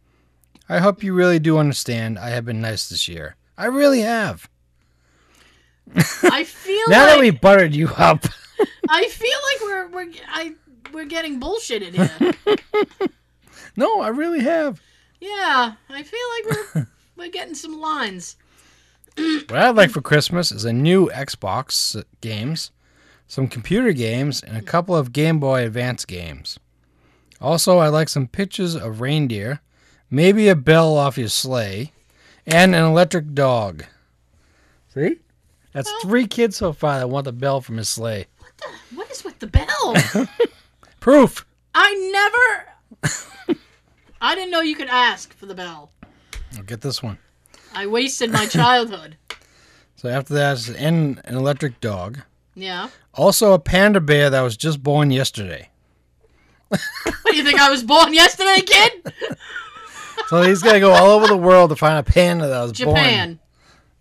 I 0.71 0.79
hope 0.79 1.03
you 1.03 1.13
really 1.13 1.39
do 1.39 1.59
understand 1.59 2.19
I 2.19 2.31
have 2.31 2.47
been 2.47 2.63
nice 2.63 2.89
this 2.89 3.09
year. 3.09 3.37
I 3.59 3.67
really 3.67 4.01
have. 4.01 4.49
I 6.25 6.45
feel 6.45 6.89
Now 6.89 7.07
like 7.07 7.17
that 7.17 7.21
we 7.21 7.31
buttered 7.31 7.75
you 7.75 7.89
up, 7.89 8.25
I 8.89 9.09
feel 9.09 9.39
like 9.53 9.61
we're 9.63 9.89
we're 9.89 10.13
I 10.29 10.55
we're 10.93 11.05
getting 11.07 11.41
bullshitted 11.41 11.95
here. 11.95 12.59
no, 13.77 14.01
I 14.01 14.09
really 14.09 14.41
have. 14.41 14.81
yeah, 15.21 15.75
I 15.89 16.03
feel 16.03 16.21
like 16.37 16.75
we're 16.75 16.87
we're 17.17 17.31
getting 17.31 17.55
some 17.55 17.81
lines. 17.81 18.37
What 19.17 19.53
I'd 19.53 19.77
like 19.77 19.91
for 19.91 20.01
Christmas 20.01 20.51
is 20.51 20.65
a 20.65 20.73
new 20.73 21.11
Xbox 21.11 22.03
games, 22.23 22.71
some 23.29 23.47
computer 23.47 23.93
games, 23.93 24.43
and 24.43 24.57
a 24.57 24.63
couple 24.63 24.97
of 24.97 25.13
Game 25.13 25.39
Boy 25.39 25.67
Advance 25.67 26.07
games. 26.07 26.59
Also, 27.39 27.79
I'd 27.81 27.89
like 27.89 28.09
some 28.09 28.27
pictures 28.27 28.75
of 28.75 29.03
reindeer, 29.03 29.61
maybe 30.11 30.49
a 30.49 30.57
bell 30.57 30.97
off 30.97 31.19
your 31.19 31.29
sleigh, 31.29 31.93
and 32.47 32.75
an 32.75 32.83
electric 32.85 33.35
dog. 33.35 33.85
See? 34.95 35.19
That's 35.73 35.91
three 36.03 36.27
kids 36.27 36.57
so 36.57 36.73
far 36.73 36.99
that 36.99 37.09
want 37.09 37.25
the 37.25 37.33
bell 37.33 37.61
from 37.61 37.79
his 37.79 37.89
sleigh. 37.89 38.27
What 38.39 38.53
the? 38.59 38.97
What 38.97 39.11
is 39.11 39.25
with 39.25 39.39
the 39.39 39.47
bell? 39.47 39.95
Proof! 41.01 41.47
I 41.75 42.11
never. 43.03 43.59
I 44.21 44.35
didn't 44.35 44.51
know 44.51 44.61
you 44.61 44.77
could 44.77 44.89
ask 44.89 45.33
for 45.35 45.47
the 45.47 45.55
bell. 45.55 45.91
I'll 46.57 46.63
get 46.63 46.83
this 46.83 47.03
one. 47.03 47.19
I 47.75 47.87
wasted 47.87 48.31
my 48.31 48.47
childhood. 48.47 49.17
So 49.95 50.09
after 50.09 50.35
that 50.35 50.55
is 50.55 50.69
and 50.69 51.21
an 51.27 51.37
electric 51.37 51.81
dog. 51.81 52.19
Yeah. 52.57 52.89
Also 53.15 53.53
a 53.53 53.61
panda 53.61 54.01
bear 54.01 54.31
that 54.31 54.41
was 54.41 54.57
just 54.57 54.83
born 54.83 55.13
yesterday. 55.13 55.69
What 56.71 56.81
do 57.27 57.37
you 57.37 57.45
think? 57.45 57.61
I 57.61 57.71
was 57.71 57.85
born 57.85 58.13
yesterday, 58.13 58.63
kid? 58.67 59.13
So 60.27 60.43
he's 60.43 60.61
got 60.61 60.73
to 60.73 60.81
go 60.81 60.91
all 60.91 61.11
over 61.11 61.29
the 61.29 61.37
world 61.37 61.71
to 61.71 61.77
find 61.77 61.99
a 61.99 62.03
panda 62.03 62.49
that 62.49 62.63
was 62.63 62.73
born. 62.73 62.97
Japan. 62.97 63.39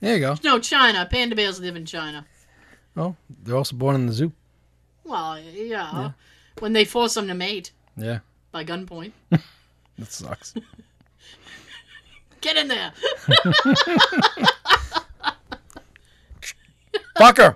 There 0.02 0.16
you 0.16 0.20
go. 0.20 0.36
No, 0.44 0.60
China. 0.60 1.08
Panda 1.10 1.36
bears 1.36 1.60
live 1.60 1.76
in 1.76 1.86
China. 1.86 2.26
Oh, 2.98 3.16
they're 3.44 3.56
also 3.56 3.76
born 3.76 3.96
in 3.96 4.08
the 4.08 4.14
zoo. 4.14 4.32
Well, 5.06 5.40
yeah. 5.40 6.12
When 6.60 6.74
they 6.74 6.84
force 6.86 7.14
them 7.14 7.28
to 7.28 7.34
mate 7.34 7.72
Yeah, 7.96 8.20
by 8.52 8.64
gunpoint. 8.66 9.12
that 9.30 10.12
sucks. 10.12 10.54
Get 12.42 12.58
in 12.58 12.68
there. 12.68 12.92
Fuck 17.18 17.38
her! 17.38 17.56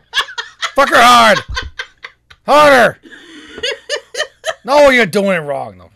Fuck 0.76 0.90
her 0.90 0.96
hard! 1.02 1.40
Harder! 2.46 3.00
No, 4.64 4.90
you're 4.90 5.06
doing 5.06 5.28
it 5.38 5.46
wrong. 5.46 5.78
though. 5.78 5.92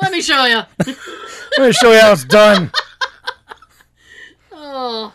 Let 0.00 0.10
me 0.10 0.22
show 0.22 0.46
you. 0.46 0.62
Let 0.86 1.66
me 1.66 1.72
show 1.72 1.92
you 1.92 2.00
how 2.00 2.12
it's 2.12 2.24
done. 2.24 2.72
Oh. 4.50 5.12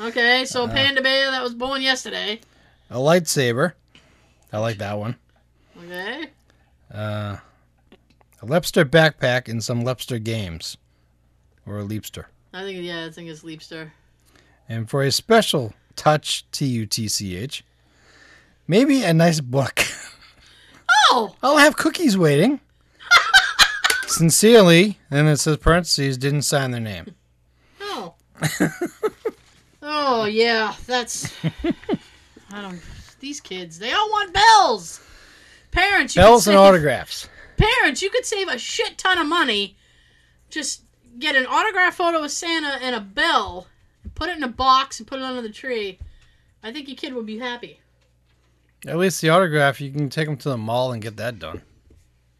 Okay, 0.00 0.44
so 0.46 0.64
a 0.64 0.68
panda 0.68 1.02
bear 1.02 1.30
that 1.30 1.42
was 1.42 1.54
born 1.54 1.80
yesterday. 1.82 2.40
A 2.90 2.96
lightsaber. 2.96 3.74
I 4.52 4.58
like 4.58 4.78
that 4.78 4.98
one. 4.98 5.16
Okay. 5.78 6.26
Uh, 6.92 7.36
a 8.40 8.46
Lepster 8.46 8.84
backpack 8.84 9.48
and 9.48 9.62
some 9.62 9.84
Lepster 9.84 10.22
games. 10.22 10.76
Or 11.66 11.78
a 11.78 11.84
Leapster. 11.84 12.24
I 12.52 12.62
think 12.62 12.82
yeah, 12.82 13.06
I 13.06 13.10
think 13.10 13.28
it's 13.28 13.42
Leapster. 13.42 13.92
And 14.68 14.90
for 14.90 15.02
a 15.02 15.12
special 15.12 15.72
touch, 15.94 16.44
T 16.50 16.66
U 16.66 16.86
T 16.86 17.06
C 17.06 17.36
H, 17.36 17.64
maybe 18.66 19.04
a 19.04 19.14
nice 19.14 19.40
book. 19.40 19.80
Oh, 21.10 21.36
I'll 21.42 21.58
have 21.58 21.76
cookies 21.76 22.18
waiting. 22.18 22.60
Sincerely, 24.06 24.98
and 25.10 25.28
it 25.28 25.38
says 25.38 25.58
parentheses, 25.58 26.18
didn't 26.18 26.42
sign 26.42 26.72
their 26.72 26.80
name. 26.80 27.14
oh, 29.82 30.24
yeah. 30.24 30.74
That's 30.86 31.32
I 32.50 32.62
don't. 32.62 32.80
These 33.20 33.40
kids, 33.40 33.78
they 33.78 33.92
all 33.92 34.08
want 34.10 34.34
bells. 34.34 35.00
Parents, 35.70 36.16
you 36.16 36.22
Bells 36.22 36.44
could 36.44 36.50
and 36.50 36.58
autographs. 36.58 37.28
Parents, 37.56 38.02
you 38.02 38.10
could 38.10 38.26
save 38.26 38.48
a 38.48 38.58
shit 38.58 38.98
ton 38.98 39.18
of 39.18 39.26
money 39.26 39.76
just 40.52 40.82
get 41.18 41.34
an 41.34 41.46
autograph 41.46 41.96
photo 41.96 42.22
of 42.22 42.30
Santa 42.30 42.78
and 42.80 42.94
a 42.94 43.00
bell, 43.00 43.66
and 44.04 44.14
put 44.14 44.28
it 44.28 44.36
in 44.36 44.44
a 44.44 44.48
box 44.48 45.00
and 45.00 45.08
put 45.08 45.18
it 45.18 45.24
under 45.24 45.42
the 45.42 45.48
tree, 45.48 45.98
I 46.62 46.72
think 46.72 46.86
your 46.86 46.96
kid 46.96 47.14
would 47.14 47.26
be 47.26 47.38
happy. 47.38 47.80
At 48.86 48.98
least 48.98 49.20
the 49.20 49.30
autograph, 49.30 49.80
you 49.80 49.90
can 49.90 50.08
take 50.08 50.26
them 50.26 50.36
to 50.38 50.48
the 50.48 50.58
mall 50.58 50.92
and 50.92 51.02
get 51.02 51.16
that 51.16 51.38
done. 51.38 51.62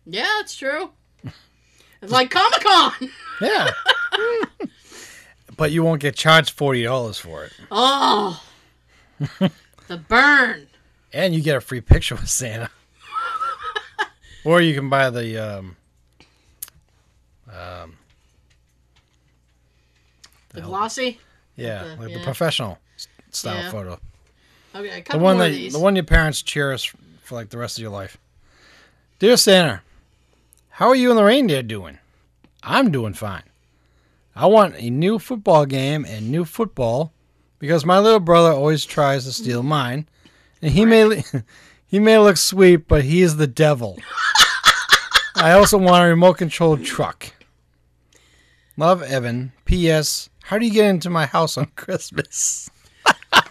Yeah, 0.05 0.41
it's 0.41 0.55
true. 0.55 0.91
It's 2.03 2.13
like 2.13 2.31
Comic 2.31 2.61
Con. 2.61 3.11
Yeah. 3.41 3.71
but 5.63 5.71
you 5.71 5.85
won't 5.85 6.01
get 6.01 6.17
charged 6.17 6.51
forty 6.51 6.83
dollars 6.83 7.19
for 7.19 7.45
it, 7.45 7.53
Oh, 7.71 8.43
the 9.87 9.97
burn. 9.97 10.67
and 11.13 11.33
you 11.33 11.41
get 11.41 11.55
a 11.57 11.61
free 11.61 11.81
picture 11.81 12.17
with 12.17 12.29
Santa. 12.29 12.69
or 14.45 14.61
you 14.61 14.75
can 14.75 14.89
buy 14.89 15.09
the 15.09 15.39
um, 15.39 15.77
um, 17.49 17.97
The 20.49 20.63
hell? 20.63 20.71
glossy. 20.71 21.21
yeah, 21.55 21.85
The- 21.85 21.97
like 21.97 22.09
yeah. 22.11 22.19
the 22.19 22.25
professional 22.25 22.79
style 23.31 23.55
Yeah. 23.63 23.71
photo. 23.71 24.01
Okay, 24.75 25.05
The 25.09 25.19
one 25.19 25.39
that 25.39 25.51
the 25.71 25.79
one 25.79 25.95
your 25.95 26.05
parents 26.05 26.43
cherish 26.43 26.93
for 27.23 27.37
like 27.37 27.51
the 27.51 27.59
rest 27.59 27.79
of 27.79 27.83
your 27.83 27.93
life. 27.93 28.19
Dear 29.21 29.37
Santa, 29.37 29.83
how 30.71 30.89
are 30.89 30.97
you 30.97 31.11
and 31.11 31.19
the 31.19 31.23
reindeer 31.23 31.63
doing? 31.63 31.99
I'm 32.65 32.91
doing 32.91 33.15
fine. 33.15 33.45
I 34.35 34.47
want 34.47 34.77
a 34.77 34.89
new 34.91 35.19
football 35.19 35.67
game 35.67 36.07
and 36.09 36.31
new 36.31 36.45
football 36.45 37.13
because 37.59 37.85
my 37.85 37.99
little 37.99 38.21
brother 38.21 38.51
always 38.51 38.85
tries 38.85 39.25
to 39.25 39.33
steal 39.33 39.63
mine, 39.63 40.09
and 40.61 40.73
he 40.73 40.85
may 40.85 41.23
he 41.87 41.99
may 41.99 42.19
look 42.19 42.37
sweet, 42.37 42.89
but 42.89 43.05
he 43.05 43.23
is 43.23 43.37
the 43.37 43.47
devil. 43.47 43.99
I 45.37 45.53
also 45.53 45.77
want 45.79 46.05
a 46.05 46.09
remote 46.09 46.39
controlled 46.39 46.85
truck. 46.85 47.33
Love 48.77 49.03
Evan. 49.03 49.53
P.S. 49.65 50.31
How 50.45 50.59
do 50.59 50.67
you 50.67 50.73
get 50.73 50.87
into 50.87 51.11
my 51.11 51.27
house 51.27 51.57
on 51.57 51.67
Christmas? 51.77 52.71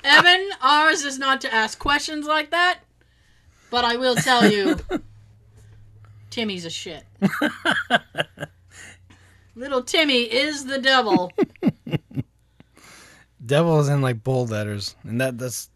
Evan, 0.03 0.49
ours 0.61 1.03
is 1.03 1.19
not 1.19 1.41
to 1.41 1.53
ask 1.53 1.77
questions 1.79 2.25
like 2.25 2.51
that, 2.51 2.79
but 3.69 3.85
I 3.85 3.97
will 3.97 4.15
tell 4.15 4.49
you, 4.49 4.77
Timmy's 6.29 6.65
a 6.65 6.69
shit. 6.69 7.03
Little 9.61 9.83
Timmy 9.83 10.23
is 10.23 10.65
the 10.65 10.79
devil. 10.79 11.31
Devil 13.45 13.79
is 13.79 13.89
in 13.89 14.01
like 14.01 14.23
bold 14.23 14.49
letters, 14.49 14.95
and 15.03 15.21
that 15.21 15.37
that's 15.37 15.69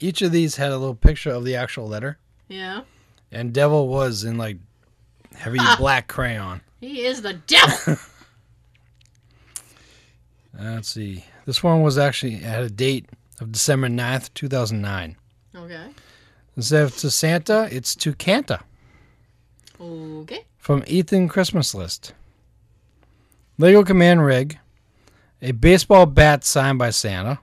each 0.00 0.22
of 0.22 0.32
these 0.32 0.56
had 0.56 0.72
a 0.72 0.76
little 0.78 0.96
picture 0.96 1.30
of 1.30 1.44
the 1.44 1.54
actual 1.54 1.86
letter, 1.86 2.18
Yeah, 2.48 2.80
and 3.30 3.52
devil 3.52 3.86
was 3.86 4.24
in 4.24 4.38
like 4.38 4.56
heavy 5.36 5.60
black 5.78 6.08
crayon. 6.08 6.62
he 6.80 7.04
is 7.04 7.22
the 7.22 7.34
devil. 7.34 7.96
Uh, 10.54 10.72
let's 10.74 10.88
see. 10.90 11.24
This 11.46 11.62
one 11.62 11.80
was 11.80 11.96
actually 11.96 12.32
had 12.32 12.62
a 12.62 12.68
date 12.68 13.06
of 13.40 13.52
December 13.52 13.88
9th, 13.88 14.28
2009. 14.34 15.16
Okay. 15.56 15.86
Instead 16.58 16.82
of 16.82 16.96
to 16.98 17.10
Santa, 17.10 17.68
it's 17.72 17.94
to 17.96 18.12
Canta 18.12 18.60
Okay. 19.80 20.44
from 20.58 20.84
Ethan 20.86 21.28
Christmas 21.28 21.74
List. 21.74 22.12
Lego 23.62 23.84
Command 23.84 24.24
Rig, 24.26 24.58
a 25.40 25.52
baseball 25.52 26.04
bat 26.04 26.42
signed 26.42 26.80
by 26.80 26.90
Santa, 26.90 27.38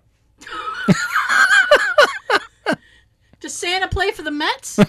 Does 3.39 3.53
Santa 3.53 3.87
play 3.87 4.11
for 4.11 4.23
the 4.23 4.31
Mets? 4.31 4.81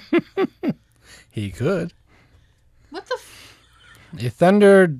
he 1.31 1.51
could, 1.53 1.93
What 2.91 3.07
the 3.07 3.15
f- 3.15 3.57
a 4.19 4.29
Thunder 4.29 4.97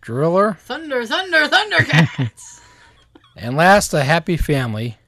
Driller, 0.00 0.52
thunder, 0.60 1.04
thunder, 1.04 1.48
thundercats? 1.48 2.60
and 3.36 3.56
last, 3.56 3.92
a 3.92 4.04
Happy 4.04 4.36
Family, 4.36 4.98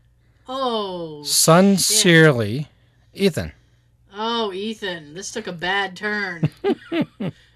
oh, 0.49 1.23
sincerely, 1.23 2.67
Ethan. 3.15 3.53
oh, 4.13 4.53
Ethan, 4.53 5.15
this 5.15 5.31
took 5.31 5.47
a 5.47 5.53
bad 5.53 5.95
turn. 5.97 6.51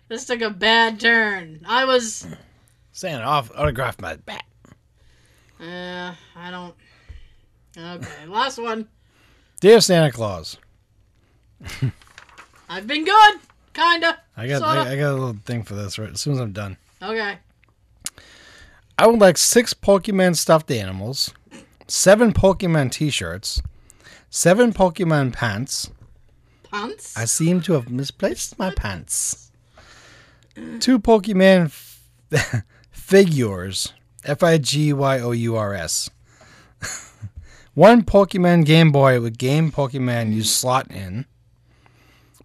this 0.07 0.25
took 0.25 0.41
a 0.41 0.51
bad 0.51 1.01
turn. 1.01 1.63
I 1.67 1.85
was, 1.85 2.25
Santa 2.99 3.23
off 3.25 3.53
autographed 3.57 4.01
my 4.03 4.17
bat. 4.17 4.45
uh, 5.61 6.13
I 6.37 6.51
don't. 6.51 6.75
Okay, 7.77 8.27
last 8.27 8.59
one. 8.59 8.89
Dear 9.61 9.81
Santa 9.81 10.11
Claus, 10.11 10.57
I've 12.69 12.89
been 12.89 13.05
good, 13.05 13.35
kinda. 13.73 14.19
I 14.37 14.49
got 14.49 14.59
Sorta. 14.59 14.81
I, 14.81 14.93
I 14.95 14.97
got 14.97 15.11
a 15.11 15.13
little 15.13 15.37
thing 15.45 15.63
for 15.63 15.75
this 15.75 15.97
right 15.97 16.11
as 16.11 16.21
soon 16.21 16.33
as 16.35 16.41
I'm 16.41 16.51
done. 16.51 16.77
Okay. 17.01 17.39
I 18.99 19.07
would 19.07 19.21
like 19.21 19.39
six 19.39 19.75
Pokemon 19.75 20.37
stuffed 20.37 20.71
animals, 20.73 21.33
seven 21.87 22.33
Pokemon 22.33 22.91
T-shirts, 22.91 23.63
seven 24.29 24.73
Pokemon 24.73 25.33
pants. 25.35 25.89
Pants? 26.65 27.17
I 27.17 27.27
seem 27.27 27.61
to 27.63 27.75
have 27.75 27.91
misplaced 27.91 28.59
my 28.59 28.75
pants. 28.75 29.53
Two 30.81 30.99
Pokemon 30.99 31.67
f- 31.67 32.65
figures, 33.09 33.95
F 34.23 34.43
I 34.43 34.59
G 34.59 34.93
Y 34.93 35.19
O 35.21 35.31
U 35.31 35.57
R 35.57 35.73
S. 35.73 36.11
One 37.75 38.03
Pokemon 38.03 38.67
Game 38.67 38.93
Boy 38.93 39.19
with 39.19 39.39
Game 39.39 39.73
Pokemon 39.73 40.35
you 40.35 40.43
slot 40.43 40.91
in. 40.91 41.25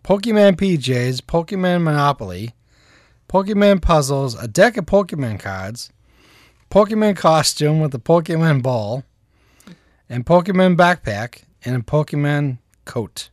Pokemon 0.06 0.54
PJs, 0.56 1.24
Pokemon 1.24 1.84
Monopoly, 1.84 2.54
Pokemon 3.28 3.82
puzzles, 3.82 4.42
a 4.42 4.48
deck 4.48 4.78
of 4.78 4.86
Pokemon 4.86 5.38
cards, 5.38 5.92
Pokemon 6.72 7.18
costume 7.18 7.82
with 7.82 7.94
a 7.94 8.00
Pokemon 8.00 8.64
ball, 8.64 9.04
and 10.08 10.26
Pokemon 10.26 10.78
backpack, 10.78 11.44
and 11.66 11.76
a 11.76 11.80
Pokemon 11.80 12.60
coat, 12.86 13.30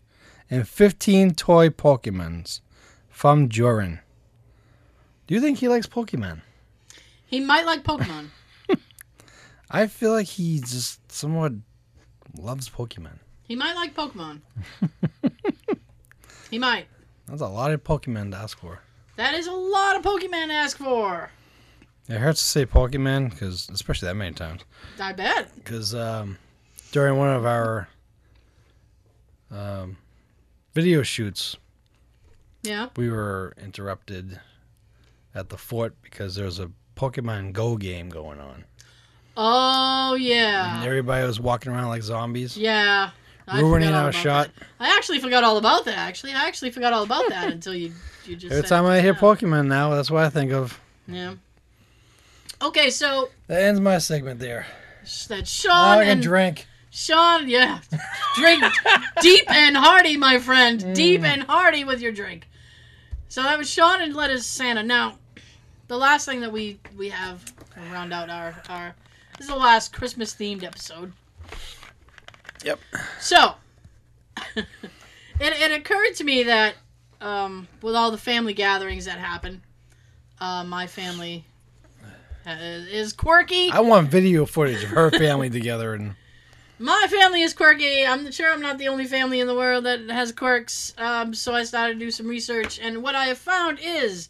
and 0.51 0.67
15 0.67 1.35
toy 1.35 1.69
Pokemons 1.69 2.61
from 3.09 3.49
Joran. 3.49 4.01
Do 5.29 5.35
you 5.35 5.41
think 5.41 5.59
he 5.59 5.69
likes 5.69 5.87
Pokemon? 5.87 6.41
He 7.31 7.41
might 7.41 7.65
like 7.65 7.83
Pokemon. 7.85 8.27
I 9.71 9.87
feel 9.87 10.13
like 10.13 10.27
he 10.27 10.59
just 10.61 11.11
somewhat 11.11 11.53
loves 12.37 12.69
Pokemon. 12.69 13.19
he 13.47 13.55
might 13.57 13.75
like 13.75 13.95
Pokemon. 13.95 14.41
he 16.51 16.59
might. 16.59 16.87
That's 17.27 17.41
a 17.43 17.49
lot 17.49 17.71
of 17.71 17.83
Pokemon 17.85 18.33
to 18.33 18.37
ask 18.37 18.59
for. 18.59 18.81
That 19.17 19.35
is 19.35 19.47
a 19.47 19.53
lot 19.53 19.97
of 19.97 20.03
Pokemon 20.03 20.49
to 20.49 20.53
ask 20.53 20.77
for. 20.77 21.31
It 22.09 22.19
hurts 22.19 22.41
to 22.41 22.47
say 22.49 22.67
Pokemon 22.67 23.31
because, 23.31 23.69
especially 23.73 24.07
that 24.09 24.15
many 24.17 24.35
times, 24.35 24.63
I 24.99 25.13
bet. 25.13 25.55
because 25.55 25.95
um, 25.95 26.39
during 26.91 27.17
one 27.19 27.29
of 27.29 27.47
our 27.47 27.89
um, 29.53 29.97
video 30.75 31.03
shoots, 31.05 31.57
Yeah. 32.63 32.89
we 32.97 33.11
were 33.11 33.55
interrupted 33.63 34.41
at 35.35 35.49
the 35.51 35.57
fort 35.57 35.95
because 36.03 36.35
there 36.35 36.47
was 36.47 36.59
a 36.59 36.71
Pokemon 37.01 37.55
Go 37.55 37.77
game 37.79 38.11
going 38.11 38.39
on. 38.41 38.65
Oh 39.37 40.13
And 40.15 40.23
yeah. 40.23 40.83
everybody 40.85 41.27
was 41.27 41.41
walking 41.41 41.73
around 41.73 41.89
like 41.89 42.03
zombies, 42.03 42.57
Yeah. 42.59 43.11
I 43.49 43.61
ruining 43.61 43.89
our 43.95 44.13
shot. 44.13 44.51
that. 44.59 44.67
I 44.79 44.95
actually 44.97 45.19
forgot 45.19 45.43
all 45.43 45.57
about 45.57 45.85
that. 45.87 45.97
Actually, 45.99 46.35
I 46.35 46.47
actually 46.47 46.71
forgot 46.71 46.93
all 46.93 47.03
about 47.03 47.29
that 47.31 47.51
until 47.53 47.75
you 47.75 47.93
you 48.27 48.37
just. 48.37 48.53
Every 48.55 48.69
time 48.69 48.85
I 48.87 49.01
hear 49.01 49.15
now. 49.15 49.19
Pokemon 49.19 49.67
now, 49.67 49.91
that's 49.91 50.11
what 50.11 50.23
I 50.25 50.29
think 50.29 50.53
of. 50.53 50.79
Yeah. 51.09 51.35
Okay, 52.63 52.91
so 52.91 53.31
That 53.47 53.63
ends 53.63 53.81
my 53.81 53.97
segment 53.99 54.39
there. 54.39 54.67
that 55.29 55.39
Now 55.39 55.45
Sean 55.47 55.99
I 55.99 56.05
can 56.05 56.09
and 56.13 56.23
drink. 56.23 56.67
Sean, 56.91 57.49
yeah, 57.49 57.81
drink 58.37 58.63
deep 59.23 59.51
and 59.51 59.77
hearty, 59.77 60.17
my 60.19 60.39
friend, 60.39 60.81
Mm. 60.81 60.95
deep 60.95 61.23
and 61.23 61.45
hearty 61.45 61.83
with 61.85 62.01
your 62.03 62.13
drink. 62.13 62.47
So 63.29 63.43
that 63.43 63.57
was 63.59 63.71
Sean 63.71 64.03
and 64.03 64.15
Lettuce 64.15 64.45
Santa. 64.47 64.83
Now, 64.83 65.17
the 65.91 65.99
last 65.99 66.25
thing 66.25 66.41
that 66.41 66.53
we 66.53 66.79
we 66.97 67.09
have 67.09 67.45
to 67.75 67.81
round 67.93 68.13
out 68.13 68.31
our 68.31 68.55
our 68.69 68.95
this 69.37 69.49
is 69.49 69.53
the 69.53 69.59
last 69.59 69.93
Christmas 69.93 70.33
themed 70.33 70.63
episode. 70.63 71.13
Yep. 72.63 72.79
So, 73.19 73.55
it, 74.57 74.67
it 75.41 75.73
occurred 75.73 76.15
to 76.17 76.25
me 76.25 76.45
that 76.45 76.75
um, 77.21 77.67
with 77.83 77.97
all 77.97 78.13
the 78.13 78.19
family 78.19 78.53
gatherings 78.53 79.07
that 79.07 79.19
happen, 79.19 79.63
uh, 80.39 80.63
my 80.63 80.87
family 80.87 81.45
uh, 82.47 82.57
is 82.61 83.13
quirky. 83.13 83.73
I 83.73 83.81
want 83.81 84.11
video 84.11 84.47
footage 84.47 84.85
of 84.85 84.91
her 84.91 85.11
family 85.11 85.51
together 85.51 85.95
and 85.95 86.15
My 86.79 87.07
family 87.11 87.43
is 87.43 87.53
quirky. 87.53 88.07
I'm 88.07 88.31
sure 88.31 88.53
I'm 88.53 88.61
not 88.61 88.79
the 88.79 88.89
only 88.89 89.07
family 89.07 89.41
in 89.41 89.49
the 89.49 89.57
world 89.57 89.87
that 89.87 90.09
has 90.09 90.31
quirks. 90.31 90.95
Um, 90.99 91.35
so 91.35 91.53
I 91.53 91.65
started 91.65 91.95
to 91.95 91.99
do 91.99 92.13
some 92.13 92.29
research, 92.29 92.79
and 92.79 93.03
what 93.03 93.17
I 93.17 93.25
have 93.25 93.39
found 93.39 93.81
is 93.83 94.29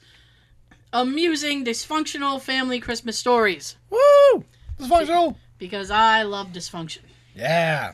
amusing, 0.92 1.64
dysfunctional 1.64 2.40
family 2.40 2.80
Christmas 2.80 3.18
stories. 3.18 3.76
woo, 3.90 4.44
dysfunctional. 4.78 5.36
Because 5.58 5.90
I 5.90 6.22
love 6.22 6.48
dysfunction. 6.48 7.00
Yeah, 7.34 7.92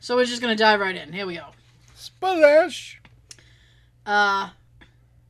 So 0.00 0.16
we're 0.16 0.24
just 0.24 0.40
gonna 0.42 0.56
dive 0.56 0.80
right 0.80 0.96
in. 0.96 1.12
Here 1.12 1.26
we 1.26 1.36
go. 1.36 1.46
splash. 1.94 3.00
Uh, 4.06 4.50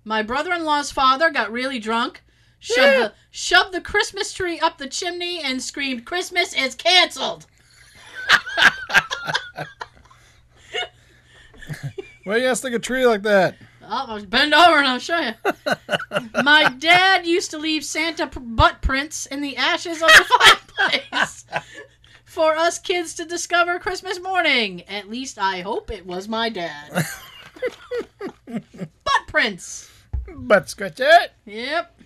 my 0.04 0.22
brother-in-law's 0.22 0.90
father 0.90 1.30
got 1.30 1.52
really 1.52 1.78
drunk, 1.78 2.22
shoved, 2.60 2.78
the, 2.98 3.12
shoved 3.30 3.72
the 3.72 3.80
Christmas 3.80 4.32
tree 4.32 4.58
up 4.58 4.78
the 4.78 4.88
chimney, 4.88 5.40
and 5.42 5.60
screamed, 5.62 6.06
Christmas 6.06 6.54
is 6.54 6.74
canceled. 6.74 7.46
Why 12.24 12.36
you 12.36 12.42
gotta 12.42 12.56
stick 12.56 12.74
a 12.74 12.78
tree 12.78 13.06
like 13.06 13.22
that? 13.22 13.56
Oh, 13.92 14.04
I'll 14.06 14.24
bend 14.24 14.54
over 14.54 14.78
and 14.78 14.86
I'll 14.86 15.00
show 15.00 15.18
you. 15.18 15.32
My 16.44 16.72
dad 16.78 17.26
used 17.26 17.50
to 17.50 17.58
leave 17.58 17.84
Santa 17.84 18.28
p- 18.28 18.38
butt 18.38 18.82
prints 18.82 19.26
in 19.26 19.40
the 19.40 19.56
ashes 19.56 20.00
of 20.00 20.08
the 20.08 20.24
fireplace 20.78 21.44
for 22.24 22.54
us 22.54 22.78
kids 22.78 23.14
to 23.14 23.24
discover 23.24 23.80
Christmas 23.80 24.20
morning. 24.20 24.82
At 24.82 25.10
least 25.10 25.38
I 25.40 25.62
hope 25.62 25.90
it 25.90 26.06
was 26.06 26.28
my 26.28 26.48
dad. 26.50 27.04
butt 28.46 29.26
prints. 29.26 29.90
Butt 30.36 30.68
scratch 30.70 31.00
it. 31.00 31.32
Yep. 31.44 31.99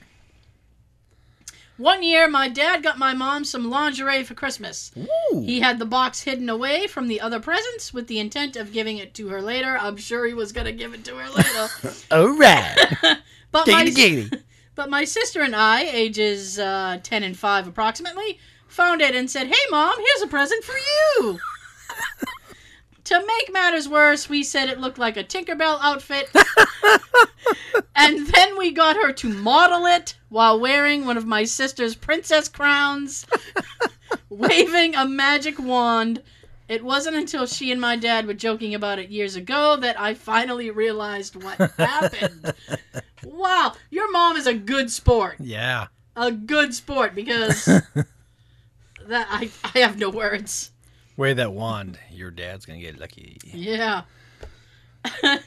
One 1.76 2.04
year, 2.04 2.28
my 2.28 2.48
dad 2.48 2.84
got 2.84 2.98
my 2.98 3.14
mom 3.14 3.44
some 3.44 3.68
lingerie 3.68 4.22
for 4.22 4.34
Christmas. 4.34 4.92
Ooh. 4.96 5.42
He 5.44 5.58
had 5.58 5.80
the 5.80 5.84
box 5.84 6.22
hidden 6.22 6.48
away 6.48 6.86
from 6.86 7.08
the 7.08 7.20
other 7.20 7.40
presents 7.40 7.92
with 7.92 8.06
the 8.06 8.20
intent 8.20 8.56
of 8.56 8.72
giving 8.72 8.98
it 8.98 9.12
to 9.14 9.28
her 9.28 9.42
later. 9.42 9.76
I'm 9.76 9.96
sure 9.96 10.24
he 10.24 10.34
was 10.34 10.52
going 10.52 10.66
to 10.66 10.72
give 10.72 10.94
it 10.94 11.04
to 11.06 11.16
her 11.16 11.30
later. 11.30 11.68
All 12.12 12.38
right. 12.38 12.76
but, 13.50 13.66
my, 13.66 14.28
but 14.76 14.88
my 14.88 15.04
sister 15.04 15.42
and 15.42 15.56
I, 15.56 15.82
ages 15.82 16.60
uh, 16.60 17.00
10 17.02 17.24
and 17.24 17.36
5 17.36 17.66
approximately, 17.66 18.38
found 18.68 19.00
it 19.00 19.16
and 19.16 19.28
said, 19.28 19.48
Hey, 19.48 19.66
Mom, 19.70 19.94
here's 19.96 20.22
a 20.22 20.28
present 20.28 20.62
for 20.62 20.76
you. 20.76 21.40
To 23.04 23.18
make 23.26 23.52
matters 23.52 23.88
worse, 23.88 24.28
we 24.28 24.42
said 24.42 24.68
it 24.68 24.80
looked 24.80 24.98
like 24.98 25.16
a 25.16 25.24
Tinkerbell 25.24 25.78
outfit. 25.82 26.30
and 27.96 28.26
then 28.28 28.56
we 28.56 28.72
got 28.72 28.96
her 28.96 29.12
to 29.12 29.28
model 29.28 29.86
it 29.86 30.16
while 30.30 30.58
wearing 30.58 31.04
one 31.04 31.16
of 31.16 31.26
my 31.26 31.44
sister's 31.44 31.94
princess 31.94 32.48
crowns, 32.48 33.26
waving 34.30 34.94
a 34.94 35.06
magic 35.06 35.58
wand. 35.58 36.22
It 36.66 36.82
wasn't 36.82 37.16
until 37.16 37.46
she 37.46 37.70
and 37.70 37.80
my 37.80 37.96
dad 37.96 38.26
were 38.26 38.32
joking 38.32 38.74
about 38.74 38.98
it 38.98 39.10
years 39.10 39.36
ago 39.36 39.76
that 39.76 40.00
I 40.00 40.14
finally 40.14 40.70
realized 40.70 41.36
what 41.42 41.58
happened. 41.72 42.54
wow, 43.24 43.74
your 43.90 44.10
mom 44.10 44.36
is 44.38 44.46
a 44.46 44.54
good 44.54 44.90
sport. 44.90 45.36
Yeah. 45.40 45.88
A 46.16 46.32
good 46.32 46.74
sport 46.74 47.14
because 47.14 47.66
that 47.66 49.26
I, 49.30 49.50
I 49.74 49.80
have 49.80 49.98
no 49.98 50.08
words. 50.08 50.70
Wave 51.16 51.36
that 51.36 51.52
wand. 51.52 51.98
Your 52.10 52.30
dad's 52.30 52.66
gonna 52.66 52.80
get 52.80 52.98
lucky. 52.98 53.38
Yeah. 53.44 54.02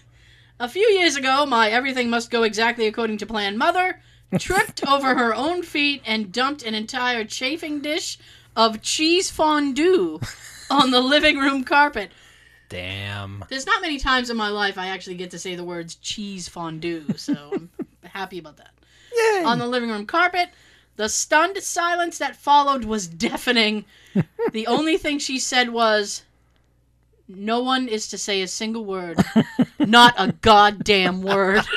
a 0.59 0.69
few 0.69 0.87
years 0.89 1.15
ago, 1.15 1.45
my 1.45 1.69
everything 1.69 2.09
must 2.09 2.31
go 2.31 2.43
exactly 2.43 2.87
according 2.87 3.17
to 3.17 3.25
plan 3.25 3.57
mother 3.57 4.01
tripped 4.39 4.85
over 4.87 5.15
her 5.15 5.33
own 5.33 5.63
feet 5.63 6.01
and 6.05 6.31
dumped 6.31 6.63
an 6.63 6.75
entire 6.75 7.23
chafing 7.23 7.81
dish 7.81 8.17
of 8.55 8.81
cheese 8.81 9.29
fondue 9.29 10.19
on 10.69 10.91
the 10.91 10.99
living 10.99 11.37
room 11.37 11.63
carpet. 11.63 12.11
Damn. 12.69 13.45
There's 13.49 13.65
not 13.65 13.81
many 13.81 13.97
times 13.97 14.29
in 14.29 14.35
my 14.35 14.49
life 14.49 14.77
I 14.77 14.87
actually 14.87 15.15
get 15.15 15.31
to 15.31 15.39
say 15.39 15.55
the 15.55 15.63
words 15.63 15.95
cheese 15.95 16.49
fondue, 16.49 17.05
so 17.15 17.51
I'm 17.53 17.69
happy 18.03 18.39
about 18.39 18.57
that. 18.57 18.71
Yay. 19.15 19.43
On 19.45 19.57
the 19.57 19.67
living 19.67 19.89
room 19.89 20.05
carpet, 20.05 20.49
the 20.97 21.07
stunned 21.07 21.57
silence 21.59 22.17
that 22.17 22.35
followed 22.35 22.83
was 22.83 23.07
deafening. 23.07 23.85
the 24.51 24.67
only 24.67 24.97
thing 24.97 25.19
she 25.19 25.39
said 25.39 25.69
was, 25.69 26.23
No 27.27 27.61
one 27.61 27.87
is 27.87 28.07
to 28.09 28.17
say 28.17 28.41
a 28.41 28.47
single 28.47 28.83
word. 28.83 29.19
Not 29.79 30.15
a 30.17 30.33
goddamn 30.33 31.21
word. 31.21 31.61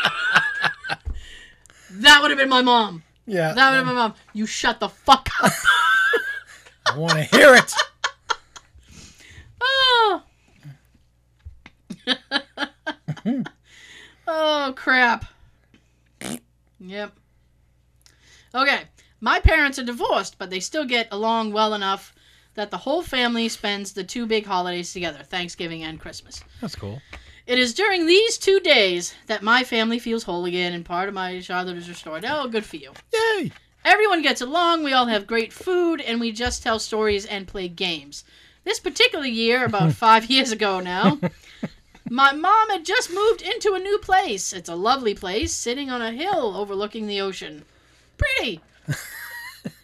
that 1.90 2.22
would 2.22 2.30
have 2.30 2.38
been 2.38 2.48
my 2.48 2.62
mom. 2.62 3.02
yeah. 3.26 3.52
That 3.52 3.70
would 3.70 3.76
have 3.76 3.86
been 3.86 3.94
my 3.94 4.08
mom. 4.08 4.14
You 4.32 4.46
shut 4.46 4.80
the 4.80 4.88
fuck 4.88 5.28
up. 5.42 5.52
I 6.86 6.96
want 6.96 7.12
to 7.12 7.22
hear 7.24 7.54
it. 7.54 7.72
Oh. 9.60 10.22
oh 14.26 14.72
crap. 14.74 15.26
Yep. 16.80 17.12
Okay. 18.54 18.80
My 19.20 19.38
parents 19.38 19.78
are 19.78 19.84
divorced, 19.84 20.38
but 20.38 20.50
they 20.50 20.60
still 20.60 20.84
get 20.84 21.08
along 21.10 21.52
well 21.52 21.74
enough 21.74 22.14
that 22.54 22.70
the 22.70 22.78
whole 22.78 23.02
family 23.02 23.48
spends 23.48 23.92
the 23.92 24.04
two 24.04 24.26
big 24.26 24.46
holidays 24.46 24.92
together, 24.92 25.22
Thanksgiving 25.22 25.82
and 25.84 26.00
Christmas. 26.00 26.42
That's 26.60 26.74
cool. 26.74 27.00
It 27.46 27.58
is 27.58 27.74
during 27.74 28.06
these 28.06 28.38
two 28.38 28.60
days 28.60 29.14
that 29.26 29.42
my 29.42 29.64
family 29.64 29.98
feels 29.98 30.22
whole 30.22 30.44
again 30.44 30.72
and 30.72 30.84
part 30.84 31.08
of 31.08 31.14
my 31.14 31.40
childhood 31.40 31.76
is 31.76 31.88
restored. 31.88 32.24
Oh, 32.26 32.48
good 32.48 32.64
for 32.64 32.76
you. 32.76 32.92
Yay. 33.12 33.52
Everyone 33.84 34.22
gets 34.22 34.40
along, 34.40 34.84
we 34.84 34.92
all 34.92 35.06
have 35.06 35.26
great 35.26 35.52
food, 35.52 36.00
and 36.00 36.20
we 36.20 36.32
just 36.32 36.62
tell 36.62 36.78
stories 36.78 37.24
and 37.24 37.48
play 37.48 37.66
games. 37.66 38.24
This 38.64 38.78
particular 38.78 39.24
year, 39.26 39.64
about 39.66 39.92
five 39.92 40.30
years 40.30 40.52
ago 40.52 40.80
now, 40.80 41.18
my 42.08 42.32
mom 42.32 42.70
had 42.70 42.84
just 42.84 43.12
moved 43.12 43.42
into 43.42 43.72
a 43.72 43.78
new 43.78 43.98
place. 43.98 44.52
It's 44.52 44.68
a 44.68 44.74
lovely 44.74 45.14
place, 45.14 45.52
sitting 45.52 45.90
on 45.90 46.02
a 46.02 46.12
hill 46.12 46.54
overlooking 46.56 47.06
the 47.06 47.20
ocean. 47.20 47.64
Pretty! 48.18 48.60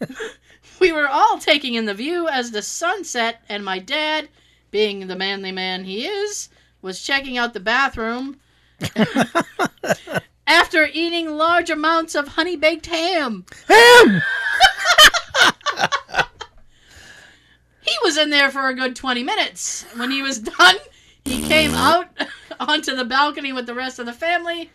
we 0.80 0.92
were 0.92 1.08
all 1.08 1.38
taking 1.38 1.74
in 1.74 1.86
the 1.86 1.94
view 1.94 2.28
as 2.28 2.50
the 2.50 2.62
sun 2.62 3.04
set, 3.04 3.42
and 3.48 3.64
my 3.64 3.78
dad, 3.78 4.28
being 4.70 5.06
the 5.06 5.16
manly 5.16 5.52
man 5.52 5.84
he 5.84 6.06
is, 6.06 6.48
was 6.82 7.02
checking 7.02 7.38
out 7.38 7.54
the 7.54 7.60
bathroom 7.60 8.38
after 10.46 10.88
eating 10.92 11.36
large 11.36 11.70
amounts 11.70 12.14
of 12.14 12.28
honey 12.28 12.56
baked 12.56 12.86
ham. 12.86 13.44
Ham. 13.68 14.22
He 17.86 17.96
was 18.02 18.16
in 18.16 18.30
there 18.30 18.50
for 18.50 18.68
a 18.68 18.74
good 18.74 18.96
20 18.96 19.22
minutes. 19.22 19.84
When 19.94 20.10
he 20.10 20.20
was 20.20 20.40
done, 20.40 20.76
he 21.24 21.46
came 21.46 21.72
out 21.72 22.08
onto 22.58 22.96
the 22.96 23.04
balcony 23.04 23.52
with 23.52 23.66
the 23.66 23.74
rest 23.74 23.98
of 23.98 24.06
the 24.06 24.12
family 24.12 24.70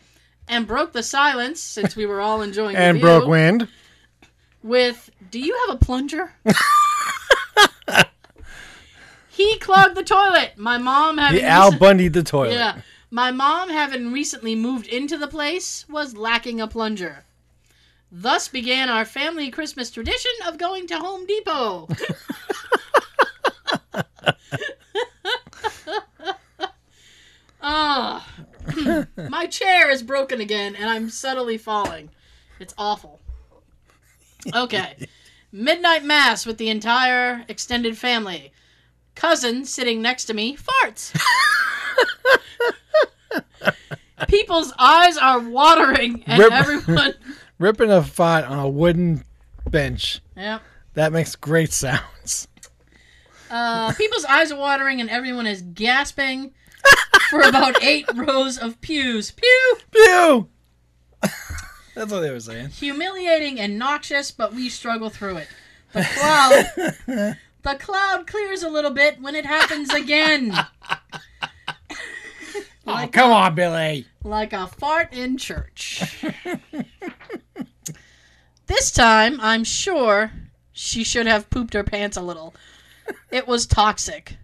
and 0.47 0.65
broke 0.65 0.93
the 0.93 1.03
silence 1.03 1.59
since 1.59 1.95
we 1.95 2.05
were 2.05 2.21
all 2.21 2.41
enjoying 2.41 2.75
the 2.75 2.81
And 2.81 2.97
view 2.97 3.05
broke 3.05 3.27
wind. 3.27 3.67
With, 4.63 5.09
"Do 5.29 5.39
you 5.39 5.57
have 5.67 5.75
a 5.75 5.79
plunger?" 5.79 6.33
he 9.29 9.57
clogged 9.59 9.95
the 9.95 10.03
toilet. 10.03 10.53
My 10.57 10.77
mom 10.77 11.17
having 11.17 11.41
The 11.41 11.47
Al 11.47 11.65
recent- 11.67 11.79
Bundy 11.79 12.07
the 12.07 12.23
toilet. 12.23 12.53
yeah, 12.53 12.81
my 13.09 13.31
mom 13.31 13.69
having 13.69 14.11
recently 14.11 14.55
moved 14.55 14.87
into 14.87 15.17
the 15.17 15.27
place 15.27 15.85
was 15.89 16.15
lacking 16.15 16.61
a 16.61 16.67
plunger. 16.67 17.25
Thus 18.11 18.47
began 18.49 18.89
our 18.89 19.05
family 19.05 19.49
Christmas 19.49 19.89
tradition 19.89 20.31
of 20.45 20.57
going 20.57 20.85
to 20.87 20.97
Home 20.97 21.25
Depot. 21.25 21.87
Ah, 27.61 28.27
my 29.29 29.45
chair 29.47 29.89
is 29.89 30.01
broken 30.03 30.41
again, 30.41 30.75
and 30.75 30.89
I'm 30.89 31.09
subtly 31.09 31.57
falling. 31.57 32.09
It's 32.59 32.73
awful. 32.77 33.20
Okay, 34.53 35.07
midnight 35.51 36.03
mass 36.03 36.45
with 36.45 36.57
the 36.57 36.69
entire 36.69 37.45
extended 37.47 37.97
family. 37.97 38.51
Cousin 39.15 39.65
sitting 39.65 40.01
next 40.01 40.25
to 40.25 40.33
me 40.33 40.57
farts. 40.57 41.15
People's 44.27 44.73
eyes 44.79 45.17
are 45.17 45.39
watering, 45.39 46.23
and 46.25 46.39
Rip- 46.41 46.51
everyone. 46.51 47.13
Ripping 47.59 47.91
a 47.91 48.01
fart 48.01 48.45
on 48.45 48.59
a 48.59 48.67
wooden 48.69 49.23
bench. 49.69 50.21
Yep. 50.35 50.61
That 50.93 51.11
makes 51.11 51.35
great 51.35 51.71
sounds. 51.71 52.47
Uh, 53.49 53.93
people's 53.93 54.25
eyes 54.25 54.51
are 54.51 54.57
watering, 54.59 55.01
and 55.01 55.09
everyone 55.09 55.45
is 55.45 55.61
gasping 55.61 56.53
for 57.29 57.41
about 57.41 57.83
eight 57.83 58.05
rows 58.15 58.57
of 58.57 58.79
pews. 58.81 59.31
Pew! 59.31 59.77
Pew! 59.91 60.49
That's 61.95 62.11
what 62.11 62.21
they 62.21 62.31
were 62.31 62.39
saying. 62.39 62.69
Humiliating 62.69 63.59
and 63.59 63.77
noxious, 63.77 64.31
but 64.31 64.53
we 64.53 64.69
struggle 64.69 65.09
through 65.09 65.37
it. 65.37 65.47
The 65.93 66.03
cloud, 66.15 67.35
the 67.63 67.75
cloud 67.75 68.27
clears 68.27 68.63
a 68.63 68.69
little 68.69 68.91
bit 68.91 69.21
when 69.21 69.35
it 69.35 69.45
happens 69.45 69.93
again, 69.93 70.53
Oh, 72.87 73.07
come 73.11 73.31
on, 73.31 73.53
Billy. 73.55 74.07
like 74.23 74.53
a 74.53 74.67
fart 74.67 75.13
in 75.13 75.37
church. 75.37 76.23
this 78.67 78.91
time, 78.91 79.39
I'm 79.39 79.63
sure 79.63 80.31
she 80.71 81.03
should 81.03 81.27
have 81.27 81.49
pooped 81.49 81.73
her 81.75 81.83
pants 81.83 82.17
a 82.17 82.21
little. 82.21 82.55
It 83.31 83.47
was 83.47 83.65
toxic. 83.67 84.37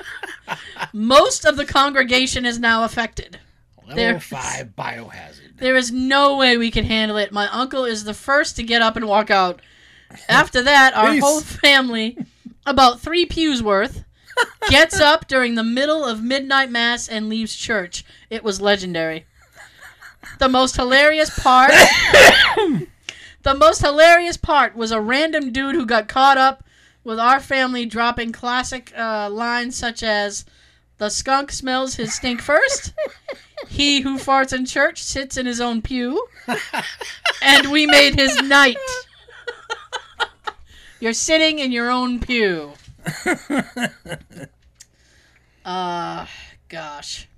Most 0.92 1.44
of 1.44 1.56
the 1.56 1.64
congregation 1.66 2.44
is 2.46 2.58
now 2.58 2.84
affected. 2.84 3.38
Level 3.78 3.96
There- 3.96 4.20
five 4.20 4.68
biohazard. 4.78 5.49
There 5.60 5.76
is 5.76 5.92
no 5.92 6.36
way 6.36 6.56
we 6.56 6.70
can 6.70 6.84
handle 6.84 7.16
it. 7.16 7.32
My 7.32 7.48
uncle 7.48 7.84
is 7.84 8.04
the 8.04 8.14
first 8.14 8.56
to 8.56 8.62
get 8.62 8.82
up 8.82 8.96
and 8.96 9.06
walk 9.06 9.30
out. 9.30 9.60
After 10.28 10.62
that, 10.62 10.94
our 10.94 11.12
Peace. 11.12 11.22
whole 11.22 11.40
family, 11.40 12.18
about 12.66 13.00
three 13.00 13.26
pews 13.26 13.62
worth, 13.62 14.04
gets 14.68 14.98
up 15.00 15.28
during 15.28 15.54
the 15.54 15.62
middle 15.62 16.04
of 16.04 16.22
midnight 16.22 16.70
mass 16.70 17.08
and 17.08 17.28
leaves 17.28 17.54
church. 17.54 18.04
It 18.30 18.42
was 18.42 18.60
legendary. 18.60 19.26
The 20.38 20.48
most 20.48 20.76
hilarious 20.76 21.30
part. 21.38 21.72
The 23.42 23.54
most 23.54 23.80
hilarious 23.80 24.36
part 24.36 24.76
was 24.76 24.92
a 24.92 25.00
random 25.00 25.50
dude 25.50 25.74
who 25.74 25.86
got 25.86 26.08
caught 26.08 26.36
up 26.36 26.62
with 27.04 27.18
our 27.18 27.40
family 27.40 27.86
dropping 27.86 28.32
classic 28.32 28.92
uh, 28.96 29.30
lines 29.30 29.76
such 29.76 30.02
as, 30.02 30.44
"The 31.00 31.08
skunk 31.08 31.50
smells 31.50 31.94
his 31.94 32.12
stink 32.12 32.42
first. 32.42 32.92
He 33.68 34.02
who 34.02 34.18
farts 34.18 34.52
in 34.52 34.66
church 34.66 35.02
sits 35.02 35.38
in 35.38 35.46
his 35.46 35.58
own 35.58 35.80
pew, 35.80 36.28
and 37.42 37.70
we 37.70 37.86
made 37.86 38.16
his 38.16 38.36
night." 38.42 38.76
You're 41.00 41.14
sitting 41.14 41.58
in 41.58 41.72
your 41.72 41.90
own 41.90 42.20
pew. 42.20 42.72
Uh, 45.64 46.26
gosh. 46.68 47.28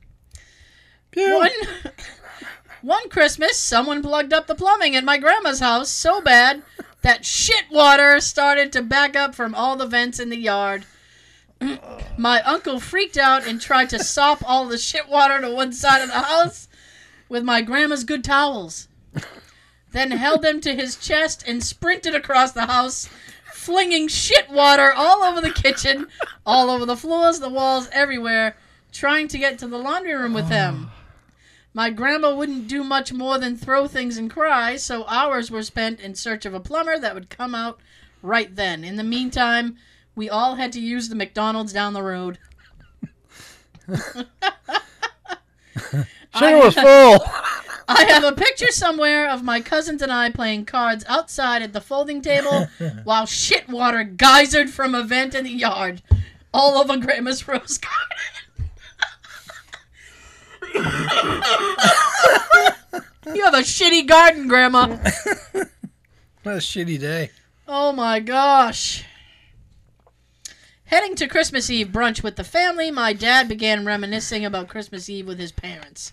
One, 1.14 1.50
one 2.80 3.08
Christmas, 3.10 3.56
someone 3.58 4.02
plugged 4.02 4.32
up 4.32 4.48
the 4.48 4.56
plumbing 4.56 4.96
at 4.96 5.04
my 5.04 5.18
grandma's 5.18 5.60
house 5.60 5.88
so 5.88 6.20
bad 6.20 6.64
that 7.02 7.24
shit 7.24 7.70
water 7.70 8.18
started 8.18 8.72
to 8.72 8.82
back 8.82 9.14
up 9.14 9.36
from 9.36 9.54
all 9.54 9.76
the 9.76 9.86
vents 9.86 10.18
in 10.18 10.30
the 10.30 10.36
yard. 10.36 10.84
My 12.18 12.42
uncle 12.42 12.78
freaked 12.78 13.16
out 13.16 13.46
and 13.46 13.60
tried 13.60 13.88
to 13.90 14.04
sop 14.04 14.42
all 14.46 14.66
the 14.66 14.78
shit 14.78 15.08
water 15.08 15.40
to 15.40 15.50
one 15.50 15.72
side 15.72 16.02
of 16.02 16.08
the 16.08 16.20
house 16.20 16.68
with 17.28 17.42
my 17.42 17.62
grandma's 17.62 18.04
good 18.04 18.22
towels. 18.22 18.88
Then 19.92 20.10
held 20.10 20.42
them 20.42 20.60
to 20.60 20.74
his 20.74 20.96
chest 20.96 21.42
and 21.46 21.64
sprinted 21.64 22.14
across 22.14 22.52
the 22.52 22.66
house, 22.66 23.08
flinging 23.52 24.08
shit 24.08 24.50
water 24.50 24.92
all 24.92 25.22
over 25.22 25.40
the 25.40 25.50
kitchen, 25.50 26.06
all 26.44 26.70
over 26.70 26.84
the 26.84 26.96
floors, 26.96 27.40
the 27.40 27.48
walls, 27.48 27.88
everywhere, 27.92 28.56
trying 28.92 29.28
to 29.28 29.38
get 29.38 29.58
to 29.58 29.66
the 29.66 29.78
laundry 29.78 30.14
room 30.14 30.34
with 30.34 30.48
him. 30.48 30.90
My 31.74 31.88
grandma 31.88 32.34
wouldn't 32.34 32.68
do 32.68 32.84
much 32.84 33.12
more 33.12 33.38
than 33.38 33.56
throw 33.56 33.86
things 33.86 34.18
and 34.18 34.30
cry, 34.30 34.76
so 34.76 35.06
hours 35.06 35.50
were 35.50 35.62
spent 35.62 36.00
in 36.00 36.14
search 36.14 36.44
of 36.44 36.52
a 36.52 36.60
plumber 36.60 36.98
that 36.98 37.14
would 37.14 37.30
come 37.30 37.54
out 37.54 37.80
right 38.20 38.54
then. 38.54 38.84
In 38.84 38.96
the 38.96 39.04
meantime, 39.04 39.78
we 40.14 40.28
all 40.28 40.56
had 40.56 40.72
to 40.72 40.80
use 40.80 41.08
the 41.08 41.14
McDonald's 41.14 41.72
down 41.72 41.92
the 41.92 42.02
road. 42.02 42.38
Sure 46.38 46.64
was 46.64 46.74
full. 46.74 46.84
I 47.88 48.04
have 48.04 48.24
a 48.24 48.32
picture 48.32 48.70
somewhere 48.70 49.28
of 49.28 49.42
my 49.42 49.60
cousins 49.60 50.02
and 50.02 50.12
I 50.12 50.30
playing 50.30 50.66
cards 50.66 51.04
outside 51.08 51.62
at 51.62 51.72
the 51.72 51.80
folding 51.80 52.22
table 52.22 52.68
while 53.04 53.26
shit 53.26 53.68
water 53.68 54.04
geysered 54.04 54.70
from 54.70 54.94
a 54.94 55.02
vent 55.02 55.34
in 55.34 55.44
the 55.44 55.50
yard 55.50 56.00
all 56.54 56.78
over 56.78 56.96
Grandma's 56.96 57.46
rose 57.48 57.78
garden. 57.78 58.70
you 63.34 63.44
have 63.44 63.54
a 63.54 63.62
shitty 63.62 64.06
garden, 64.06 64.48
Grandma. 64.48 64.96
What 66.42 66.54
a 66.54 66.58
shitty 66.58 66.98
day. 66.98 67.30
Oh 67.68 67.92
my 67.92 68.20
gosh. 68.20 69.04
Heading 70.92 71.14
to 71.14 71.26
Christmas 71.26 71.70
Eve 71.70 71.88
brunch 71.88 72.22
with 72.22 72.36
the 72.36 72.44
family, 72.44 72.90
my 72.90 73.14
dad 73.14 73.48
began 73.48 73.86
reminiscing 73.86 74.44
about 74.44 74.68
Christmas 74.68 75.08
Eve 75.08 75.26
with 75.26 75.38
his 75.38 75.50
parents. 75.50 76.12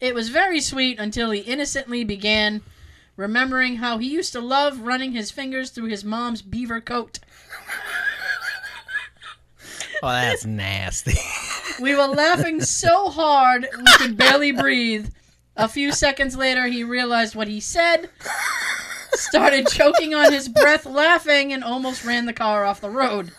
It 0.00 0.12
was 0.12 0.28
very 0.28 0.60
sweet 0.60 0.98
until 0.98 1.30
he 1.30 1.38
innocently 1.38 2.02
began 2.02 2.62
remembering 3.16 3.76
how 3.76 3.98
he 3.98 4.08
used 4.08 4.32
to 4.32 4.40
love 4.40 4.80
running 4.80 5.12
his 5.12 5.30
fingers 5.30 5.70
through 5.70 5.86
his 5.86 6.02
mom's 6.02 6.42
beaver 6.42 6.80
coat. 6.80 7.20
Oh, 10.00 10.08
that's 10.08 10.44
nasty. 10.44 11.14
We 11.80 11.94
were 11.94 12.06
laughing 12.06 12.60
so 12.60 13.10
hard 13.10 13.68
we 13.76 13.92
could 13.98 14.16
barely 14.16 14.50
breathe. 14.52 15.10
A 15.56 15.68
few 15.68 15.92
seconds 15.92 16.36
later, 16.36 16.66
he 16.66 16.82
realized 16.82 17.34
what 17.36 17.46
he 17.48 17.58
said, 17.60 18.08
started 19.12 19.66
choking 19.68 20.14
on 20.14 20.32
his 20.32 20.48
breath, 20.48 20.86
laughing, 20.86 21.52
and 21.52 21.62
almost 21.64 22.04
ran 22.04 22.26
the 22.26 22.32
car 22.32 22.64
off 22.64 22.80
the 22.80 22.90
road. 22.90 23.32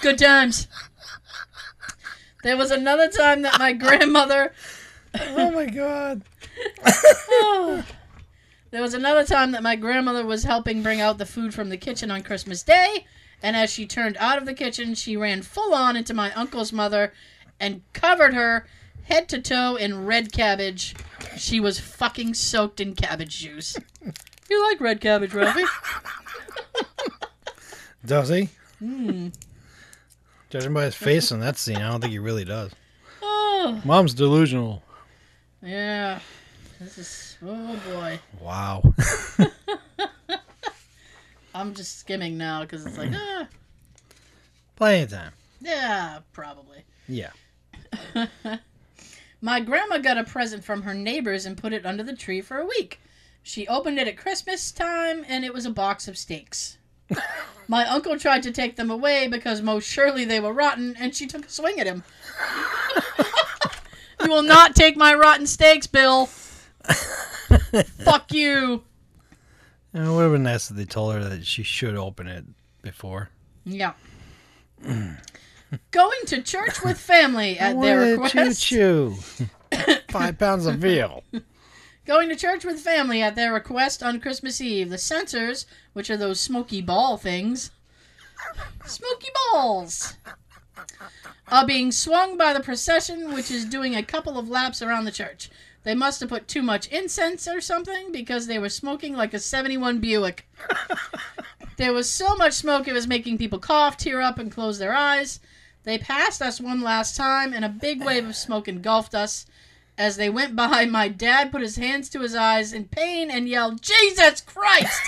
Good 0.00 0.18
times. 0.18 0.68
There 2.42 2.56
was 2.56 2.70
another 2.70 3.08
time 3.08 3.42
that 3.42 3.58
my 3.58 3.72
grandmother. 3.72 4.52
oh 5.18 5.50
my 5.50 5.66
god. 5.66 6.22
There 8.70 8.82
was 8.82 8.94
another 8.94 9.24
time 9.24 9.50
that 9.50 9.64
my 9.64 9.74
grandmother 9.74 10.24
was 10.24 10.44
helping 10.44 10.80
bring 10.80 11.00
out 11.00 11.18
the 11.18 11.26
food 11.26 11.52
from 11.52 11.70
the 11.70 11.76
kitchen 11.76 12.08
on 12.08 12.22
Christmas 12.22 12.62
Day, 12.62 13.04
and 13.42 13.56
as 13.56 13.68
she 13.68 13.84
turned 13.84 14.16
out 14.18 14.38
of 14.38 14.46
the 14.46 14.54
kitchen, 14.54 14.94
she 14.94 15.16
ran 15.16 15.42
full 15.42 15.74
on 15.74 15.96
into 15.96 16.14
my 16.14 16.32
uncle's 16.34 16.72
mother 16.72 17.12
and 17.58 17.82
covered 17.92 18.32
her 18.32 18.68
head 19.04 19.28
to 19.30 19.40
toe 19.40 19.74
in 19.74 20.06
red 20.06 20.32
cabbage. 20.32 20.94
She 21.36 21.58
was 21.58 21.80
fucking 21.80 22.34
soaked 22.34 22.80
in 22.80 22.94
cabbage 22.94 23.40
juice. 23.40 23.76
You 24.50 24.68
like 24.68 24.80
red 24.80 25.00
cabbage, 25.00 25.32
Ralphie? 25.32 25.62
Does 28.04 28.28
he? 28.28 28.48
Hmm. 28.80 29.28
Judging 30.48 30.74
by 30.74 30.84
his 30.86 30.96
face 30.96 31.30
in 31.30 31.38
that 31.40 31.56
scene, 31.56 31.76
I 31.76 31.88
don't 31.90 32.00
think 32.00 32.12
he 32.12 32.18
really 32.18 32.44
does. 32.44 32.72
Oh, 33.22 33.80
Mom's 33.84 34.14
delusional. 34.14 34.82
yeah. 35.62 36.18
This 36.80 36.98
is 36.98 37.36
oh 37.46 37.78
boy. 37.92 38.18
Wow. 38.40 38.82
I'm 41.54 41.74
just 41.74 41.98
skimming 41.98 42.38
now 42.38 42.62
because 42.62 42.86
it's 42.86 42.96
like 42.96 43.10
ah, 43.14 43.46
Plenty 44.76 45.02
of 45.02 45.10
time. 45.10 45.32
yeah, 45.60 46.20
probably. 46.32 46.84
Yeah. 47.06 47.30
My 49.42 49.60
grandma 49.60 49.98
got 49.98 50.16
a 50.18 50.24
present 50.24 50.64
from 50.64 50.82
her 50.82 50.94
neighbors 50.94 51.44
and 51.46 51.56
put 51.56 51.72
it 51.74 51.84
under 51.86 52.02
the 52.02 52.16
tree 52.16 52.40
for 52.40 52.58
a 52.58 52.66
week. 52.66 52.98
She 53.42 53.66
opened 53.68 53.98
it 53.98 54.08
at 54.08 54.16
Christmas 54.16 54.70
time 54.70 55.24
and 55.28 55.44
it 55.44 55.54
was 55.54 55.66
a 55.66 55.70
box 55.70 56.08
of 56.08 56.18
steaks. 56.18 56.78
My 57.68 57.86
uncle 57.86 58.18
tried 58.18 58.42
to 58.44 58.52
take 58.52 58.76
them 58.76 58.90
away 58.90 59.28
because 59.28 59.62
most 59.62 59.88
surely 59.88 60.24
they 60.24 60.40
were 60.40 60.52
rotten 60.52 60.96
and 60.98 61.14
she 61.14 61.26
took 61.26 61.46
a 61.46 61.50
swing 61.50 61.78
at 61.80 61.86
him. 61.86 62.02
you 64.24 64.28
will 64.28 64.42
not 64.42 64.74
take 64.74 64.96
my 64.96 65.14
rotten 65.14 65.46
steaks, 65.46 65.86
Bill. 65.86 66.26
Fuck 68.04 68.32
you. 68.32 68.82
It 69.94 70.00
would 70.00 70.22
have 70.22 70.32
been 70.32 70.42
nice 70.42 70.70
if 70.70 70.76
they 70.76 70.84
told 70.84 71.14
her 71.14 71.24
that 71.24 71.46
she 71.46 71.62
should 71.62 71.94
open 71.96 72.26
it 72.26 72.44
before. 72.82 73.30
Yeah. 73.64 73.92
Going 75.90 76.20
to 76.26 76.42
church 76.42 76.82
with 76.82 76.98
family 76.98 77.58
at 77.58 77.80
their 77.80 78.16
request. 78.18 78.62
choo 78.62 79.16
choo. 79.16 79.46
Five 80.10 80.38
pounds 80.38 80.66
of 80.66 80.76
veal. 80.76 81.22
Going 82.10 82.28
to 82.28 82.34
church 82.34 82.64
with 82.64 82.80
family 82.80 83.22
at 83.22 83.36
their 83.36 83.52
request 83.52 84.02
on 84.02 84.18
Christmas 84.18 84.60
Eve. 84.60 84.90
The 84.90 84.98
censers, 84.98 85.64
which 85.92 86.10
are 86.10 86.16
those 86.16 86.40
smoky 86.40 86.82
ball 86.82 87.16
things, 87.16 87.70
smoky 88.84 89.28
balls, 89.52 90.14
are 91.46 91.64
being 91.64 91.92
swung 91.92 92.36
by 92.36 92.52
the 92.52 92.58
procession, 92.58 93.32
which 93.32 93.48
is 93.48 93.64
doing 93.64 93.94
a 93.94 94.02
couple 94.02 94.40
of 94.40 94.48
laps 94.48 94.82
around 94.82 95.04
the 95.04 95.12
church. 95.12 95.50
They 95.84 95.94
must 95.94 96.18
have 96.18 96.30
put 96.30 96.48
too 96.48 96.62
much 96.62 96.88
incense 96.88 97.46
or 97.46 97.60
something 97.60 98.10
because 98.10 98.48
they 98.48 98.58
were 98.58 98.70
smoking 98.70 99.14
like 99.14 99.32
a 99.32 99.38
71 99.38 100.00
Buick. 100.00 100.48
there 101.76 101.92
was 101.92 102.10
so 102.10 102.34
much 102.34 102.54
smoke 102.54 102.88
it 102.88 102.92
was 102.92 103.06
making 103.06 103.38
people 103.38 103.60
cough, 103.60 103.96
tear 103.96 104.20
up, 104.20 104.40
and 104.40 104.50
close 104.50 104.80
their 104.80 104.94
eyes. 104.94 105.38
They 105.84 105.96
passed 105.96 106.42
us 106.42 106.60
one 106.60 106.80
last 106.80 107.14
time, 107.14 107.54
and 107.54 107.64
a 107.64 107.68
big 107.68 108.04
wave 108.04 108.26
of 108.26 108.34
smoke 108.34 108.66
engulfed 108.66 109.14
us. 109.14 109.46
As 110.00 110.16
they 110.16 110.30
went 110.30 110.56
by, 110.56 110.86
my 110.86 111.08
dad 111.08 111.52
put 111.52 111.60
his 111.60 111.76
hands 111.76 112.08
to 112.08 112.20
his 112.20 112.34
eyes 112.34 112.72
in 112.72 112.86
pain 112.86 113.30
and 113.30 113.46
yelled, 113.46 113.82
Jesus 113.82 114.40
Christ! 114.40 115.02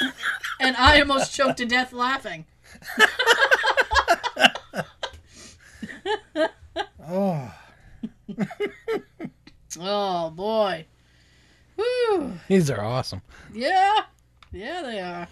and 0.60 0.76
I 0.76 0.98
almost 0.98 1.32
choked 1.32 1.58
to 1.58 1.64
death 1.64 1.92
laughing. 1.92 2.44
Oh. 7.06 7.54
Oh, 9.80 10.30
boy. 10.30 10.86
Whew. 11.76 12.32
These 12.48 12.70
are 12.70 12.80
awesome. 12.80 13.22
Yeah, 13.52 14.02
yeah, 14.52 14.82
they 14.82 15.00
are. 15.00 15.28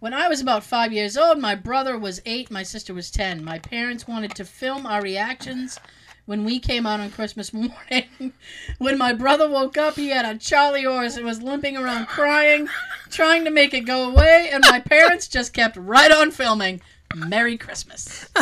When 0.00 0.14
I 0.14 0.28
was 0.28 0.40
about 0.40 0.64
five 0.64 0.92
years 0.92 1.16
old, 1.16 1.38
my 1.40 1.54
brother 1.54 1.98
was 1.98 2.22
eight, 2.24 2.50
my 2.50 2.62
sister 2.62 2.94
was 2.94 3.10
ten. 3.10 3.42
My 3.44 3.58
parents 3.58 4.06
wanted 4.06 4.34
to 4.36 4.44
film 4.44 4.86
our 4.86 5.02
reactions 5.02 5.78
when 6.26 6.44
we 6.44 6.58
came 6.58 6.86
out 6.86 7.00
on 7.00 7.10
Christmas 7.10 7.52
morning. 7.52 8.32
when 8.78 8.96
my 8.98 9.12
brother 9.12 9.48
woke 9.48 9.76
up, 9.76 9.96
he 9.96 10.08
had 10.08 10.24
a 10.24 10.38
Charlie 10.38 10.84
horse 10.84 11.16
and 11.16 11.26
was 11.26 11.42
limping 11.42 11.76
around 11.76 12.06
crying, 12.06 12.68
trying 13.10 13.44
to 13.44 13.50
make 13.50 13.74
it 13.74 13.82
go 13.82 14.10
away, 14.10 14.48
and 14.52 14.64
my 14.68 14.80
parents 14.80 15.28
just 15.28 15.52
kept 15.52 15.76
right 15.76 16.10
on 16.10 16.30
filming. 16.30 16.80
Merry 17.14 17.56
Christmas. 17.56 18.28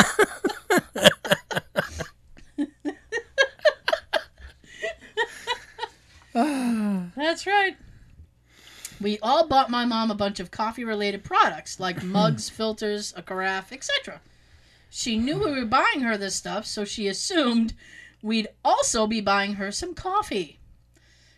That's 6.33 7.45
right. 7.45 7.77
We 8.99 9.19
all 9.19 9.47
bought 9.47 9.69
my 9.69 9.85
mom 9.85 10.09
a 10.09 10.15
bunch 10.15 10.39
of 10.39 10.49
coffee 10.49 10.85
related 10.85 11.23
products 11.23 11.79
like 11.79 12.01
mugs, 12.03 12.49
filters, 12.49 13.13
a 13.15 13.21
carafe, 13.21 13.71
etc. 13.71 14.21
She 14.95 15.17
knew 15.17 15.39
we 15.39 15.49
were 15.49 15.65
buying 15.65 16.01
her 16.01 16.17
this 16.17 16.35
stuff, 16.35 16.67
so 16.67 16.85
she 16.85 17.07
assumed 17.07 17.73
we'd 18.21 18.49
also 18.63 19.07
be 19.07 19.21
buying 19.21 19.55
her 19.55 19.71
some 19.71 19.95
coffee. 19.95 20.59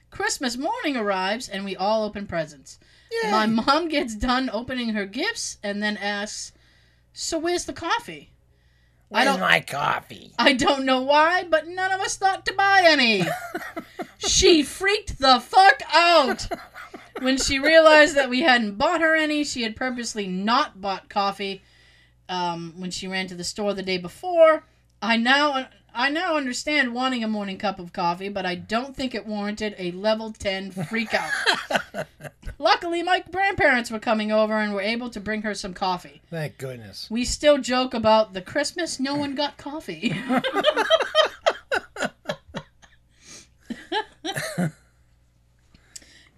Christmas 0.10 0.58
morning 0.58 0.98
arrives 0.98 1.48
and 1.48 1.64
we 1.64 1.74
all 1.74 2.04
open 2.04 2.28
presents. 2.28 2.80
My 3.32 3.46
mom 3.46 3.88
gets 3.88 4.14
done 4.14 4.50
opening 4.52 4.90
her 4.90 5.06
gifts 5.06 5.58
and 5.64 5.82
then 5.82 5.96
asks, 5.96 6.52
"So 7.14 7.40
where's 7.40 7.64
the 7.64 7.72
coffee?" 7.72 8.34
I 9.10 9.24
don't 9.24 9.40
my 9.40 9.62
coffee? 9.62 10.34
I 10.38 10.52
don't 10.52 10.84
know 10.84 11.04
why, 11.04 11.44
but 11.44 11.66
none 11.66 11.94
of 11.94 12.02
us 12.02 12.18
thought 12.18 12.46
to 12.48 12.54
buy 12.54 12.82
any. 12.86 13.24
she 14.18 14.64
freaked 14.64 15.18
the 15.18 15.40
fuck 15.40 15.82
out. 15.94 16.46
When 17.22 17.38
she 17.38 17.60
realized 17.60 18.16
that 18.16 18.30
we 18.30 18.42
hadn't 18.42 18.76
bought 18.76 19.00
her 19.00 19.16
any, 19.16 19.46
she 19.46 19.62
had 19.64 19.78
purposely 19.78 20.28
not 20.28 20.82
bought 20.82 21.08
coffee 21.08 21.64
um, 22.30 22.74
when 22.78 22.92
she 22.92 23.08
ran 23.08 23.28
to 23.28 23.36
the 23.36 23.44
store 23.44 23.74
the 23.74 23.84
day 23.84 23.98
before. 23.98 24.64
I 25.02 25.18
now 25.18 25.68
I 25.98 26.10
now 26.10 26.36
understand 26.36 26.94
wanting 26.94 27.24
a 27.24 27.28
morning 27.28 27.58
cup 27.58 27.80
of 27.80 27.94
coffee, 27.94 28.28
but 28.28 28.46
I 28.46 28.56
don't 28.56 28.94
think 28.94 29.16
it 29.16 29.26
warranted 29.26 29.76
a 29.78 29.92
level 29.92 30.34
10 30.34 30.72
freak 30.72 31.14
out. 31.14 31.32
Luckily, 32.58 33.02
my 33.02 33.24
grandparents 33.32 33.90
were 33.90 34.00
coming 34.00 34.30
over 34.30 34.56
and 34.56 34.74
were 34.74 34.82
able 34.82 35.10
to 35.12 35.22
bring 35.22 35.44
her 35.44 35.54
some 35.54 35.74
coffee. 35.74 36.22
Thank 36.30 36.58
goodness. 36.58 37.08
We 37.10 37.24
still 37.24 37.60
joke 37.60 37.94
about 37.94 38.34
the 38.34 38.42
Christmas 38.42 39.00
no 39.00 39.16
one 39.16 39.36
got 39.36 39.58
coffee. 39.58 40.14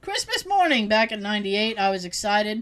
Christmas 0.01 0.45
morning 0.45 0.87
back 0.87 1.11
in 1.11 1.19
98, 1.21 1.79
I 1.79 1.89
was 1.89 2.05
excited 2.05 2.61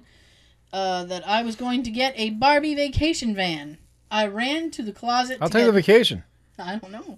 uh, 0.75 1.05
that 1.05 1.25
I 1.25 1.41
was 1.41 1.55
going 1.55 1.83
to 1.83 1.89
get 1.89 2.13
a 2.17 2.31
Barbie 2.31 2.75
vacation 2.75 3.33
van. 3.33 3.77
I 4.11 4.27
ran 4.27 4.71
to 4.71 4.83
the 4.83 4.91
closet. 4.91 5.37
I'll 5.39 5.47
to 5.47 5.53
take 5.53 5.61
get, 5.61 5.67
the 5.67 5.71
vacation. 5.71 6.23
I 6.59 6.75
don't 6.75 6.91
know. 6.91 7.17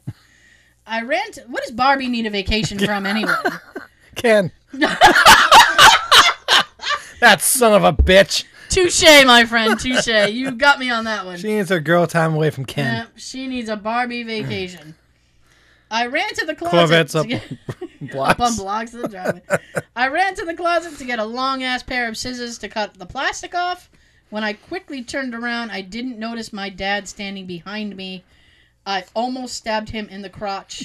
I 0.86 1.02
ran 1.02 1.32
to. 1.34 1.42
What 1.48 1.64
does 1.64 1.72
Barbie 1.72 2.08
need 2.08 2.28
a 2.28 2.30
vacation 2.30 2.78
from 2.78 3.06
anyway? 3.08 3.34
Ken. 4.14 4.52
that 4.74 5.02
son 7.40 7.74
of 7.74 7.84
a 7.84 7.92
bitch. 7.92 8.44
Touche, 8.70 9.26
my 9.26 9.44
friend. 9.46 9.80
Touche. 9.80 10.30
You 10.30 10.52
got 10.52 10.78
me 10.78 10.92
on 10.92 11.06
that 11.06 11.26
one. 11.26 11.40
She 11.40 11.48
needs 11.48 11.70
her 11.70 11.80
girl 11.80 12.06
time 12.06 12.36
away 12.36 12.52
from 12.52 12.66
Ken. 12.66 13.08
She 13.16 13.48
needs 13.48 13.70
a 13.70 13.76
Barbie 13.76 14.22
vacation. 14.22 14.94
I 15.90 16.08
ran 16.08 16.34
to 16.36 16.46
the 16.46 16.56
closet. 16.56 16.78
Corvettes 16.78 17.16
up 17.16 17.28
get- 17.28 17.44
blocks. 18.12 18.32
up 18.32 18.40
on 18.42 18.56
blocks 18.58 18.94
of 18.94 19.04
the 19.04 19.08
driveway. 19.08 19.42
I 19.96 20.08
ran 20.10 20.36
to 20.36 20.46
the 20.46 20.54
closet 20.54 20.98
to 20.98 21.06
get 21.06 21.20
a 21.20 21.26
long 21.26 21.64
ass 21.64 21.82
pair 21.84 22.08
of 22.10 22.18
scissors 22.18 22.58
to 22.60 22.70
cut 22.70 22.96
the 22.96 23.06
plastic 23.06 23.56
off. 23.56 23.90
When 24.30 24.44
I 24.44 24.54
quickly 24.54 25.04
turned 25.04 25.34
around, 25.34 25.72
I 25.72 25.82
didn't 25.82 26.20
notice 26.20 26.52
my 26.52 26.70
dad 26.70 27.08
standing 27.08 27.46
behind 27.48 27.96
me. 27.96 28.26
I 28.86 29.06
almost 29.14 29.54
stabbed 29.56 29.90
him 29.90 30.10
in 30.10 30.22
the 30.22 30.30
crotch. 30.30 30.84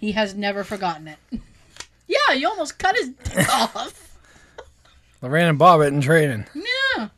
He 0.00 0.12
has 0.12 0.34
never 0.34 0.64
forgotten 0.64 1.08
it. 1.08 1.18
Yeah, 2.08 2.34
you 2.34 2.48
almost 2.48 2.78
cut 2.78 2.94
his 2.96 3.08
dick 3.08 3.48
off. 3.52 4.16
Lorraine 5.20 5.48
and 5.48 5.58
Bobbitt 5.58 5.88
in 5.88 6.00
training. 6.00 6.46
Yeah. 6.54 7.08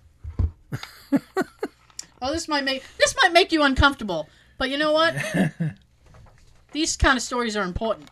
oh, 2.22 2.32
this 2.32 2.48
might 2.48 2.64
make 2.64 2.82
this 2.98 3.14
might 3.22 3.32
make 3.34 3.52
you 3.52 3.62
uncomfortable, 3.62 4.28
but 4.56 4.70
you 4.70 4.78
know 4.78 4.92
what? 4.92 5.14
These 6.78 6.96
kind 6.96 7.16
of 7.16 7.24
stories 7.24 7.56
are 7.56 7.64
important. 7.64 8.08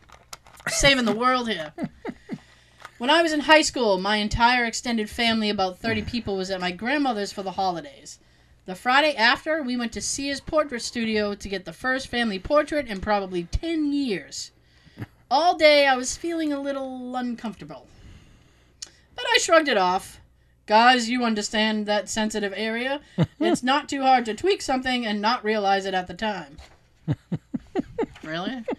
Saving 0.67 1.05
the 1.05 1.15
world 1.15 1.49
here. 1.49 1.73
When 2.99 3.11
I 3.11 3.23
was 3.23 3.33
in 3.33 3.39
high 3.39 3.63
school, 3.63 3.97
my 3.97 4.17
entire 4.17 4.65
extended 4.65 5.09
family, 5.09 5.51
about 5.51 5.79
30 5.79 6.03
mm. 6.03 6.07
people, 6.09 6.37
was 6.37 6.51
at 6.51 6.61
my 6.61 6.73
grandmother's 6.73 7.31
for 7.31 7.45
the 7.45 7.53
holidays. 7.53 8.19
The 8.65 8.75
Friday 8.75 9.15
after, 9.15 9.63
we 9.63 9.77
went 9.77 9.93
to 9.93 10.01
Sears 10.01 10.41
Portrait 10.41 10.83
Studio 10.83 11.37
to 11.37 11.49
get 11.49 11.65
the 11.65 11.73
first 11.73 12.09
family 12.09 12.41
portrait 12.41 12.89
in 12.89 13.01
probably 13.01 13.45
10 13.45 13.93
years. 13.93 14.51
All 15.31 15.57
day, 15.57 15.87
I 15.87 15.95
was 15.95 16.17
feeling 16.17 16.53
a 16.53 16.61
little 16.61 17.15
uncomfortable. 17.15 17.87
But 19.15 19.27
I 19.33 19.39
shrugged 19.39 19.69
it 19.69 19.79
off. 19.79 20.21
Guys, 20.67 21.09
you 21.09 21.23
understand 21.23 21.87
that 21.87 22.09
sensitive 22.09 22.53
area. 22.57 23.01
it's 23.39 23.63
not 23.63 23.89
too 23.89 24.03
hard 24.03 24.25
to 24.25 24.35
tweak 24.35 24.61
something 24.61 25.07
and 25.07 25.23
not 25.23 25.45
realize 25.45 25.87
it 25.87 25.95
at 25.95 26.09
the 26.09 26.15
time. 26.15 26.57
really? 28.27 28.65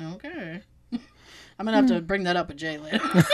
Okay. 0.00 0.62
I'm 0.92 1.66
gonna 1.66 1.76
have 1.76 1.86
to 1.88 2.00
hmm. 2.00 2.06
bring 2.06 2.24
that 2.24 2.34
up 2.34 2.48
with 2.48 2.56
Jay 2.56 2.78
later. 2.78 2.98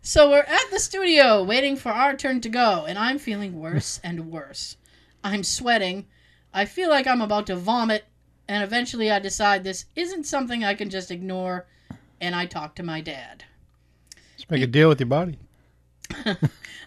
so 0.00 0.30
we're 0.30 0.38
at 0.38 0.70
the 0.70 0.78
studio 0.78 1.42
waiting 1.42 1.76
for 1.76 1.90
our 1.90 2.16
turn 2.16 2.40
to 2.42 2.48
go, 2.48 2.84
and 2.86 2.98
I'm 2.98 3.18
feeling 3.18 3.58
worse 3.58 4.00
and 4.04 4.30
worse. 4.30 4.76
I'm 5.24 5.42
sweating. 5.42 6.06
I 6.54 6.66
feel 6.66 6.88
like 6.88 7.08
I'm 7.08 7.20
about 7.20 7.48
to 7.48 7.56
vomit, 7.56 8.04
and 8.48 8.62
eventually 8.62 9.10
I 9.10 9.18
decide 9.18 9.64
this 9.64 9.86
isn't 9.96 10.24
something 10.24 10.64
I 10.64 10.74
can 10.74 10.88
just 10.88 11.10
ignore, 11.10 11.66
and 12.20 12.34
I 12.34 12.46
talk 12.46 12.76
to 12.76 12.84
my 12.84 13.00
dad. 13.00 13.42
Just 14.36 14.50
make 14.50 14.62
a 14.62 14.68
deal 14.68 14.88
with 14.88 15.00
your 15.00 15.08
body. 15.08 15.36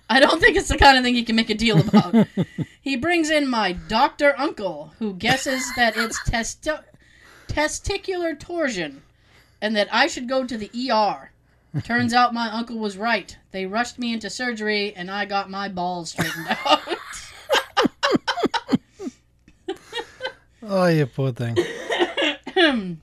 I 0.10 0.20
don't 0.20 0.42
think 0.42 0.58
it's 0.58 0.70
the 0.70 0.78
kind 0.78 0.98
of 0.98 1.04
thing 1.04 1.14
he 1.14 1.24
can 1.24 1.36
make 1.36 1.52
a 1.52 1.56
deal 1.56 1.80
about. 1.80 2.28
he 2.82 2.96
brings 2.96 3.30
in 3.30 3.48
my 3.48 3.74
doctor 3.74 4.34
uncle, 4.38 4.94
who 4.98 5.14
guesses 5.14 5.64
that 5.76 5.96
it's 5.96 6.20
testi- 6.28 6.84
testicular 7.48 8.38
torsion 8.38 9.04
and 9.62 9.76
that 9.76 9.88
I 9.92 10.08
should 10.08 10.28
go 10.28 10.46
to 10.46 10.58
the 10.58 10.72
ER. 10.92 11.32
Turns 11.84 12.14
out 12.14 12.34
my 12.34 12.50
uncle 12.50 12.80
was 12.80 12.98
right. 12.98 13.38
They 13.52 13.68
rushed 13.68 14.00
me 14.00 14.14
into 14.14 14.32
surgery 14.32 14.94
and 14.96 15.12
I 15.12 15.26
got 15.26 15.52
my 15.52 15.70
balls 15.70 16.10
straightened 16.12 16.48
out. 16.66 16.82
Oh, 20.64 20.88
you 20.88 21.06
poor 21.06 21.32
thing. 21.32 21.56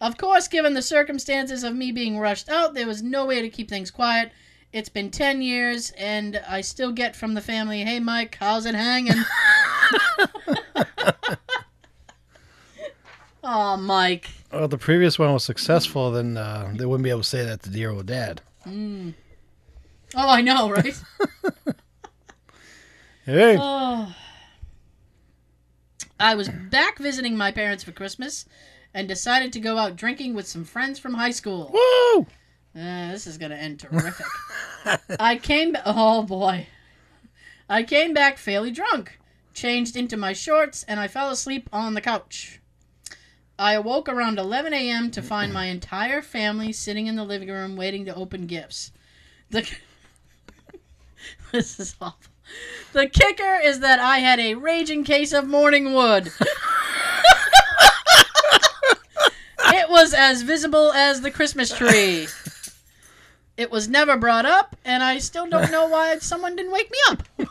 of 0.00 0.16
course, 0.16 0.48
given 0.48 0.74
the 0.74 0.82
circumstances 0.82 1.64
of 1.64 1.74
me 1.74 1.92
being 1.92 2.18
rushed 2.18 2.48
out, 2.48 2.74
there 2.74 2.86
was 2.86 3.02
no 3.02 3.26
way 3.26 3.42
to 3.42 3.48
keep 3.48 3.68
things 3.68 3.90
quiet. 3.90 4.32
It's 4.72 4.88
been 4.88 5.10
10 5.10 5.42
years, 5.42 5.90
and 5.98 6.40
I 6.48 6.62
still 6.62 6.92
get 6.92 7.14
from 7.14 7.34
the 7.34 7.42
family, 7.42 7.84
hey, 7.84 8.00
Mike, 8.00 8.38
how's 8.40 8.64
it 8.64 8.74
hanging? 8.74 9.12
oh, 13.44 13.76
Mike. 13.76 14.30
Well, 14.50 14.68
the 14.68 14.78
previous 14.78 15.18
one 15.18 15.30
was 15.32 15.44
successful, 15.44 16.10
then 16.10 16.38
uh, 16.38 16.72
they 16.74 16.86
wouldn't 16.86 17.04
be 17.04 17.10
able 17.10 17.20
to 17.20 17.28
say 17.28 17.44
that 17.44 17.62
to 17.64 17.70
dear 17.70 17.90
old 17.90 18.06
dad. 18.06 18.40
Oh, 18.66 19.12
I 20.14 20.40
know, 20.40 20.70
right? 20.70 20.98
Hey, 23.24 23.56
oh. 23.56 24.12
I 26.18 26.34
was 26.34 26.48
back 26.48 26.98
visiting 26.98 27.36
my 27.36 27.52
parents 27.52 27.84
for 27.84 27.92
Christmas 27.92 28.46
and 28.92 29.06
decided 29.06 29.52
to 29.52 29.60
go 29.60 29.78
out 29.78 29.94
drinking 29.94 30.34
with 30.34 30.48
some 30.48 30.64
friends 30.64 30.98
from 30.98 31.14
high 31.14 31.30
school. 31.30 31.70
woo! 31.72 32.26
Uh, 32.74 33.12
this 33.12 33.26
is 33.26 33.36
gonna 33.36 33.54
end 33.54 33.80
terrific. 33.80 34.26
I 35.20 35.36
came. 35.36 35.76
Oh 35.84 36.22
boy, 36.22 36.66
I 37.68 37.82
came 37.82 38.14
back 38.14 38.38
fairly 38.38 38.70
drunk, 38.70 39.18
changed 39.52 39.94
into 39.96 40.16
my 40.16 40.32
shorts, 40.32 40.82
and 40.84 40.98
I 40.98 41.06
fell 41.06 41.30
asleep 41.30 41.68
on 41.72 41.92
the 41.94 42.00
couch. 42.00 42.60
I 43.58 43.74
awoke 43.74 44.08
around 44.08 44.38
11 44.38 44.72
a.m. 44.72 45.10
to 45.10 45.20
find 45.22 45.52
my 45.52 45.66
entire 45.66 46.22
family 46.22 46.72
sitting 46.72 47.06
in 47.06 47.16
the 47.16 47.24
living 47.24 47.48
room 47.48 47.76
waiting 47.76 48.06
to 48.06 48.14
open 48.14 48.46
gifts. 48.46 48.90
The 49.50 49.70
this 51.52 51.78
is 51.78 51.94
awful. 52.00 52.32
The 52.92 53.06
kicker 53.06 53.60
is 53.62 53.80
that 53.80 54.00
I 54.00 54.18
had 54.18 54.40
a 54.40 54.54
raging 54.54 55.04
case 55.04 55.32
of 55.32 55.46
morning 55.46 55.92
wood. 55.92 56.32
it 59.66 59.88
was 59.88 60.12
as 60.14 60.42
visible 60.42 60.90
as 60.92 61.20
the 61.20 61.30
Christmas 61.30 61.72
tree. 61.72 62.26
It 63.62 63.70
was 63.70 63.88
never 63.88 64.16
brought 64.16 64.44
up, 64.44 64.74
and 64.84 65.04
I 65.04 65.18
still 65.18 65.48
don't 65.48 65.70
know 65.70 65.86
why 65.86 66.18
someone 66.20 66.56
didn't 66.56 66.72
wake 66.72 66.90
me 66.90 66.98
up. 67.10 67.22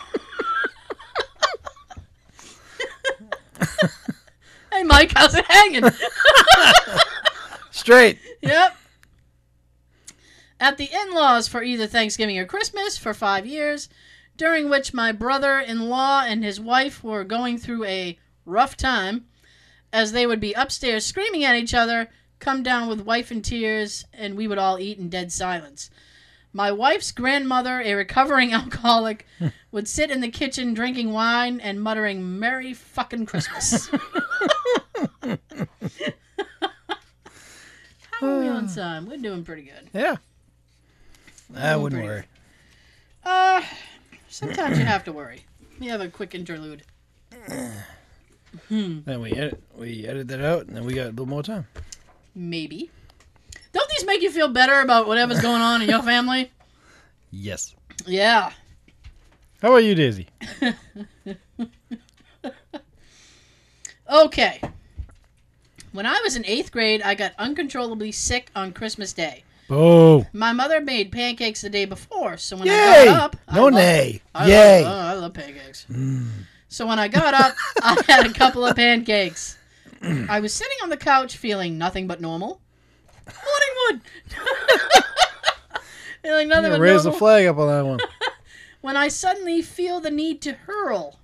hey, 4.73 4.83
Mike, 4.83 5.13
how's 5.15 5.33
it 5.33 5.45
hanging? 5.45 5.89
Straight. 7.71 8.19
yep. 8.41 8.75
At 10.59 10.77
the 10.77 10.89
in 10.93 11.13
laws 11.13 11.47
for 11.47 11.63
either 11.63 11.87
Thanksgiving 11.87 12.37
or 12.37 12.45
Christmas 12.45 12.97
for 12.97 13.13
five 13.13 13.45
years, 13.45 13.87
during 14.35 14.69
which 14.69 14.93
my 14.93 15.13
brother 15.13 15.59
in 15.59 15.87
law 15.87 16.23
and 16.27 16.43
his 16.43 16.59
wife 16.59 17.05
were 17.05 17.23
going 17.23 17.57
through 17.57 17.85
a 17.85 18.19
rough 18.45 18.75
time, 18.75 19.27
as 19.93 20.11
they 20.11 20.27
would 20.27 20.41
be 20.41 20.51
upstairs 20.51 21.05
screaming 21.05 21.45
at 21.45 21.55
each 21.55 21.73
other, 21.73 22.09
come 22.41 22.63
down 22.63 22.89
with 22.89 23.05
wife 23.05 23.31
in 23.31 23.41
tears, 23.41 24.03
and 24.13 24.35
we 24.35 24.47
would 24.47 24.57
all 24.57 24.77
eat 24.77 24.97
in 24.97 25.07
dead 25.07 25.31
silence. 25.31 25.89
My 26.51 26.71
wife's 26.71 27.13
grandmother, 27.13 27.79
a 27.79 27.93
recovering 27.93 28.51
alcoholic, 28.59 29.25
would 29.71 29.87
sit 29.87 30.11
in 30.11 30.19
the 30.19 30.29
kitchen 30.29 30.73
drinking 30.73 31.13
wine 31.13 31.61
and 31.61 31.81
muttering, 31.81 32.39
Merry 32.39 32.73
fucking 32.73 33.27
Christmas. 33.27 33.89
How 38.11 38.27
are 38.27 38.39
we 38.39 38.47
on 38.49 38.67
time? 38.67 39.07
We're 39.07 39.17
doing 39.17 39.45
pretty 39.45 39.63
good. 39.63 39.89
Yeah. 39.93 40.17
I 41.55 41.75
wouldn't 41.75 42.01
pretty. 42.01 42.07
worry. 42.07 42.25
Uh, 43.23 43.61
sometimes 44.29 44.77
you 44.77 44.85
have 44.85 45.03
to 45.05 45.13
worry. 45.13 45.45
We 45.79 45.87
have 45.87 46.01
a 46.01 46.09
quick 46.09 46.35
interlude. 46.35 46.83
Then 48.69 49.21
we 49.21 49.31
edit, 49.31 49.63
we 49.75 50.05
edit 50.05 50.27
that 50.27 50.41
out, 50.41 50.67
and 50.67 50.75
then 50.75 50.83
we 50.83 50.93
got 50.93 51.07
a 51.07 51.09
little 51.11 51.25
more 51.25 51.41
time. 51.41 51.67
Maybe. 52.35 52.89
Don't 53.73 53.89
these 53.89 53.99
these 53.99 54.07
make 54.07 54.21
you 54.21 54.31
feel 54.31 54.47
better 54.49 54.81
about 54.81 55.07
whatever's 55.07 55.41
going 55.49 55.61
on 55.61 55.81
in 55.81 55.89
your 55.89 56.01
family? 56.01 56.51
Yes. 57.31 57.75
Yeah. 58.05 58.51
How 59.61 59.69
about 59.69 59.83
you, 59.83 59.95
Daisy? 59.95 60.27
Okay. 64.09 64.59
When 65.93 66.05
I 66.05 66.19
was 66.21 66.35
in 66.35 66.45
eighth 66.45 66.71
grade, 66.71 67.01
I 67.01 67.15
got 67.15 67.31
uncontrollably 67.37 68.11
sick 68.11 68.51
on 68.55 68.73
Christmas 68.73 69.13
Day. 69.13 69.43
Oh. 69.69 70.25
My 70.33 70.51
mother 70.51 70.81
made 70.81 71.13
pancakes 71.13 71.61
the 71.61 71.69
day 71.69 71.85
before, 71.85 72.35
so 72.35 72.57
when 72.57 72.67
Yay. 72.67 72.73
I 72.73 73.05
got 73.05 73.17
up, 73.21 73.35
I 73.47 73.55
no 73.55 73.63
loved- 73.63 73.75
nay. 73.75 74.21
I 74.35 74.47
Yay. 74.49 74.83
Love, 74.83 74.93
oh, 74.93 74.99
I 75.07 75.13
love 75.13 75.33
pancakes. 75.33 75.85
Mm. 75.89 76.27
So 76.67 76.85
when 76.87 76.99
I 76.99 77.07
got 77.07 77.33
up, 77.33 77.55
I 77.81 78.01
had 78.07 78.25
a 78.25 78.33
couple 78.33 78.65
of 78.65 78.75
pancakes. 78.75 79.57
I 80.03 80.39
was 80.39 80.53
sitting 80.53 80.77
on 80.83 80.89
the 80.89 80.97
couch 80.97 81.37
feeling 81.37 81.77
nothing 81.77 82.07
but 82.07 82.21
normal. 82.21 82.61
Morning 83.27 84.01
wood. 84.01 84.01
feeling 86.23 86.49
nothing 86.49 86.71
but 86.71 86.79
raise 86.79 87.03
the 87.03 87.11
flag 87.11 87.45
up 87.45 87.57
on 87.57 87.67
that 87.67 87.85
one. 87.85 87.99
when 88.81 88.97
I 88.97 89.07
suddenly 89.07 89.61
feel 89.61 89.99
the 89.99 90.11
need 90.11 90.41
to 90.41 90.53
hurl. 90.53 91.19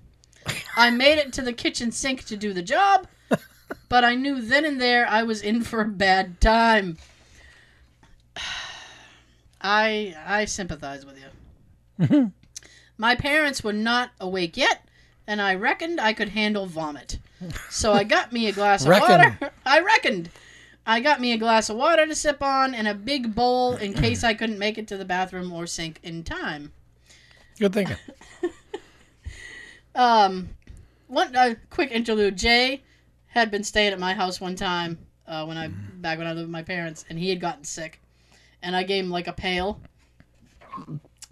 I 0.76 0.90
made 0.90 1.18
it 1.18 1.32
to 1.34 1.42
the 1.42 1.52
kitchen 1.52 1.90
sink 1.90 2.24
to 2.26 2.36
do 2.36 2.52
the 2.52 2.62
job, 2.62 3.08
but 3.88 4.04
I 4.04 4.14
knew 4.14 4.40
then 4.40 4.64
and 4.64 4.80
there 4.80 5.06
I 5.06 5.24
was 5.24 5.42
in 5.42 5.62
for 5.62 5.80
a 5.80 5.88
bad 5.88 6.40
time. 6.40 6.96
I 9.60 10.14
I 10.24 10.44
sympathize 10.44 11.04
with 11.04 11.18
you. 11.18 12.32
My 12.98 13.16
parents 13.16 13.64
were 13.64 13.72
not 13.72 14.10
awake 14.20 14.56
yet, 14.56 14.88
and 15.26 15.42
I 15.42 15.54
reckoned 15.54 16.00
I 16.00 16.12
could 16.12 16.30
handle 16.30 16.66
vomit. 16.66 17.18
So 17.70 17.92
I 17.92 18.04
got 18.04 18.32
me 18.32 18.48
a 18.48 18.52
glass 18.52 18.84
of 18.84 18.88
water. 18.88 19.38
I 19.66 19.80
reckoned. 19.80 20.30
I 20.86 21.00
got 21.00 21.20
me 21.20 21.32
a 21.32 21.38
glass 21.38 21.68
of 21.68 21.76
water 21.76 22.06
to 22.06 22.14
sip 22.14 22.42
on 22.42 22.74
and 22.74 22.88
a 22.88 22.94
big 22.94 23.34
bowl 23.34 23.76
in 23.76 23.92
case 23.92 24.24
I 24.24 24.34
couldn't 24.34 24.58
make 24.58 24.78
it 24.78 24.88
to 24.88 24.96
the 24.96 25.04
bathroom 25.04 25.52
or 25.52 25.66
sink 25.66 26.00
in 26.02 26.24
time. 26.24 26.72
Good 27.58 27.72
thinking. 27.74 27.96
Um, 29.98 30.50
one 31.08 31.34
uh, 31.34 31.56
quick 31.70 31.90
interlude. 31.90 32.38
Jay 32.38 32.82
had 33.26 33.50
been 33.50 33.64
staying 33.64 33.92
at 33.92 33.98
my 33.98 34.14
house 34.14 34.40
one 34.40 34.54
time 34.54 34.96
uh, 35.26 35.44
when 35.44 35.58
I 35.58 35.68
back 35.68 36.18
when 36.18 36.26
I 36.28 36.30
lived 36.30 36.46
with 36.46 36.50
my 36.50 36.62
parents, 36.62 37.04
and 37.10 37.18
he 37.18 37.28
had 37.28 37.40
gotten 37.40 37.64
sick, 37.64 38.00
and 38.62 38.76
I 38.76 38.84
gave 38.84 39.04
him 39.04 39.10
like 39.10 39.26
a 39.26 39.32
pail, 39.32 39.80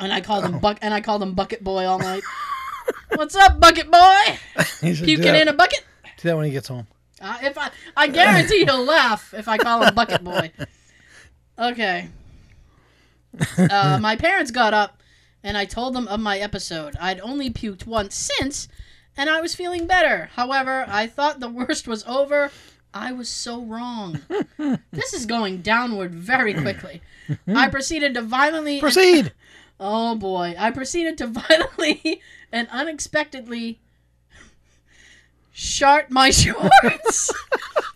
and 0.00 0.12
I 0.12 0.20
called 0.20 0.44
him 0.44 0.58
buck 0.58 0.78
and 0.82 0.92
I 0.92 1.00
called 1.00 1.22
him 1.22 1.34
bucket 1.34 1.62
boy 1.62 1.86
all 1.86 2.00
night. 2.00 2.24
What's 3.14 3.36
up, 3.36 3.60
bucket 3.60 3.88
boy? 3.90 4.38
He 4.80 4.94
should 4.94 5.06
do 5.06 5.16
Puking 5.16 5.40
in 5.40 5.48
a 5.48 5.52
bucket. 5.52 5.84
Do 6.16 6.28
that 6.28 6.36
when 6.36 6.46
he 6.46 6.52
gets 6.52 6.68
home. 6.68 6.86
Uh, 7.20 7.38
if 7.42 7.56
I, 7.56 7.70
I 7.96 8.08
guarantee 8.08 8.64
he'll 8.64 8.84
laugh 8.84 9.32
if 9.34 9.48
I 9.48 9.56
call 9.58 9.82
him 9.82 9.94
Bucket 9.94 10.22
Boy. 10.22 10.52
Okay. 11.58 12.08
Uh, 13.58 13.98
my 14.00 14.16
parents 14.16 14.50
got 14.50 14.74
up, 14.74 15.02
and 15.42 15.56
I 15.56 15.64
told 15.64 15.94
them 15.94 16.08
of 16.08 16.20
my 16.20 16.38
episode. 16.38 16.94
I'd 17.00 17.20
only 17.20 17.50
puked 17.50 17.86
once 17.86 18.14
since, 18.14 18.68
and 19.16 19.30
I 19.30 19.40
was 19.40 19.54
feeling 19.54 19.86
better. 19.86 20.30
However, 20.34 20.84
I 20.88 21.06
thought 21.06 21.40
the 21.40 21.48
worst 21.48 21.88
was 21.88 22.04
over. 22.04 22.50
I 22.92 23.12
was 23.12 23.28
so 23.28 23.62
wrong. 23.62 24.20
this 24.92 25.12
is 25.12 25.26
going 25.26 25.62
downward 25.62 26.14
very 26.14 26.54
quickly. 26.54 27.02
I 27.46 27.68
proceeded 27.68 28.14
to 28.14 28.22
violently. 28.22 28.80
Proceed. 28.80 29.32
Oh 29.78 30.14
boy. 30.14 30.54
I 30.58 30.70
proceeded 30.70 31.18
to 31.18 31.26
violently 31.26 32.22
and 32.52 32.66
unexpectedly 32.70 33.78
shart 35.66 36.10
my 36.10 36.28
shorts. 36.30 37.32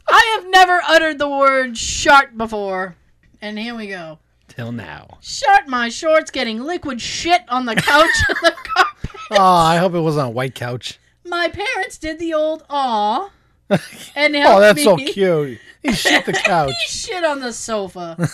I 0.09 0.39
have 0.41 0.51
never 0.51 0.81
uttered 0.89 1.19
the 1.19 1.29
word 1.29 1.77
shart 1.77 2.37
before. 2.39 2.97
And 3.43 3.59
here 3.59 3.75
we 3.75 3.87
go. 3.87 4.19
Till 4.49 4.73
now. 4.73 5.19
Shart 5.21 5.69
my 5.69 5.91
shorts 5.91 6.31
getting 6.31 6.63
liquid 6.63 7.01
shit 7.01 7.43
on 7.49 7.67
the 7.67 7.77
couch 7.77 8.11
and 8.29 8.37
the 8.43 8.55
carpet. 8.65 9.11
Oh, 9.33 9.37
I 9.45 9.77
hope 9.77 9.95
it 9.95 10.01
wasn't 10.01 10.27
a 10.29 10.31
white 10.31 10.55
couch. 10.55 10.99
My 11.25 11.49
parents 11.49 11.99
did 11.99 12.19
the 12.19 12.33
old 12.35 12.65
aw 12.71 13.31
and 14.17 14.35
helped 14.35 14.57
Oh, 14.57 14.61
that's 14.61 14.77
me. 14.77 14.83
so 14.85 14.97
cute. 14.97 15.59
He 15.83 15.93
shit 15.93 16.25
the 16.27 16.33
couch. 16.33 16.73
He 16.87 16.89
shit 16.89 17.25
on 17.25 17.41
the 17.41 17.53
sofa. 17.53 18.29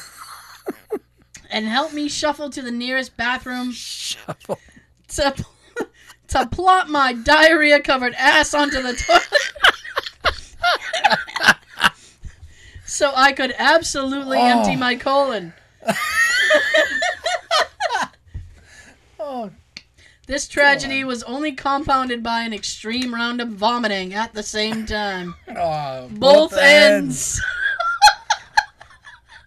and 1.51 1.67
helped 1.67 1.93
me 1.95 2.09
shuffle 2.09 2.49
to 2.51 2.63
the 2.63 2.71
nearest 2.71 3.17
bathroom 3.17 3.73
Shuffle. 3.73 4.59
to 5.09 5.35
to 6.39 6.47
plop 6.47 6.89
my 6.89 7.13
diarrhea 7.13 7.81
covered 7.81 8.15
ass 8.15 8.55
onto 8.55 8.81
the 8.83 8.95
toilet. 8.95 9.23
so 12.85 13.13
I 13.15 13.33
could 13.33 13.55
absolutely 13.59 14.39
Oh. 14.39 14.47
empty 14.61 14.77
my 14.77 14.97
colon. 14.97 15.53
Oh, 19.19 19.51
This 20.27 20.49
tragedy 20.49 21.05
was 21.05 21.23
only 21.25 21.53
compounded 21.53 22.23
by 22.23 22.41
an 22.43 22.53
extreme 22.53 23.15
round 23.15 23.41
of 23.41 23.49
vomiting 23.51 24.13
at 24.15 24.35
the 24.35 24.43
same 24.43 24.85
time. 24.87 25.35
oh, 25.57 26.09
Both, 26.11 26.57
ends. 26.57 27.41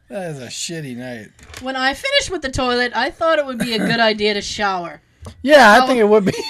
That 0.09 0.31
is 0.31 0.39
a 0.39 0.47
shitty 0.47 0.95
night. 0.97 1.27
When 1.61 1.75
I 1.75 1.93
finished 1.93 2.31
with 2.31 2.41
the 2.41 2.49
toilet, 2.49 2.91
I 2.95 3.11
thought 3.11 3.37
it 3.37 3.45
would 3.45 3.59
be 3.59 3.73
a 3.75 3.77
good 3.77 3.99
idea 3.99 4.33
to 4.33 4.41
shower. 4.41 5.01
Yeah, 5.43 5.71
I 5.71 5.83
Oh. 5.83 5.87
think 5.87 5.99
it 5.99 6.09
would 6.09 6.25
be. 6.25 6.31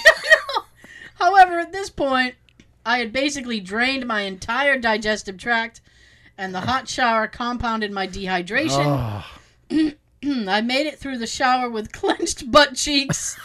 However, 1.19 1.59
at 1.59 1.71
this 1.71 1.89
point, 1.89 2.35
I 2.85 2.99
had 2.99 3.11
basically 3.13 3.59
drained 3.59 4.07
my 4.07 4.21
entire 4.21 4.79
digestive 4.79 5.37
tract, 5.37 5.81
and 6.37 6.55
the 6.55 6.61
hot 6.61 6.87
shower 6.87 7.27
compounded 7.27 7.91
my 7.91 8.07
dehydration. 8.07 9.23
Oh, 9.71 9.93
I 10.49 10.61
made 10.61 10.87
it 10.87 10.97
through 10.97 11.17
the 11.17 11.27
shower 11.27 11.69
with 11.69 11.91
clenched 12.01 12.49
butt 12.49 12.75
cheeks 12.75 13.37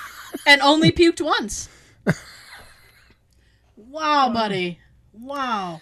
and 0.47 0.61
only 0.63 0.93
puked 0.93 1.21
once. 1.21 1.69
Wow, 3.77 4.33
buddy. 4.33 4.81
Wow. 5.13 5.81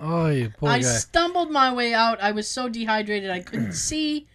oh, 0.00 0.28
you 0.28 0.52
poor 0.56 0.70
I 0.70 0.78
guy. 0.78 0.84
stumbled 0.84 1.50
my 1.50 1.72
way 1.72 1.92
out. 1.92 2.20
I 2.22 2.30
was 2.32 2.48
so 2.48 2.68
dehydrated 2.68 3.30
I 3.30 3.40
couldn't 3.40 3.72
see. 3.88 4.26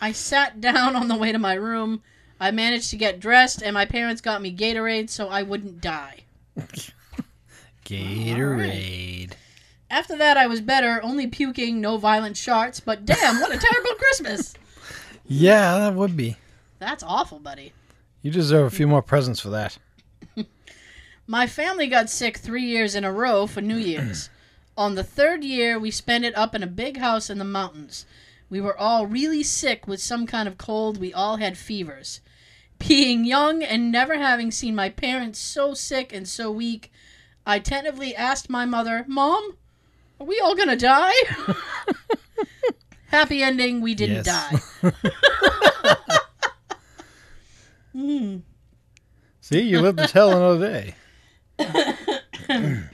I 0.00 0.12
sat 0.12 0.60
down 0.60 0.96
on 0.96 1.08
the 1.08 1.16
way 1.16 1.32
to 1.32 1.38
my 1.38 1.54
room. 1.54 2.02
I 2.40 2.50
managed 2.50 2.90
to 2.90 2.96
get 2.96 3.20
dressed, 3.20 3.62
and 3.62 3.74
my 3.74 3.84
parents 3.84 4.20
got 4.20 4.42
me 4.42 4.54
Gatorade 4.54 5.10
so 5.10 5.28
I 5.28 5.42
wouldn't 5.42 5.80
die. 5.80 6.24
Gatorade. 7.84 9.32
After 9.90 10.16
that, 10.16 10.36
I 10.36 10.46
was 10.46 10.60
better, 10.60 11.00
only 11.02 11.26
puking, 11.26 11.80
no 11.80 11.98
violent 11.98 12.36
sharts, 12.36 12.80
but 12.82 13.04
damn, 13.04 13.40
what 13.40 13.54
a 13.54 13.58
terrible 13.58 13.94
Christmas! 13.94 14.54
Yeah, 15.24 15.78
that 15.78 15.94
would 15.94 16.16
be. 16.16 16.36
That's 16.78 17.04
awful, 17.04 17.38
buddy. 17.38 17.72
You 18.22 18.30
deserve 18.30 18.66
a 18.66 18.74
few 18.74 18.86
more 18.86 19.00
presents 19.00 19.40
for 19.40 19.50
that. 19.50 19.78
My 21.26 21.46
family 21.46 21.86
got 21.86 22.10
sick 22.10 22.36
three 22.36 22.64
years 22.64 22.94
in 22.94 23.04
a 23.04 23.12
row 23.12 23.46
for 23.46 23.60
New 23.62 23.76
Year's. 23.76 24.28
On 24.76 24.94
the 24.94 25.04
third 25.04 25.44
year, 25.44 25.78
we 25.78 25.90
spent 25.90 26.24
it 26.24 26.36
up 26.36 26.54
in 26.54 26.62
a 26.62 26.66
big 26.66 26.98
house 26.98 27.30
in 27.30 27.38
the 27.38 27.44
mountains. 27.44 28.04
We 28.50 28.60
were 28.60 28.76
all 28.76 29.06
really 29.06 29.42
sick 29.42 29.86
with 29.86 30.02
some 30.02 30.26
kind 30.26 30.48
of 30.48 30.58
cold. 30.58 30.98
We 30.98 31.14
all 31.14 31.36
had 31.36 31.56
fevers. 31.56 32.20
Being 32.88 33.24
young 33.24 33.62
and 33.62 33.92
never 33.92 34.16
having 34.18 34.50
seen 34.50 34.74
my 34.74 34.88
parents 34.88 35.38
so 35.38 35.74
sick 35.74 36.12
and 36.12 36.26
so 36.28 36.50
weak, 36.50 36.90
I 37.46 37.58
tentatively 37.58 38.14
asked 38.14 38.48
my 38.50 38.64
mother, 38.64 39.04
Mom, 39.08 39.56
are 40.20 40.26
we 40.26 40.40
all 40.40 40.54
gonna 40.54 40.76
die? 40.76 41.12
Happy 43.08 43.42
ending, 43.42 43.80
we 43.80 43.94
didn't 43.94 44.24
Yes. 44.26 44.62
die. 44.82 44.90
Hmm. 47.92 48.38
See, 49.42 49.60
you 49.60 49.82
live 49.82 49.96
to 49.96 50.06
tell 50.06 50.30
another 50.34 50.94
day. 51.58 52.78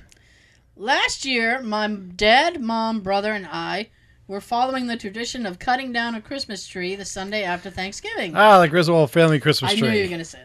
Last 0.77 1.25
year, 1.25 1.61
my 1.63 1.87
dad, 1.87 2.61
mom, 2.61 3.01
brother, 3.01 3.33
and 3.33 3.47
I 3.47 3.91
were 4.29 4.41
following 4.41 4.87
the 4.87 4.97
tradition 4.97 5.47
of 5.47 5.59
cutting 5.59 5.91
down 5.91 6.15
a 6.15 6.21
Christmas 6.21 6.67
tree 6.67 6.95
the 6.95 7.05
Sunday 7.05 7.43
after 7.43 7.71
Thanksgiving. 7.71 8.37
Ah, 8.37 8.61
the 8.61 8.69
Griswold 8.69 9.11
family 9.11 9.41
Christmas 9.41 9.73
I 9.73 9.77
tree. 9.77 9.89
knew 9.89 9.97
you 9.97 10.03
were 10.03 10.09
going 10.09 10.19
to 10.19 10.25
say 10.25 10.39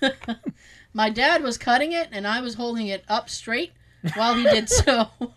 that. 0.00 0.38
my 0.92 1.08
dad 1.08 1.42
was 1.42 1.56
cutting 1.56 1.92
it, 1.92 2.08
and 2.10 2.26
I 2.26 2.40
was 2.40 2.54
holding 2.54 2.88
it 2.88 3.04
up 3.08 3.30
straight 3.30 3.72
while 4.14 4.34
he 4.34 4.42
did 4.42 4.68
so. 4.68 5.08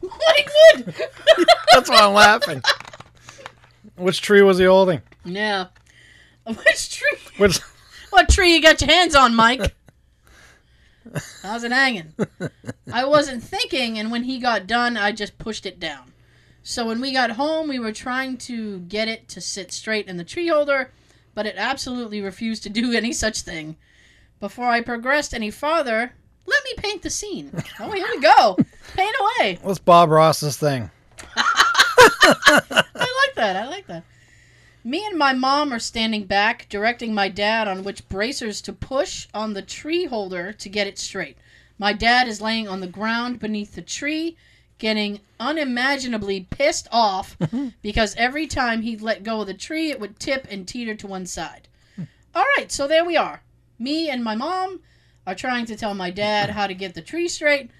Like 0.00 0.48
wood! 0.76 0.94
That's 1.72 1.88
why 1.88 1.98
I'm 1.98 2.14
laughing. 2.14 2.62
Which 3.96 4.20
tree 4.20 4.42
was 4.42 4.58
he 4.58 4.64
holding? 4.64 5.02
yeah. 5.24 5.66
Which 6.46 6.96
tree? 6.96 7.18
Which? 7.36 7.58
What 8.10 8.28
tree 8.28 8.54
you 8.54 8.62
got 8.62 8.80
your 8.80 8.90
hands 8.90 9.14
on, 9.14 9.34
Mike? 9.36 9.74
How's 11.42 11.62
it 11.64 11.72
hanging? 11.72 12.14
I 12.92 13.04
wasn't 13.04 13.42
thinking, 13.42 13.98
and 13.98 14.10
when 14.10 14.24
he 14.24 14.38
got 14.38 14.66
done, 14.66 14.96
I 14.96 15.12
just 15.12 15.38
pushed 15.38 15.66
it 15.66 15.78
down. 15.78 16.12
So 16.62 16.86
when 16.86 17.00
we 17.00 17.12
got 17.12 17.30
home, 17.32 17.68
we 17.68 17.78
were 17.78 17.92
trying 17.92 18.36
to 18.38 18.80
get 18.80 19.08
it 19.08 19.28
to 19.28 19.40
sit 19.40 19.72
straight 19.72 20.06
in 20.06 20.16
the 20.16 20.24
tree 20.24 20.48
holder, 20.48 20.90
but 21.34 21.46
it 21.46 21.54
absolutely 21.56 22.20
refused 22.20 22.62
to 22.64 22.68
do 22.68 22.92
any 22.96 23.12
such 23.12 23.40
thing. 23.40 23.76
Before 24.40 24.68
I 24.68 24.80
progressed 24.82 25.34
any 25.34 25.50
farther, 25.50 26.12
let 26.46 26.64
me 26.64 26.74
paint 26.76 27.02
the 27.02 27.10
scene. 27.10 27.52
Oh, 27.80 27.90
here 27.90 28.06
we 28.10 28.20
go. 28.20 28.56
Paint 28.94 29.16
away. 29.20 29.58
Let's 29.62 29.78
Bob 29.78 30.10
Ross's 30.10 30.56
thing. 30.56 30.90
I 31.36 32.84
like 32.94 33.34
that. 33.36 33.56
I 33.56 33.68
like 33.68 33.86
that. 33.86 34.04
Me 34.84 35.04
and 35.04 35.18
my 35.18 35.32
mom 35.32 35.72
are 35.72 35.78
standing 35.78 36.24
back, 36.24 36.68
directing 36.68 37.14
my 37.14 37.28
dad 37.28 37.68
on 37.68 37.84
which 37.84 38.08
bracers 38.08 38.60
to 38.62 38.72
push 38.72 39.28
on 39.34 39.52
the 39.52 39.62
tree 39.62 40.06
holder 40.06 40.52
to 40.52 40.68
get 40.68 40.86
it 40.86 40.98
straight. 40.98 41.36
My 41.78 41.92
dad 41.92 42.26
is 42.26 42.40
laying 42.40 42.68
on 42.68 42.80
the 42.80 42.86
ground 42.86 43.38
beneath 43.38 43.74
the 43.74 43.82
tree, 43.82 44.36
getting 44.78 45.20
unimaginably 45.40 46.46
pissed 46.50 46.88
off 46.90 47.36
hmm. 47.50 47.68
because 47.82 48.14
every 48.16 48.46
time 48.46 48.82
he'd 48.82 49.02
let 49.02 49.22
go 49.22 49.40
of 49.40 49.46
the 49.46 49.54
tree, 49.54 49.90
it 49.90 50.00
would 50.00 50.18
tip 50.18 50.46
and 50.50 50.66
teeter 50.66 50.94
to 50.94 51.06
one 51.06 51.26
side. 51.26 51.68
All 52.34 52.44
right, 52.56 52.70
so 52.70 52.86
there 52.86 53.04
we 53.04 53.16
are. 53.16 53.42
Me 53.78 54.08
and 54.08 54.22
my 54.22 54.34
mom 54.34 54.80
are 55.26 55.34
trying 55.34 55.66
to 55.66 55.76
tell 55.76 55.94
my 55.94 56.10
dad 56.10 56.50
how 56.50 56.66
to 56.66 56.74
get 56.74 56.94
the 56.94 57.02
tree 57.02 57.28
straight. 57.28 57.70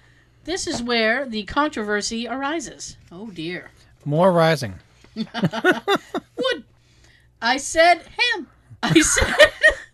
This 0.43 0.67
is 0.67 0.83
where 0.83 1.25
the 1.25 1.43
controversy 1.43 2.27
arises. 2.27 2.97
Oh 3.11 3.27
dear. 3.27 3.71
More 4.05 4.31
rising. 4.31 4.75
Wood. 5.15 6.63
I 7.41 7.57
said 7.57 8.03
ham. 8.17 8.47
I 8.81 8.99
said 9.01 9.35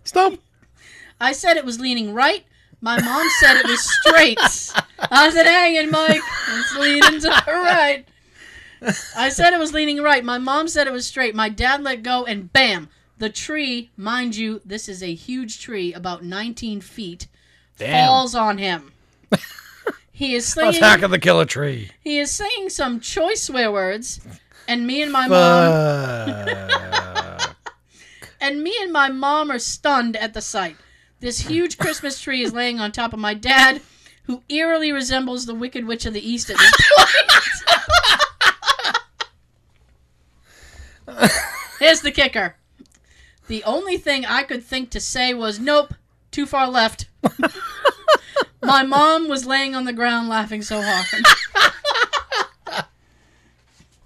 Stop. 0.03 0.33
I 1.21 1.31
said 1.31 1.57
it 1.57 1.65
was 1.65 1.79
leaning 1.79 2.13
right. 2.13 2.45
My 2.85 3.01
mom 3.01 3.27
said 3.39 3.57
it 3.57 3.65
was 3.65 3.81
straight. 3.81 4.37
I 5.09 5.31
said, 5.31 5.47
hanging, 5.47 5.89
Mike. 5.89 6.21
It's 6.49 6.77
leaning 6.77 7.19
to 7.19 7.19
the 7.19 7.43
right. 7.47 8.05
I 9.17 9.29
said 9.29 9.53
it 9.53 9.59
was 9.59 9.73
leaning 9.73 10.03
right. 10.03 10.23
My 10.23 10.37
mom 10.37 10.67
said 10.67 10.85
it 10.85 10.93
was 10.93 11.07
straight. 11.07 11.33
My 11.33 11.49
dad 11.49 11.81
let 11.81 12.03
go, 12.03 12.25
and 12.25 12.53
bam! 12.53 12.89
The 13.17 13.31
tree, 13.31 13.89
mind 13.97 14.35
you, 14.35 14.61
this 14.63 14.87
is 14.87 15.01
a 15.01 15.15
huge 15.15 15.59
tree, 15.59 15.93
about 15.93 16.23
19 16.23 16.79
feet, 16.81 17.25
Damn. 17.79 18.05
falls 18.07 18.35
on 18.35 18.59
him. 18.59 18.91
He 20.11 20.35
is 20.35 20.45
slinging. 20.45 20.75
Attack 20.75 21.01
of 21.01 21.09
the 21.09 21.19
killer 21.19 21.45
tree. 21.45 21.89
He 21.99 22.19
is 22.19 22.29
saying 22.29 22.69
some 22.69 22.99
choice 22.99 23.41
swear 23.41 23.71
words, 23.71 24.21
and 24.67 24.85
me 24.85 25.01
and 25.01 25.11
my 25.11 25.27
mom 25.27 26.47
and 28.39 28.61
me 28.61 28.73
and 28.79 28.93
my 28.93 29.09
mom 29.09 29.49
are 29.51 29.59
stunned 29.59 30.15
at 30.15 30.35
the 30.35 30.41
sight. 30.41 30.77
This 31.25 31.39
huge 31.39 31.77
Christmas 31.79 32.21
tree 32.21 32.43
is 32.43 32.53
laying 32.53 32.79
on 32.79 32.91
top 32.91 33.11
of 33.11 33.17
my 33.17 33.33
dad, 33.33 33.81
who 34.25 34.43
eerily 34.47 34.91
resembles 34.91 35.47
the 35.47 35.55
Wicked 35.55 35.87
Witch 35.87 36.05
of 36.05 36.13
the 36.13 36.21
East 36.21 36.51
at 36.51 36.57
this 36.59 36.71
point. 41.07 41.31
Here's 41.79 42.01
the 42.01 42.11
kicker. 42.11 42.57
The 43.47 43.63
only 43.63 43.97
thing 43.97 44.23
I 44.23 44.43
could 44.43 44.63
think 44.63 44.91
to 44.91 44.99
say 44.99 45.33
was, 45.33 45.59
nope, 45.59 45.95
too 46.29 46.45
far 46.45 46.69
left. 46.69 47.07
my 48.61 48.83
mom 48.83 49.27
was 49.27 49.47
laying 49.47 49.73
on 49.73 49.85
the 49.85 49.93
ground 49.93 50.29
laughing 50.29 50.61
so 50.61 50.79
hard. 50.79 51.07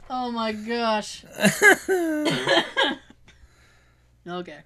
oh 0.10 0.32
my 0.32 0.54
gosh. 0.54 1.26
okay. 4.26 4.60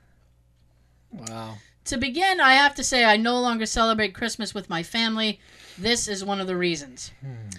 wow. 1.12 1.56
To 1.86 1.98
begin, 1.98 2.40
I 2.40 2.54
have 2.54 2.76
to 2.76 2.84
say 2.84 3.04
I 3.04 3.18
no 3.18 3.40
longer 3.40 3.66
celebrate 3.66 4.14
Christmas 4.14 4.54
with 4.54 4.70
my 4.70 4.84
family. 4.84 5.40
This 5.78 6.08
is 6.08 6.24
one 6.24 6.40
of 6.40 6.48
the 6.48 6.56
reasons. 6.56 7.12
Hmm. 7.22 7.50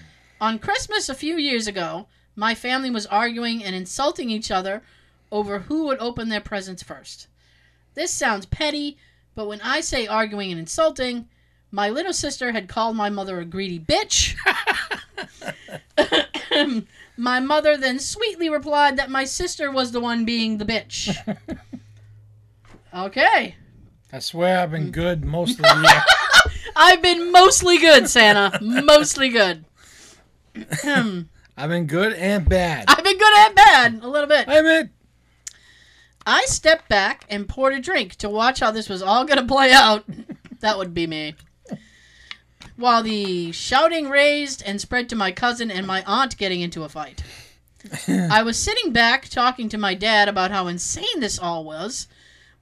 On 0.41 0.59
Christmas 0.59 1.09
a 1.09 1.15
few 1.15 1.37
years 1.37 1.67
ago, 1.67 2.07
my 2.35 2.55
family 2.55 2.91
was 2.91 3.07
arguing 3.07 3.63
and 3.63 3.75
insulting 3.75 4.31
each 4.31 4.51
other 4.51 4.83
over 5.31 5.61
who 5.61 5.85
would 5.87 5.99
open 5.99 6.29
their 6.29 6.41
presents 6.41 6.83
first. 6.83 7.29
This 7.95 8.11
sounds 8.13 8.47
petty, 8.47 8.97
but 9.35 9.47
when 9.47 9.61
I 9.61 9.81
say 9.81 10.07
arguing 10.07 10.51
and 10.51 10.59
insulting, 10.59 11.29
my 11.71 11.91
little 11.91 12.13
sister 12.13 12.53
had 12.53 12.69
called 12.69 12.97
my 12.97 13.11
mother 13.11 13.41
a 13.41 13.45
greedy 13.45 13.79
bitch. 13.79 14.37
my 17.17 17.41
mother 17.41 17.77
then 17.77 17.99
sweetly 17.99 18.49
replied 18.49 18.97
that 18.97 19.11
my 19.11 19.25
sister 19.25 19.71
was 19.71 19.93
the 19.93 20.01
one 20.01 20.25
being 20.25 20.59
the 20.59 20.65
bitch. 20.65 21.17
Okay. 22.95 23.57
I 24.15 24.21
swear 24.21 24.61
I've 24.61 24.71
been 24.71 24.91
mm. 24.91 24.93
good 24.93 25.25
most 25.25 25.59
of 25.59 25.65
the 25.65 25.89
year. 25.89 26.63
I've 26.77 27.03
been 27.03 27.33
mostly 27.33 27.79
good, 27.79 28.09
Santa. 28.09 28.61
mostly 28.63 29.29
good. 29.29 29.65
Hmm. 30.57 31.23
I've 31.57 31.71
been 31.71 31.89
good 31.89 32.13
and 32.13 32.49
bad. 32.49 32.85
I've 32.87 33.03
been 33.03 33.19
good 33.19 33.37
and 33.37 33.55
bad, 33.57 34.01
a 34.05 34.09
little 34.09 34.29
bit. 34.29 34.49
I 34.49 34.63
mean, 34.63 34.91
I 36.25 36.45
stepped 36.45 36.89
back 36.89 37.27
and 37.29 37.49
poured 37.49 37.73
a 37.73 37.81
drink 37.81 38.15
to 38.17 38.29
watch 38.29 38.61
how 38.61 38.71
this 38.71 38.89
was 38.89 39.03
all 39.03 39.25
going 39.25 39.41
to 39.41 39.53
play 39.53 39.73
out. 39.73 40.05
that 40.61 40.79
would 40.79 40.95
be 40.95 41.09
me. 41.09 41.35
While 42.77 43.03
the 43.03 43.51
shouting 43.51 44.11
raised 44.11 44.63
and 44.65 44.81
spread 44.81 45.09
to 45.09 45.17
my 45.17 45.33
cousin 45.33 45.73
and 45.73 45.89
my 45.89 46.05
aunt 46.07 46.39
getting 46.39 46.61
into 46.61 46.85
a 46.85 46.89
fight. 46.89 47.25
I 48.09 48.45
was 48.45 48.61
sitting 48.61 48.93
back 48.93 49.29
talking 49.29 49.69
to 49.71 49.77
my 49.77 49.95
dad 49.95 50.29
about 50.29 50.53
how 50.53 50.69
insane 50.69 51.19
this 51.19 51.37
all 51.37 51.65
was 51.65 52.07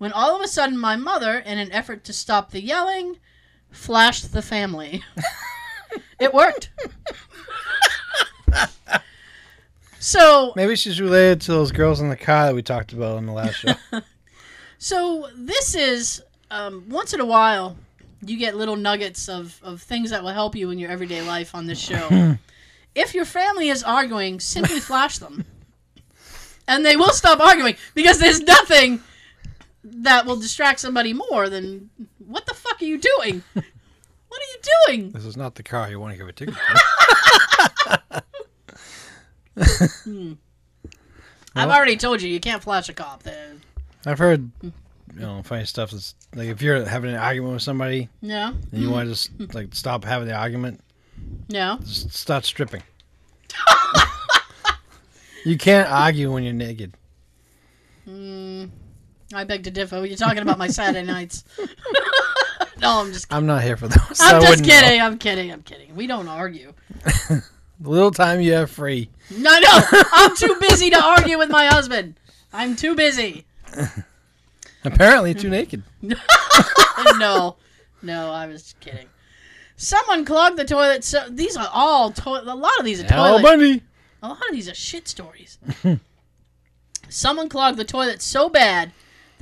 when 0.03 0.11
all 0.11 0.35
of 0.35 0.43
a 0.43 0.49
sudden 0.49 0.77
my 0.77 0.97
mother, 0.97 1.39
in 1.39 1.59
an 1.59 1.71
effort 1.71 2.03
to 2.03 2.13
stop 2.13 2.51
the 2.51 2.61
yelling, 2.61 3.19
flashed 3.71 4.33
the 4.33 4.43
family. 4.43 5.01
it 6.19 6.35
worked. 6.35 6.71
so 10.01 10.53
maybe 10.57 10.75
she's 10.75 11.01
related 11.01 11.41
to 11.41 11.53
those 11.53 11.71
girls 11.71 12.01
in 12.01 12.09
the 12.09 12.17
car 12.17 12.47
that 12.47 12.55
we 12.57 12.63
talked 12.63 12.93
about 12.93 13.17
in 13.19 13.27
the 13.27 13.33
last 13.33 13.55
show. 13.55 13.75
So 14.79 15.29
this 15.37 15.77
is 15.77 16.21
um, 16.51 16.85
once 16.89 17.15
in 17.15 17.21
a 17.21 17.25
while 17.25 17.77
you 18.27 18.37
get 18.37 18.57
little 18.57 18.75
nuggets 18.75 19.29
of, 19.29 19.61
of 19.63 19.81
things 19.81 20.11
that 20.11 20.25
will 20.25 20.33
help 20.33 20.57
you 20.57 20.73
in 20.73 20.81
your 20.81 20.91
everyday 20.91 21.23
life 21.23 21.55
on 21.55 21.67
this 21.67 21.79
show. 21.79 22.37
if 22.97 23.15
your 23.15 23.25
family 23.25 23.69
is 23.69 23.85
arguing, 23.85 24.41
simply 24.41 24.81
flash 24.81 25.19
them. 25.19 25.45
And 26.67 26.85
they 26.85 26.97
will 26.97 27.13
stop 27.13 27.39
arguing 27.39 27.77
because 27.95 28.19
there's 28.19 28.41
nothing 28.41 29.01
that 29.85 30.26
will 30.26 30.37
distract 30.37 30.80
somebody 30.80 31.12
more 31.12 31.49
than 31.49 31.91
what 32.26 32.47
the 32.47 32.55
fuck 32.55 32.80
are 32.80 32.85
you 32.85 32.99
doing? 32.99 33.43
What 34.32 34.40
are 34.40 34.51
you 34.55 34.61
doing? 34.86 35.11
this 35.12 35.27
is 35.27 35.36
not 35.36 35.57
the 35.57 35.62
car 35.62 35.90
you 35.90 36.01
want 36.01 36.12
to 36.12 36.19
give 36.19 36.27
a 36.27 36.32
ticket 36.32 36.55
to. 36.55 38.23
Hmm. 40.05 40.32
I've 41.55 41.69
already 41.69 41.97
told 41.97 42.23
you 42.23 42.31
you 42.31 42.40
can't 42.40 42.62
flash 42.62 42.89
a 42.89 42.94
cop. 42.94 43.23
There. 43.24 43.52
I've 44.07 44.19
heard, 44.19 44.51
you 44.62 44.73
know, 45.15 45.43
funny 45.43 45.66
stuff. 45.66 45.90
That's 45.90 46.15
like 46.35 46.48
if 46.48 46.62
you're 46.62 46.85
having 46.85 47.11
an 47.11 47.16
argument 47.16 47.55
with 47.55 47.62
somebody 47.62 48.09
yeah, 48.23 48.55
and 48.73 48.82
you 48.82 48.89
want 48.89 49.07
to 49.07 49.11
just 49.11 49.55
like 49.55 49.74
stop 49.74 50.05
having 50.05 50.28
the 50.28 50.35
argument, 50.35 50.81
no. 51.51 51.78
just 51.82 52.12
start 52.12 52.47
stripping. 52.47 52.82
you 55.44 55.59
can't 55.59 55.90
argue 55.90 56.32
when 56.32 56.43
you're 56.43 56.55
naked. 56.55 56.94
Hmm. 58.07 58.65
I 59.35 59.45
beg 59.45 59.65
to 59.65 59.71
differ. 59.71 60.05
You're 60.05 60.17
talking 60.17 60.43
about 60.43 60.59
my 60.59 60.69
Saturday 60.69 61.05
nights. 61.07 61.45
no, 62.81 63.01
I'm 63.01 63.13
just. 63.13 63.33
I'm 63.33 63.47
not 63.47 63.63
here 63.63 63.77
for 63.77 63.89
those. 63.89 64.21
I 64.21 64.33
I'm 64.35 64.41
just 64.43 64.51
wouldn't 64.51 64.67
know. 64.69 64.75
kidding. 64.81 65.01
I'm 65.01 65.19
kidding. 65.19 65.53
I'm 65.53 65.63
kidding. 65.63 65.95
We 65.95 66.07
don't 66.07 66.29
argue. 66.29 66.73
The 67.29 67.43
little 67.81 68.11
time 68.11 68.41
you 68.41 68.53
have 68.55 68.71
free. 68.71 69.09
No, 69.31 69.59
no. 69.59 69.81
I'm 70.13 70.37
too 70.37 70.57
busy 70.61 70.91
to 70.91 71.03
argue 71.03 71.39
with 71.39 71.51
my 71.51 71.67
husband. 71.67 72.15
I'm 72.53 72.77
too 72.77 72.95
busy. 72.95 73.45
Apparently, 74.85 75.33
too 75.35 75.49
naked. 75.49 75.83
no, 76.03 77.57
no. 78.03 78.31
I 78.31 78.47
was 78.47 78.63
just 78.63 78.81
kidding. 78.81 79.07
Someone 79.77 80.25
clogged 80.25 80.59
the 80.59 80.65
toilet. 80.65 81.05
So 81.05 81.27
these 81.31 81.57
are 81.57 81.69
all 81.73 82.11
toilet. 82.11 82.47
A 82.47 82.55
lot 82.55 82.79
of 82.79 82.85
these 82.85 83.01
are 83.03 83.07
Hell, 83.07 83.39
toilet. 83.39 83.43
bunny. 83.43 83.83
A 84.23 84.29
lot 84.29 84.39
of 84.49 84.53
these 84.53 84.69
are 84.69 84.75
shit 84.75 85.09
stories. 85.09 85.59
Someone 87.09 87.49
clogged 87.49 87.79
the 87.79 87.85
toilet 87.85 88.23
so 88.23 88.49
bad 88.49 88.93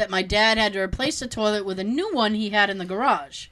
that 0.00 0.10
my 0.10 0.22
dad 0.22 0.56
had 0.56 0.72
to 0.72 0.80
replace 0.80 1.20
the 1.20 1.26
toilet 1.26 1.66
with 1.66 1.78
a 1.78 1.84
new 1.84 2.10
one 2.14 2.34
he 2.34 2.48
had 2.50 2.70
in 2.70 2.78
the 2.78 2.86
garage. 2.86 3.48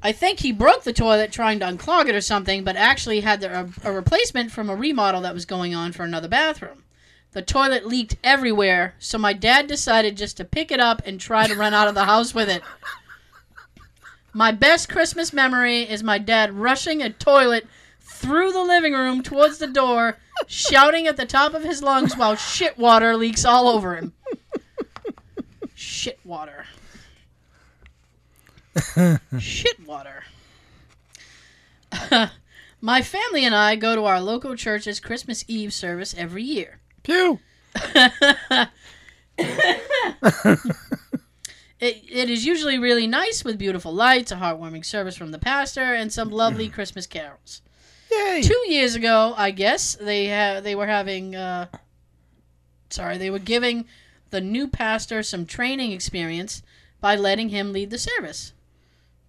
I 0.00 0.12
think 0.12 0.38
he 0.38 0.52
broke 0.52 0.84
the 0.84 0.92
toilet 0.92 1.32
trying 1.32 1.58
to 1.58 1.66
unclog 1.66 2.08
it 2.08 2.14
or 2.14 2.20
something, 2.20 2.62
but 2.62 2.76
actually 2.76 3.20
had 3.20 3.42
a, 3.42 3.68
a 3.82 3.90
replacement 3.90 4.52
from 4.52 4.70
a 4.70 4.76
remodel 4.76 5.22
that 5.22 5.34
was 5.34 5.44
going 5.44 5.74
on 5.74 5.90
for 5.90 6.04
another 6.04 6.28
bathroom. 6.28 6.84
The 7.32 7.42
toilet 7.42 7.84
leaked 7.84 8.14
everywhere, 8.22 8.94
so 9.00 9.18
my 9.18 9.32
dad 9.32 9.66
decided 9.66 10.16
just 10.16 10.36
to 10.36 10.44
pick 10.44 10.70
it 10.70 10.78
up 10.78 11.02
and 11.04 11.20
try 11.20 11.48
to 11.48 11.56
run 11.56 11.74
out 11.74 11.88
of 11.88 11.96
the 11.96 12.04
house 12.04 12.32
with 12.32 12.48
it. 12.48 12.62
My 14.32 14.52
best 14.52 14.88
Christmas 14.88 15.32
memory 15.32 15.82
is 15.82 16.04
my 16.04 16.18
dad 16.18 16.52
rushing 16.52 17.02
a 17.02 17.10
toilet 17.10 17.66
through 18.00 18.52
the 18.52 18.62
living 18.62 18.92
room 18.92 19.22
towards 19.22 19.58
the 19.58 19.66
door, 19.66 20.18
shouting 20.46 21.08
at 21.08 21.16
the 21.16 21.26
top 21.26 21.54
of 21.54 21.64
his 21.64 21.82
lungs 21.82 22.16
while 22.16 22.36
shit 22.36 22.78
water 22.78 23.16
leaks 23.16 23.44
all 23.44 23.68
over 23.68 23.96
him. 23.96 24.12
Shit 26.08 26.20
water. 26.24 26.64
shit 29.38 29.86
water. 29.86 30.24
My 32.80 33.02
family 33.02 33.44
and 33.44 33.54
I 33.54 33.76
go 33.76 33.94
to 33.94 34.06
our 34.06 34.18
local 34.18 34.54
church's 34.56 35.00
Christmas 35.00 35.44
Eve 35.48 35.70
service 35.74 36.14
every 36.16 36.44
year. 36.44 36.80
Pew. 37.02 37.40
It, 41.80 42.02
it 42.10 42.28
is 42.28 42.44
usually 42.44 42.76
really 42.76 43.06
nice 43.06 43.44
with 43.44 43.56
beautiful 43.56 43.92
lights, 43.94 44.32
a 44.32 44.34
heartwarming 44.34 44.84
service 44.84 45.14
from 45.14 45.30
the 45.30 45.38
pastor, 45.38 45.94
and 45.94 46.12
some 46.12 46.28
lovely 46.28 46.68
Christmas 46.74 47.06
carols. 47.06 47.62
Yay. 48.10 48.42
Two 48.42 48.64
years 48.66 48.96
ago, 48.96 49.32
I 49.36 49.52
guess 49.52 49.94
they 49.94 50.26
ha- 50.26 50.58
they 50.60 50.74
were 50.74 50.88
having 50.88 51.36
uh, 51.36 51.66
sorry, 52.90 53.18
they 53.18 53.30
were 53.30 53.38
giving 53.38 53.84
the 54.30 54.40
new 54.40 54.68
pastor 54.68 55.22
some 55.22 55.46
training 55.46 55.92
experience 55.92 56.62
by 57.00 57.14
letting 57.16 57.48
him 57.50 57.72
lead 57.72 57.90
the 57.90 57.98
service. 57.98 58.52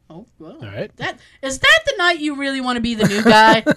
Oh, 0.10 0.26
well. 0.40 0.54
All 0.62 0.68
right. 0.70 0.96
That 0.98 1.20
is 1.42 1.60
that 1.60 1.80
the 1.86 1.94
night 1.98 2.20
you 2.20 2.36
really 2.36 2.62
want 2.62 2.78
to 2.78 2.82
be 2.82 2.96
the 2.96 3.08
new 3.08 3.24
guy? 3.24 3.64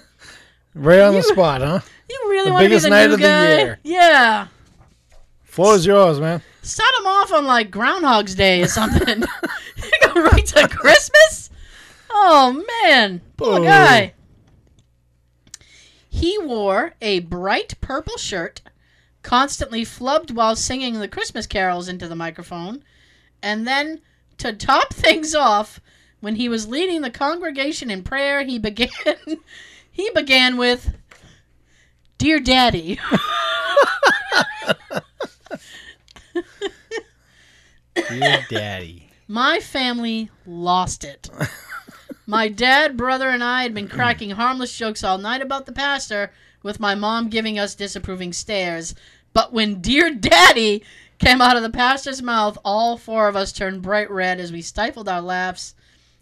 Right 0.74 1.01
on 1.01 1.12
the 1.12 1.23
spot, 1.23 1.61
huh? 1.61 1.81
you 2.09 2.19
really 2.31 2.47
The 2.47 2.53
want 2.55 2.62
to 2.62 2.66
be 2.66 2.70
biggest 2.70 2.85
the 2.85 2.90
night 2.90 3.07
new 3.09 3.12
of 3.12 3.19
the 3.20 3.27
guy? 3.27 3.57
year. 3.59 3.78
Yeah. 3.82 4.47
Floor's 5.43 5.85
yours, 5.85 6.19
man. 6.19 6.40
Start 6.62 6.89
him 6.99 7.07
off 7.07 7.31
on 7.31 7.44
like 7.44 7.70
Groundhog's 7.70 8.35
Day 8.35 8.62
or 8.62 8.69
something. 8.69 9.20
you 9.77 9.90
go 10.15 10.23
right 10.23 10.47
to 10.47 10.69
Christmas? 10.69 11.51
Oh 12.11 12.65
man, 12.85 13.20
poor 13.36 13.61
guy. 13.61 14.15
He 16.09 16.39
wore 16.39 16.94
a 17.03 17.20
bright 17.20 17.74
purple 17.82 18.16
shirt, 18.16 18.62
constantly 19.23 19.85
flubbed 19.85 20.31
while 20.31 20.57
singing 20.57 20.99
the 20.99 21.09
Christmas 21.09 21.47
carols 21.47 21.89
into 21.89 22.09
the 22.09 22.16
microphone, 22.16 22.82
and 23.43 23.66
then 23.66 24.01
to 24.39 24.53
top 24.53 24.93
things 24.94 25.35
off, 25.35 25.81
when 26.20 26.36
he 26.36 26.49
was 26.49 26.69
leading 26.69 27.03
the 27.03 27.11
congregation 27.11 27.90
in 27.90 28.03
prayer, 28.03 28.44
he 28.44 28.59
began 28.59 28.89
he 29.90 30.11
began 30.15 30.57
with 30.57 30.94
Dear 32.19 32.39
Daddy. 32.39 33.01
Dear 37.94 38.44
daddy. 38.49 39.11
My 39.28 39.61
family 39.61 40.31
lost 40.47 41.05
it. 41.05 41.31
my 42.27 42.49
dad, 42.49 42.97
brother, 42.97 43.28
and 43.28 43.43
I 43.43 43.62
had 43.62 43.74
been 43.74 43.89
cracking 43.89 44.31
harmless 44.31 44.77
jokes 44.77 45.03
all 45.03 45.19
night 45.19 45.40
about 45.43 45.66
the 45.66 45.73
pastor, 45.73 46.32
with 46.62 46.80
my 46.80 46.94
mom 46.94 47.28
giving 47.28 47.59
us 47.59 47.74
disapproving 47.74 48.32
stares. 48.32 48.94
But 49.32 49.52
when 49.52 49.80
Dear 49.80 50.14
Daddy 50.14 50.82
came 51.18 51.40
out 51.40 51.56
of 51.56 51.62
the 51.62 51.70
pastor's 51.70 52.22
mouth, 52.22 52.59
all 52.64 52.97
four 52.97 53.28
of 53.28 53.36
us 53.36 53.52
turned 53.52 53.82
bright 53.82 54.10
red 54.10 54.40
as 54.40 54.52
we 54.52 54.62
stifled 54.62 55.09
our 55.09 55.22
laughs. 55.22 55.74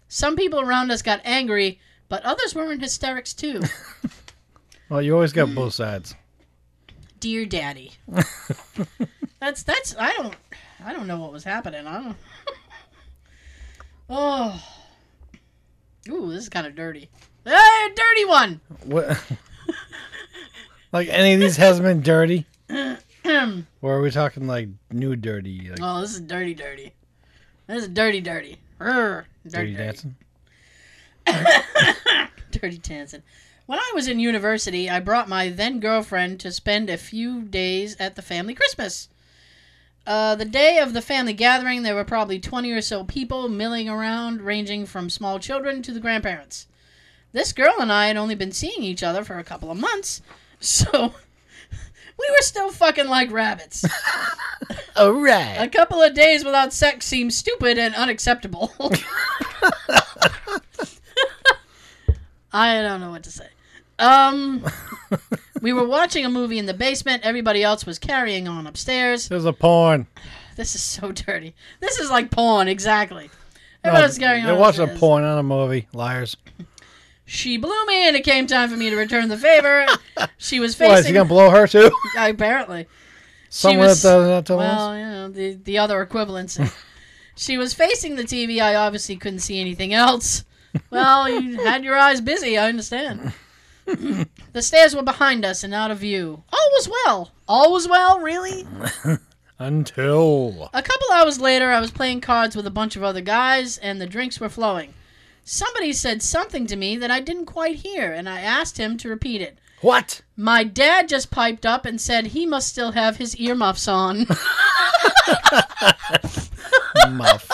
Some 0.07 0.35
people 0.35 0.59
around 0.61 0.91
us 0.91 1.01
got 1.01 1.21
angry, 1.23 1.79
but 2.09 2.23
others 2.23 2.53
were 2.53 2.71
in 2.71 2.79
hysterics 2.79 3.33
too. 3.33 3.61
Well, 4.91 5.01
you 5.01 5.13
always 5.13 5.31
got 5.31 5.55
both 5.55 5.73
sides. 5.73 6.15
Dear 7.21 7.45
Daddy. 7.45 7.93
that's 9.39 9.63
that's 9.63 9.95
I 9.97 10.11
don't 10.11 10.35
I 10.83 10.91
don't 10.91 11.07
know 11.07 11.17
what 11.17 11.31
was 11.31 11.45
happening. 11.45 11.87
I 11.87 12.03
don't. 12.03 12.17
oh. 14.09 14.61
Ooh, 16.09 16.29
this 16.33 16.43
is 16.43 16.49
kind 16.49 16.67
of 16.67 16.75
dirty. 16.75 17.09
Hey, 17.45 17.87
dirty 17.95 18.25
one. 18.25 18.59
What? 18.83 19.23
Like 20.91 21.07
any 21.09 21.33
of 21.33 21.39
these 21.39 21.57
hasn't 21.57 21.85
been 21.85 22.01
dirty, 22.01 22.45
or 22.69 23.65
are 23.83 24.01
we 24.01 24.11
talking 24.11 24.47
like 24.47 24.69
new 24.91 25.15
dirty, 25.15 25.69
like 25.69 25.79
oh, 25.81 26.01
this 26.01 26.13
is 26.13 26.21
dirty, 26.21 26.53
dirty. 26.53 26.93
This 27.67 27.83
is 27.83 27.89
dirty, 27.89 28.21
dirty 28.21 28.57
dirty, 28.81 29.27
dirty. 29.47 29.73
dancing? 29.75 30.15
Dirty 32.51 32.77
dancing. 32.77 33.23
When 33.65 33.79
I 33.79 33.91
was 33.93 34.07
in 34.07 34.19
university, 34.19 34.89
I 34.89 34.99
brought 34.99 35.29
my 35.29 35.49
then 35.49 35.79
girlfriend 35.79 36.39
to 36.41 36.51
spend 36.51 36.89
a 36.89 36.97
few 36.97 37.43
days 37.43 37.95
at 37.99 38.15
the 38.15 38.21
family 38.21 38.53
Christmas. 38.53 39.07
Uh, 40.05 40.35
the 40.35 40.45
day 40.45 40.79
of 40.79 40.93
the 40.93 41.01
family 41.01 41.33
gathering, 41.33 41.83
there 41.83 41.95
were 41.95 42.03
probably 42.03 42.39
20 42.39 42.71
or 42.71 42.81
so 42.81 43.03
people 43.03 43.47
milling 43.47 43.87
around, 43.87 44.41
ranging 44.41 44.85
from 44.85 45.09
small 45.09 45.39
children 45.39 45.81
to 45.83 45.93
the 45.93 45.99
grandparents. 45.99 46.67
This 47.31 47.53
girl 47.53 47.75
and 47.79 47.91
I 47.91 48.07
had 48.07 48.17
only 48.17 48.35
been 48.35 48.51
seeing 48.51 48.83
each 48.83 49.03
other 49.03 49.23
for 49.23 49.37
a 49.37 49.43
couple 49.43 49.71
of 49.71 49.77
months, 49.77 50.21
so 50.61 50.87
we 52.19 52.29
were 52.29 52.41
still 52.41 52.71
fucking 52.71 53.07
like 53.07 53.31
rabbits. 53.31 53.83
All 54.95 55.11
right. 55.11 55.57
A 55.59 55.67
couple 55.67 56.01
of 56.01 56.13
days 56.13 56.45
without 56.45 56.71
sex 56.71 57.05
seems 57.05 57.35
stupid 57.35 57.77
and 57.77 57.93
unacceptable. 57.95 58.71
I 62.53 62.81
don't 62.81 62.99
know 63.01 63.11
what 63.11 63.23
to 63.23 63.31
say. 63.31 63.47
Um, 63.97 64.65
we 65.61 65.73
were 65.73 65.87
watching 65.87 66.25
a 66.25 66.29
movie 66.29 66.57
in 66.59 66.65
the 66.65 66.73
basement. 66.73 67.23
Everybody 67.23 67.63
else 67.63 67.85
was 67.85 67.97
carrying 67.99 68.47
on 68.47 68.67
upstairs. 68.67 69.27
There's 69.29 69.45
a 69.45 69.53
porn. 69.53 70.07
This 70.57 70.75
is 70.75 70.83
so 70.83 71.13
dirty. 71.13 71.55
This 71.79 71.97
is 71.97 72.11
like 72.11 72.29
porn, 72.29 72.67
exactly. 72.67 73.31
No, 73.83 73.91
Everyone's 73.91 74.17
carrying 74.17 74.43
They're 74.43 74.53
on 74.53 74.59
watching 74.59 74.81
a 74.81 74.83
upstairs. 74.83 74.99
porn 74.99 75.23
on 75.23 75.37
a 75.37 75.43
movie. 75.43 75.87
Liars. 75.93 76.35
She 77.31 77.55
blew 77.55 77.85
me, 77.85 78.05
and 78.09 78.17
it 78.17 78.25
came 78.25 78.45
time 78.45 78.69
for 78.69 78.75
me 78.75 78.89
to 78.89 78.97
return 78.97 79.29
the 79.29 79.37
favor. 79.37 79.85
She 80.37 80.59
was 80.59 80.75
facing. 80.75 80.91
What, 80.91 80.99
is 80.99 81.05
he 81.05 81.13
gonna 81.13 81.29
blow 81.29 81.49
her 81.49 81.65
too? 81.65 81.89
apparently. 82.17 82.87
Someone 83.49 83.87
was- 83.87 84.01
that 84.01 84.45
to? 84.47 84.57
Well, 84.57 84.97
you 84.97 85.05
know, 85.05 85.29
the, 85.29 85.53
the 85.53 85.77
other 85.77 86.05
equivalency. 86.05 86.73
she 87.35 87.57
was 87.57 87.73
facing 87.73 88.15
the 88.15 88.23
TV. 88.23 88.61
I 88.61 88.75
obviously 88.75 89.15
couldn't 89.15 89.39
see 89.39 89.61
anything 89.61 89.93
else. 89.93 90.43
Well, 90.89 91.29
you 91.29 91.63
had 91.63 91.83
your 91.83 91.95
eyes 91.95 92.21
busy. 92.21 92.57
I 92.57 92.67
understand. 92.67 93.33
the 93.85 94.61
stairs 94.61 94.95
were 94.95 95.03
behind 95.03 95.45
us 95.45 95.63
and 95.63 95.73
out 95.73 95.91
of 95.91 95.99
view. 95.99 96.43
All 96.51 96.69
was 96.73 96.89
well. 96.89 97.31
All 97.47 97.71
was 97.71 97.87
well, 97.87 98.19
really? 98.19 98.67
Until 99.57 100.69
A 100.73 100.81
couple 100.81 101.11
hours 101.13 101.39
later, 101.39 101.71
I 101.71 101.79
was 101.79 101.91
playing 101.91 102.21
cards 102.21 102.55
with 102.55 102.67
a 102.67 102.71
bunch 102.71 102.95
of 102.95 103.03
other 103.03 103.21
guys, 103.21 103.77
and 103.77 104.01
the 104.01 104.07
drinks 104.07 104.39
were 104.39 104.49
flowing. 104.49 104.93
Somebody 105.43 105.93
said 105.93 106.21
something 106.21 106.67
to 106.67 106.75
me 106.75 106.97
that 106.97 107.11
I 107.11 107.19
didn't 107.19 107.45
quite 107.45 107.77
hear, 107.77 108.13
and 108.13 108.29
I 108.29 108.41
asked 108.41 108.77
him 108.77 108.97
to 108.97 109.09
repeat 109.09 109.41
it. 109.41 109.57
what? 109.81 110.21
My 110.37 110.63
dad 110.63 111.09
just 111.09 111.31
piped 111.31 111.65
up 111.65 111.85
and 111.85 111.99
said 111.99 112.27
he 112.27 112.45
must 112.45 112.69
still 112.69 112.91
have 112.91 113.17
his 113.17 113.35
earmuffs 113.37 113.87
on. 113.87 114.19
Muff. 117.11 117.49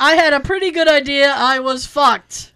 I 0.00 0.14
had 0.14 0.32
a 0.32 0.40
pretty 0.40 0.70
good 0.70 0.88
idea 0.88 1.32
I 1.36 1.58
was 1.60 1.86
fucked. 1.86 2.52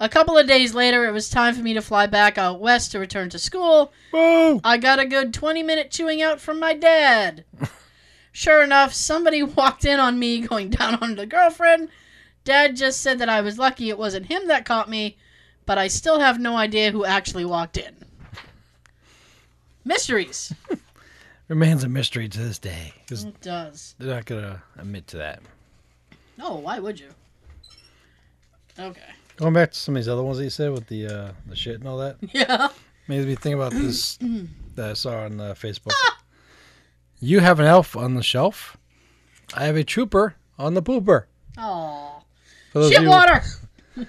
a 0.00 0.08
couple 0.08 0.38
of 0.38 0.46
days 0.46 0.74
later, 0.74 1.06
it 1.06 1.12
was 1.12 1.28
time 1.28 1.54
for 1.54 1.62
me 1.62 1.74
to 1.74 1.82
fly 1.82 2.06
back 2.06 2.38
out 2.38 2.60
west 2.60 2.92
to 2.92 2.98
return 2.98 3.28
to 3.30 3.38
school. 3.38 3.92
Boo! 4.12 4.60
I 4.64 4.78
got 4.78 4.98
a 4.98 5.06
good 5.06 5.34
20 5.34 5.62
minute 5.62 5.90
chewing 5.90 6.22
out 6.22 6.40
from 6.40 6.58
my 6.60 6.74
dad. 6.74 7.44
Sure 8.36 8.64
enough, 8.64 8.92
somebody 8.92 9.42
walked 9.60 9.84
in 9.84 10.00
on 10.00 10.18
me 10.18 10.40
going 10.40 10.68
down 10.68 10.96
on 10.96 11.14
the 11.14 11.24
girlfriend. 11.24 11.88
Dad 12.42 12.74
just 12.76 13.00
said 13.00 13.20
that 13.20 13.28
I 13.28 13.40
was 13.40 13.58
lucky 13.60 13.88
it 13.88 13.96
wasn't 13.96 14.26
him 14.26 14.48
that 14.48 14.64
caught 14.66 14.90
me, 14.90 15.16
but 15.66 15.78
I 15.78 15.86
still 15.86 16.18
have 16.18 16.40
no 16.40 16.56
idea 16.56 16.90
who 16.90 17.04
actually 17.04 17.44
walked 17.44 17.76
in. 17.78 17.94
Mysteries. 19.84 20.52
Remains 21.48 21.84
a 21.84 21.88
mystery 21.88 22.28
to 22.28 22.38
this 22.38 22.58
day 22.58 22.92
It 23.10 23.40
does. 23.40 23.94
they're 23.98 24.14
not 24.14 24.24
gonna 24.24 24.62
admit 24.78 25.06
to 25.08 25.18
that. 25.18 25.40
No, 26.36 26.54
why 26.56 26.80
would 26.80 26.98
you? 26.98 27.10
Okay. 28.78 29.00
Going 29.36 29.52
back 29.52 29.70
to 29.72 29.78
some 29.78 29.94
of 29.94 30.00
these 30.02 30.08
other 30.08 30.22
ones 30.22 30.38
that 30.38 30.44
you 30.44 30.50
said 30.50 30.72
with 30.72 30.86
the 30.88 31.06
uh, 31.06 31.32
the 31.46 31.54
shit 31.54 31.76
and 31.76 31.86
all 31.88 31.98
that, 31.98 32.16
Yeah. 32.32 32.68
made 33.08 33.26
me 33.26 33.36
think 33.36 33.54
about 33.54 33.72
this 33.72 34.18
that 34.74 34.90
I 34.90 34.92
saw 34.94 35.24
on 35.24 35.38
uh, 35.40 35.54
Facebook. 35.54 35.92
You 37.24 37.40
have 37.40 37.58
an 37.58 37.64
elf 37.64 37.96
on 37.96 38.16
the 38.16 38.22
shelf. 38.22 38.76
I 39.54 39.64
have 39.64 39.76
a 39.76 39.84
trooper 39.84 40.34
on 40.58 40.74
the 40.74 40.82
pooper. 40.82 41.24
Aw. 41.56 42.20
Shit 42.74 43.02
you- 43.02 43.08
water! 43.08 43.42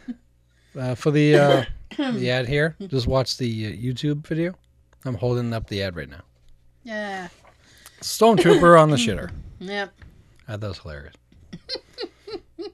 Uh, 0.77 0.93
for 0.93 1.09
the 1.09 1.37
uh, 1.37 1.63
the 2.11 2.29
ad 2.29 2.49
here, 2.49 2.75
just 2.89 3.07
watch 3.07 3.37
the 3.37 3.67
uh, 3.67 3.69
YouTube 3.69 4.27
video. 4.27 4.53
I'm 5.05 5.15
holding 5.15 5.53
up 5.53 5.67
the 5.69 5.81
ad 5.83 5.95
right 5.95 6.09
now. 6.09 6.19
Yeah. 6.83 7.29
Stormtrooper 8.01 8.77
on 8.77 8.89
the 8.89 8.97
shitter. 8.97 9.31
Yep. 9.59 9.93
I 10.49 10.57
that 10.57 10.67
was 10.67 10.79
hilarious. 10.79 11.13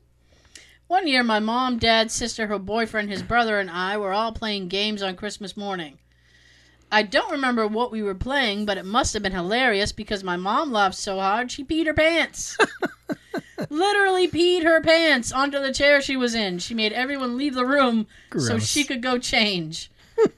One 0.88 1.08
year, 1.08 1.22
my 1.22 1.40
mom, 1.40 1.78
dad, 1.78 2.10
sister, 2.10 2.48
her 2.48 2.58
boyfriend, 2.58 3.12
his 3.12 3.22
brother, 3.22 3.60
and 3.60 3.70
I 3.70 4.00
were 4.00 4.14
all 4.14 4.32
playing 4.32 4.68
games 4.68 5.04
on 5.04 5.16
Christmas 5.16 5.56
morning. 5.56 6.00
I 6.92 7.04
don't 7.04 7.32
remember 7.32 7.68
what 7.68 7.92
we 7.92 8.04
were 8.04 8.16
playing, 8.16 8.66
but 8.66 8.78
it 8.78 8.86
must 8.86 9.14
have 9.14 9.24
been 9.24 9.32
hilarious 9.32 9.94
because 9.94 10.24
my 10.24 10.36
mom 10.36 10.74
laughed 10.74 10.96
so 10.96 11.20
hard 11.20 11.50
she 11.52 11.64
peed 11.64 11.86
her 11.86 11.94
pants. 11.94 12.58
Literally 13.70 14.28
peed 14.28 14.64
her 14.64 14.82
pants 14.82 15.32
onto 15.32 15.60
the 15.60 15.74
chair 15.74 16.02
she 16.02 16.18
was 16.18 16.36
in. 16.36 16.60
She 16.60 16.74
made 16.74 16.92
everyone 16.92 17.38
leave 17.38 17.54
the 17.54 17.66
room 17.66 18.08
so 18.38 18.60
she 18.60 18.84
could 18.84 19.02
go 19.02 19.18
change. 19.18 19.90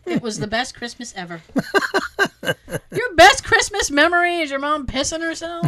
It 0.05 0.21
was 0.21 0.39
the 0.39 0.47
best 0.47 0.75
Christmas 0.75 1.13
ever. 1.15 1.41
your 2.91 3.15
best 3.15 3.43
Christmas 3.43 3.89
memory 3.89 4.37
is 4.39 4.51
your 4.51 4.59
mom 4.59 4.85
pissing 4.85 5.21
herself? 5.21 5.65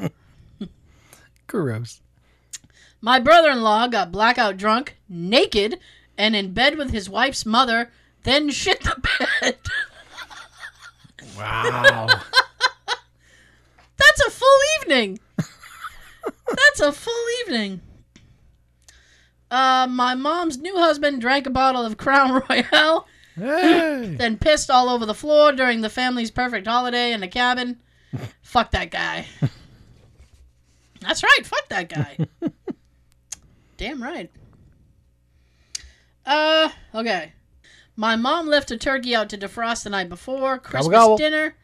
Gross. 1.46 2.00
My 3.00 3.20
brother 3.20 3.50
in 3.50 3.62
law 3.62 3.86
got 3.86 4.10
blackout 4.10 4.56
drunk, 4.56 4.96
naked, 5.08 5.78
and 6.18 6.34
in 6.34 6.52
bed 6.52 6.76
with 6.76 6.90
his 6.90 7.08
wife's 7.08 7.46
mother, 7.46 7.90
then 8.26 8.50
shit 8.50 8.82
the 8.82 9.00
bed. 9.40 9.56
Wow. 11.38 12.06
That's 13.96 14.26
a 14.26 14.30
full 14.30 14.58
evening. 14.82 15.18
That's 15.38 16.80
a 16.80 16.92
full 16.92 17.24
evening. 17.42 17.80
Uh, 19.50 19.86
my 19.88 20.14
mom's 20.14 20.58
new 20.58 20.76
husband 20.76 21.20
drank 21.20 21.46
a 21.46 21.50
bottle 21.50 21.84
of 21.84 21.96
Crown 21.96 22.42
Royal 22.50 23.06
Hey. 23.36 24.16
then 24.18 24.38
pissed 24.38 24.70
all 24.70 24.88
over 24.88 25.04
the 25.06 25.14
floor 25.14 25.52
during 25.52 25.82
the 25.82 25.90
family's 25.90 26.30
perfect 26.30 26.66
holiday 26.66 27.12
in 27.12 27.20
the 27.20 27.28
cabin. 27.28 27.78
fuck 28.42 28.70
that 28.72 28.90
guy. 28.90 29.26
That's 31.00 31.22
right, 31.22 31.40
fuck 31.44 31.68
that 31.68 31.88
guy. 31.88 32.16
Damn 33.76 34.02
right. 34.02 34.30
Uh, 36.24 36.70
okay. 36.94 37.32
My 37.96 38.14
mom 38.14 38.46
left 38.46 38.70
a 38.70 38.76
turkey 38.76 39.14
out 39.14 39.30
to 39.30 39.38
defrost 39.38 39.84
the 39.84 39.90
night 39.90 40.10
before 40.10 40.58
Christmas 40.58 40.94
gobble. 40.94 41.16
dinner. 41.16 41.54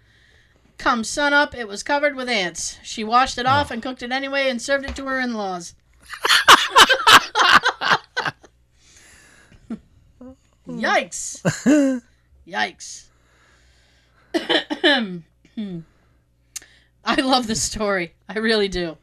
Come 0.79 1.05
sun 1.05 1.35
up, 1.35 1.55
it 1.55 1.69
was 1.69 1.83
covered 1.83 2.17
with 2.17 2.29
ants. 2.29 2.79
She 2.83 3.05
washed 3.05 3.37
it 3.37 3.45
oh. 3.45 3.51
off 3.51 3.71
and 3.71 3.83
cooked 3.83 4.03
it 4.03 4.11
anyway 4.11 4.49
and 4.49 4.61
served 4.61 4.87
it 4.87 4.97
to 4.97 5.05
her 5.07 5.21
in-laws. 5.21 5.75
Yikes. 10.67 12.03
Yikes. 12.49 13.05
I 17.05 17.21
love 17.21 17.47
this 17.47 17.63
story. 17.63 18.15
I 18.29 18.39
really 18.39 18.69
do. 18.69 18.97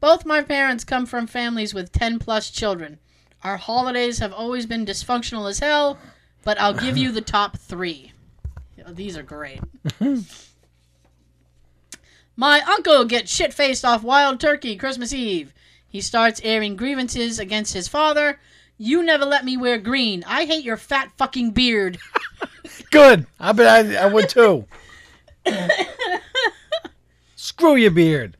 Both 0.00 0.24
my 0.24 0.42
parents 0.42 0.84
come 0.84 1.04
from 1.04 1.26
families 1.26 1.74
with 1.74 1.92
10 1.92 2.18
plus 2.18 2.50
children. 2.50 2.98
Our 3.44 3.58
holidays 3.58 4.18
have 4.18 4.32
always 4.32 4.64
been 4.66 4.86
dysfunctional 4.86 5.48
as 5.48 5.58
hell, 5.58 5.98
but 6.44 6.60
I'll 6.60 6.74
give 6.74 6.96
you 6.96 7.12
the 7.12 7.20
top 7.20 7.56
three. 7.58 8.12
These 8.88 9.16
are 9.16 9.22
great. 9.22 9.60
my 12.36 12.60
uncle 12.62 13.04
gets 13.04 13.34
shit 13.34 13.52
faced 13.52 13.84
off 13.84 14.02
wild 14.02 14.40
turkey 14.40 14.76
Christmas 14.76 15.12
Eve. 15.12 15.52
He 15.88 16.00
starts 16.00 16.40
airing 16.42 16.76
grievances 16.76 17.38
against 17.38 17.74
his 17.74 17.88
father. 17.88 18.40
You 18.78 19.02
never 19.02 19.26
let 19.26 19.44
me 19.44 19.56
wear 19.56 19.76
green. 19.78 20.24
I 20.26 20.44
hate 20.46 20.64
your 20.64 20.76
fat 20.78 21.10
fucking 21.18 21.50
beard. 21.50 21.98
Good. 22.90 23.26
I 23.38 23.52
bet 23.52 23.86
I, 23.86 24.04
I 24.04 24.06
would 24.06 24.28
too. 24.28 24.64
Screw 27.36 27.76
your 27.76 27.90
beard. 27.90 28.36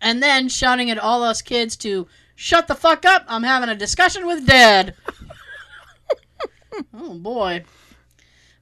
and 0.00 0.22
then 0.22 0.48
shouting 0.48 0.90
at 0.90 0.98
all 0.98 1.22
us 1.22 1.42
kids 1.42 1.76
to 1.78 2.06
shut 2.34 2.68
the 2.68 2.74
fuck 2.74 3.04
up. 3.04 3.24
I'm 3.28 3.42
having 3.42 3.68
a 3.68 3.74
discussion 3.74 4.26
with 4.26 4.46
dad. 4.46 4.94
oh 6.94 7.14
boy. 7.14 7.64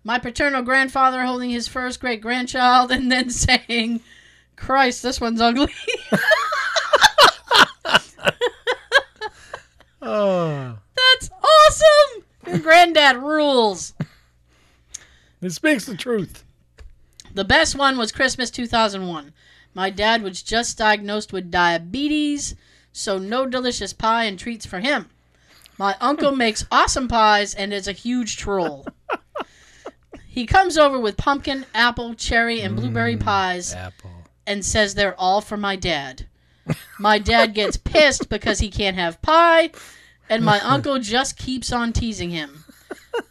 My 0.02 0.18
paternal 0.18 0.62
grandfather 0.62 1.24
holding 1.24 1.50
his 1.50 1.66
first 1.66 2.00
great 2.00 2.20
grandchild 2.20 2.90
and 2.90 3.10
then 3.10 3.30
saying, 3.30 4.00
Christ, 4.56 5.02
this 5.02 5.20
one's 5.20 5.40
ugly. 5.40 5.72
Oh, 10.04 10.76
That's 10.96 11.30
awesome. 11.30 12.24
Your 12.46 12.58
granddad 12.58 13.16
rules. 13.16 13.94
it 15.40 15.50
speaks 15.50 15.86
the 15.86 15.96
truth. 15.96 16.44
The 17.32 17.44
best 17.44 17.74
one 17.74 17.96
was 17.96 18.12
Christmas 18.12 18.50
2001. 18.50 19.32
My 19.72 19.90
dad 19.90 20.22
was 20.22 20.42
just 20.42 20.78
diagnosed 20.78 21.32
with 21.32 21.50
diabetes, 21.50 22.54
so 22.92 23.18
no 23.18 23.46
delicious 23.46 23.92
pie 23.92 24.24
and 24.24 24.38
treats 24.38 24.66
for 24.66 24.80
him. 24.80 25.08
My 25.78 25.96
uncle 26.00 26.34
makes 26.34 26.66
awesome 26.70 27.08
pies 27.08 27.54
and 27.54 27.72
is 27.72 27.88
a 27.88 27.92
huge 27.92 28.36
troll. 28.36 28.86
He 30.26 30.46
comes 30.46 30.76
over 30.76 30.98
with 30.98 31.16
pumpkin, 31.16 31.64
apple, 31.74 32.14
cherry, 32.14 32.60
and 32.60 32.74
blueberry 32.74 33.16
mm, 33.16 33.20
pies 33.20 33.72
Apple. 33.72 34.10
and 34.46 34.64
says 34.64 34.94
they're 34.94 35.18
all 35.18 35.40
for 35.40 35.56
my 35.56 35.76
dad. 35.76 36.26
My 36.98 37.18
dad 37.20 37.54
gets 37.54 37.76
pissed 37.76 38.28
because 38.28 38.58
he 38.58 38.68
can't 38.68 38.96
have 38.96 39.22
pie, 39.22 39.70
and 40.28 40.44
my 40.44 40.58
uncle 40.64 40.98
just 40.98 41.36
keeps 41.36 41.72
on 41.72 41.92
teasing 41.92 42.30
him. 42.30 42.64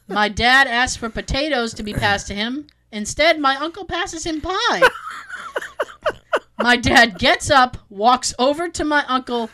My 0.08 0.30
dad 0.30 0.68
asks 0.68 0.96
for 0.96 1.10
potatoes 1.10 1.74
to 1.74 1.84
be 1.84 1.94
passed 1.94 2.28
to 2.28 2.36
him. 2.36 2.68
Instead, 2.90 3.38
my 3.38 3.58
uncle 3.58 3.84
passes 3.84 4.26
him 4.26 4.40
pie. 4.40 4.82
My 6.60 6.78
dad 6.78 7.18
gets 7.18 7.50
up, 7.50 7.78
walks 7.90 8.34
over 8.40 8.70
to 8.70 8.86
my 8.86 9.04
uncle, 9.08 9.50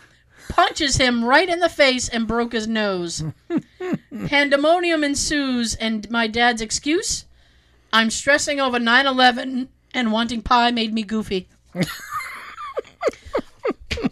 punches 0.59 0.97
him 0.97 1.23
right 1.23 1.47
in 1.47 1.61
the 1.61 1.69
face, 1.69 2.09
and 2.09 2.27
broke 2.27 2.51
his 2.51 2.67
nose. 2.67 3.23
Pandemonium 4.27 5.05
ensues, 5.05 5.75
and 5.75 6.11
my 6.11 6.27
dad's 6.27 6.61
excuse? 6.61 7.23
I'm 7.93 8.09
stressing 8.09 8.59
over 8.59 8.77
9 8.77 9.05
11 9.05 9.69
and 9.93 10.11
wanting 10.11 10.41
pie 10.41 10.71
made 10.71 10.93
me 10.93 11.03
goofy. 11.03 11.47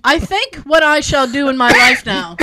I 0.06 0.20
think 0.20 0.56
what 0.60 0.84
I 0.84 1.02
shall 1.02 1.28
do 1.28 1.50
in 1.50 1.58
my 1.58 1.70
life 1.70 2.06
now 2.06 2.38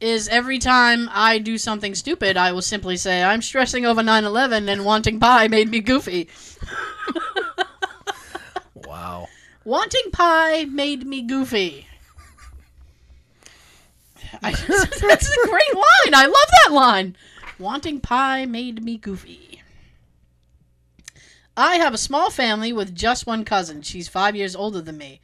is 0.00 0.26
every 0.26 0.58
time 0.58 1.08
I 1.12 1.38
do 1.38 1.58
something 1.58 1.94
stupid, 1.94 2.36
I 2.36 2.50
will 2.50 2.62
simply 2.62 2.96
say, 2.96 3.22
I'm 3.22 3.42
stressing 3.42 3.86
over 3.86 4.02
9 4.02 4.24
11 4.24 4.68
and 4.68 4.84
wanting 4.84 5.20
pie 5.20 5.46
made 5.46 5.70
me 5.70 5.78
goofy. 5.78 6.28
Wow. 8.74 9.28
Wanting 9.64 10.10
pie 10.10 10.64
made 10.64 11.06
me 11.06 11.22
goofy. 11.22 11.86
I, 14.42 14.52
that's 15.00 15.36
a 15.36 15.48
great 15.48 15.74
line. 15.74 16.14
I 16.14 16.26
love 16.26 16.50
that 16.64 16.72
line. 16.72 17.16
Wanting 17.58 18.00
pie 18.00 18.46
made 18.46 18.82
me 18.82 18.96
goofy. 18.96 19.62
I 21.56 21.76
have 21.76 21.92
a 21.92 21.98
small 21.98 22.30
family 22.30 22.72
with 22.72 22.94
just 22.94 23.26
one 23.26 23.44
cousin. 23.44 23.82
She's 23.82 24.08
five 24.08 24.34
years 24.34 24.56
older 24.56 24.80
than 24.80 24.96
me. 24.96 25.20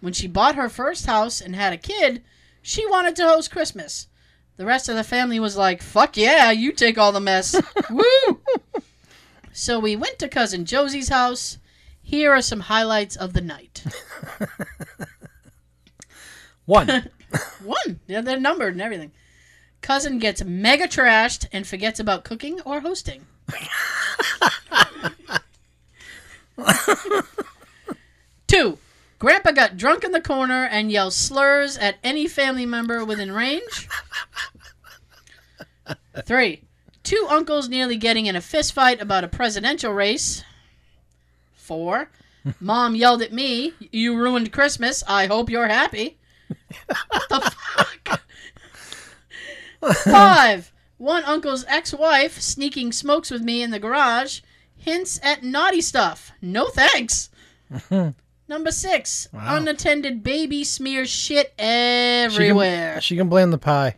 When 0.00 0.12
she 0.12 0.28
bought 0.28 0.54
her 0.54 0.68
first 0.68 1.06
house 1.06 1.40
and 1.40 1.56
had 1.56 1.72
a 1.72 1.78
kid, 1.78 2.22
she 2.62 2.86
wanted 2.86 3.16
to 3.16 3.26
host 3.26 3.50
Christmas. 3.50 4.06
The 4.56 4.66
rest 4.66 4.88
of 4.88 4.94
the 4.94 5.02
family 5.02 5.40
was 5.40 5.56
like, 5.56 5.82
fuck 5.82 6.16
yeah, 6.16 6.52
you 6.52 6.72
take 6.72 6.96
all 6.96 7.10
the 7.10 7.20
mess. 7.20 7.60
Woo! 7.90 8.40
So 9.52 9.80
we 9.80 9.96
went 9.96 10.18
to 10.20 10.28
cousin 10.28 10.64
Josie's 10.64 11.08
house. 11.08 11.58
Here 12.02 12.32
are 12.32 12.42
some 12.42 12.60
highlights 12.60 13.16
of 13.16 13.32
the 13.32 13.40
night. 13.40 13.84
One. 16.66 17.10
One. 17.62 18.00
Yeah, 18.06 18.20
they're 18.20 18.40
numbered 18.40 18.74
and 18.74 18.82
everything. 18.82 19.12
Cousin 19.80 20.18
gets 20.18 20.42
mega 20.44 20.88
trashed 20.88 21.46
and 21.52 21.66
forgets 21.66 22.00
about 22.00 22.24
cooking 22.24 22.60
or 22.62 22.80
hosting. 22.80 23.26
Two. 28.46 28.78
Grandpa 29.18 29.52
got 29.52 29.76
drunk 29.76 30.04
in 30.04 30.12
the 30.12 30.20
corner 30.20 30.66
and 30.66 30.90
yells 30.90 31.16
slurs 31.16 31.78
at 31.78 31.96
any 32.02 32.26
family 32.26 32.66
member 32.66 33.04
within 33.04 33.32
range. 33.32 33.88
Three. 36.24 36.62
Two 37.02 37.26
uncles 37.28 37.68
nearly 37.68 37.96
getting 37.96 38.26
in 38.26 38.36
a 38.36 38.40
fist 38.40 38.72
fight 38.72 39.00
about 39.00 39.24
a 39.24 39.28
presidential 39.28 39.92
race. 39.92 40.42
Four. 41.54 42.10
Mom 42.60 42.94
yelled 42.94 43.22
at 43.22 43.32
me, 43.32 43.72
You 43.90 44.16
ruined 44.16 44.52
Christmas. 44.52 45.02
I 45.06 45.26
hope 45.26 45.48
you're 45.50 45.68
happy. 45.68 46.18
What 47.08 47.28
the 47.28 47.40
fuck? 47.40 48.20
Five. 50.04 50.72
One 50.98 51.24
uncle's 51.24 51.64
ex 51.68 51.92
wife 51.92 52.40
sneaking 52.40 52.92
smokes 52.92 53.30
with 53.30 53.42
me 53.42 53.62
in 53.62 53.70
the 53.70 53.78
garage 53.78 54.40
hints 54.76 55.18
at 55.22 55.42
naughty 55.42 55.80
stuff. 55.80 56.32
No 56.40 56.68
thanks. 56.68 57.30
Number 58.48 58.70
six. 58.70 59.28
Wow. 59.32 59.56
Unattended 59.56 60.22
baby 60.22 60.64
smears 60.64 61.08
shit 61.10 61.52
everywhere. 61.58 63.00
She 63.00 63.16
can 63.16 63.28
blame 63.28 63.50
the 63.50 63.58
pie. 63.58 63.96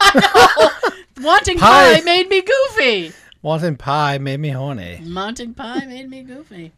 I 0.00 0.70
know. 1.16 1.24
Wanting 1.24 1.58
Pie. 1.58 1.94
pie 1.94 2.04
made 2.04 2.28
me 2.28 2.42
goofy. 2.42 3.12
Wanting 3.42 3.76
pie 3.76 4.18
made 4.18 4.40
me 4.40 4.50
horny. 4.50 5.00
Wanting 5.06 5.54
pie 5.54 5.86
made 5.86 6.10
me 6.10 6.22
goofy. 6.22 6.72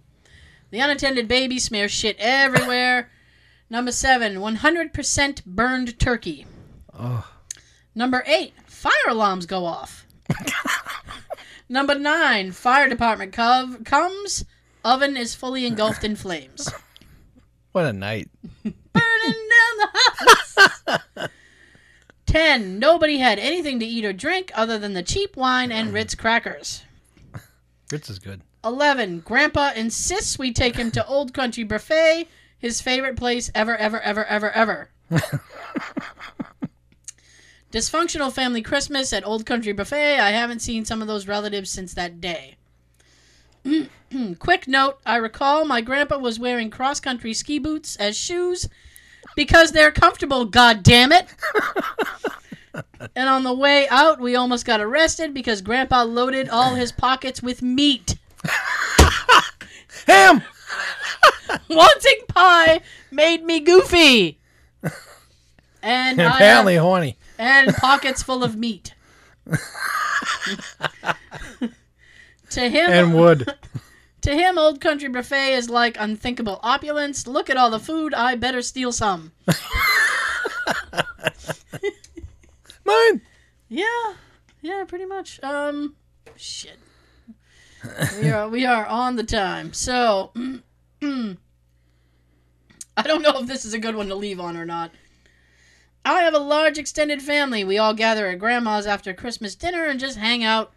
The 0.70 0.78
unattended 0.80 1.26
baby 1.28 1.58
smears 1.58 1.90
shit 1.90 2.16
everywhere. 2.18 3.10
Number 3.70 3.92
seven, 3.92 4.36
100% 4.36 5.44
burned 5.44 5.98
turkey. 5.98 6.46
Oh. 6.98 7.30
Number 7.94 8.22
eight, 8.26 8.54
fire 8.66 8.92
alarms 9.08 9.46
go 9.46 9.64
off. 9.66 10.06
Number 11.68 11.94
nine, 11.94 12.52
fire 12.52 12.88
department 12.88 13.32
cov- 13.32 13.84
comes, 13.84 14.44
oven 14.84 15.16
is 15.16 15.34
fully 15.34 15.66
engulfed 15.66 16.04
in 16.04 16.16
flames. 16.16 16.68
What 17.72 17.84
a 17.84 17.92
night. 17.92 18.28
Burning 18.64 18.72
down 18.94 19.76
the 19.76 19.88
house. 19.94 21.28
Ten, 22.26 22.78
nobody 22.78 23.18
had 23.18 23.38
anything 23.38 23.78
to 23.80 23.86
eat 23.86 24.06
or 24.06 24.12
drink 24.14 24.50
other 24.54 24.78
than 24.78 24.94
the 24.94 25.02
cheap 25.02 25.36
wine 25.36 25.70
and 25.70 25.92
Ritz 25.92 26.14
crackers. 26.14 26.82
Ritz 27.92 28.08
is 28.08 28.18
good. 28.18 28.40
11. 28.64 29.20
Grandpa 29.20 29.72
insists 29.76 30.38
we 30.38 30.52
take 30.52 30.76
him 30.76 30.90
to 30.92 31.06
Old 31.06 31.34
Country 31.34 31.62
Buffet, 31.62 32.26
his 32.58 32.80
favorite 32.80 33.16
place 33.16 33.50
ever, 33.54 33.76
ever, 33.76 34.00
ever, 34.00 34.24
ever, 34.24 34.50
ever. 34.50 34.90
Dysfunctional 37.72 38.32
family 38.32 38.62
Christmas 38.62 39.12
at 39.12 39.26
Old 39.26 39.44
Country 39.44 39.72
Buffet. 39.72 40.18
I 40.18 40.30
haven't 40.30 40.60
seen 40.60 40.84
some 40.84 41.02
of 41.02 41.08
those 41.08 41.28
relatives 41.28 41.70
since 41.70 41.94
that 41.94 42.20
day. 42.20 42.56
Quick 44.38 44.66
note 44.66 44.98
I 45.04 45.16
recall 45.16 45.64
my 45.64 45.80
grandpa 45.80 46.18
was 46.18 46.38
wearing 46.38 46.70
cross 46.70 46.98
country 47.00 47.34
ski 47.34 47.58
boots 47.58 47.96
as 47.96 48.16
shoes 48.16 48.68
because 49.36 49.72
they're 49.72 49.90
comfortable, 49.90 50.46
god 50.46 50.82
damn 50.82 51.12
it. 51.12 51.26
and 53.14 53.28
on 53.28 53.44
the 53.44 53.52
way 53.52 53.86
out, 53.88 54.20
we 54.20 54.34
almost 54.34 54.64
got 54.64 54.80
arrested 54.80 55.34
because 55.34 55.60
Grandpa 55.60 56.02
loaded 56.04 56.48
all 56.48 56.74
his 56.74 56.92
pockets 56.92 57.42
with 57.42 57.60
meat. 57.60 58.16
Ham. 60.06 60.42
Wanting 61.68 62.20
pie 62.28 62.80
made 63.10 63.42
me 63.44 63.60
goofy. 63.60 64.38
And, 65.82 66.20
I 66.22 66.34
apparently 66.36 66.74
have- 66.74 66.82
horny. 66.82 67.16
and 67.38 67.72
pockets 67.74 68.22
full 68.22 68.42
of 68.44 68.56
meat. 68.56 68.94
to 72.50 72.68
him, 72.68 72.90
And 72.90 73.14
wood. 73.14 73.54
to 74.22 74.34
him, 74.34 74.58
Old 74.58 74.80
Country 74.80 75.08
Buffet 75.08 75.54
is 75.54 75.70
like 75.70 75.96
unthinkable 75.98 76.60
opulence. 76.62 77.26
Look 77.26 77.48
at 77.50 77.56
all 77.56 77.70
the 77.70 77.78
food. 77.80 78.12
I 78.14 78.34
better 78.34 78.62
steal 78.62 78.92
some. 78.92 79.32
Mine. 82.84 83.22
Yeah, 83.68 84.14
yeah, 84.62 84.84
pretty 84.86 85.04
much. 85.04 85.40
Um, 85.42 85.94
shit. 86.36 86.78
we 88.20 88.30
are 88.30 88.48
we 88.48 88.64
are 88.64 88.86
on 88.86 89.16
the 89.16 89.24
time. 89.24 89.72
So, 89.74 90.32
Hmm. 91.00 91.32
I 92.96 93.02
don't 93.02 93.22
know 93.22 93.40
if 93.40 93.46
this 93.46 93.64
is 93.64 93.74
a 93.74 93.78
good 93.78 93.94
one 93.94 94.08
to 94.08 94.14
leave 94.14 94.40
on 94.40 94.56
or 94.56 94.64
not. 94.64 94.90
I 96.04 96.22
have 96.22 96.34
a 96.34 96.38
large 96.38 96.78
extended 96.78 97.22
family. 97.22 97.64
We 97.64 97.78
all 97.78 97.94
gather 97.94 98.28
at 98.28 98.38
grandma's 98.38 98.86
after 98.86 99.12
Christmas 99.12 99.54
dinner 99.54 99.84
and 99.84 100.00
just 100.00 100.18
hang 100.18 100.42
out 100.42 100.72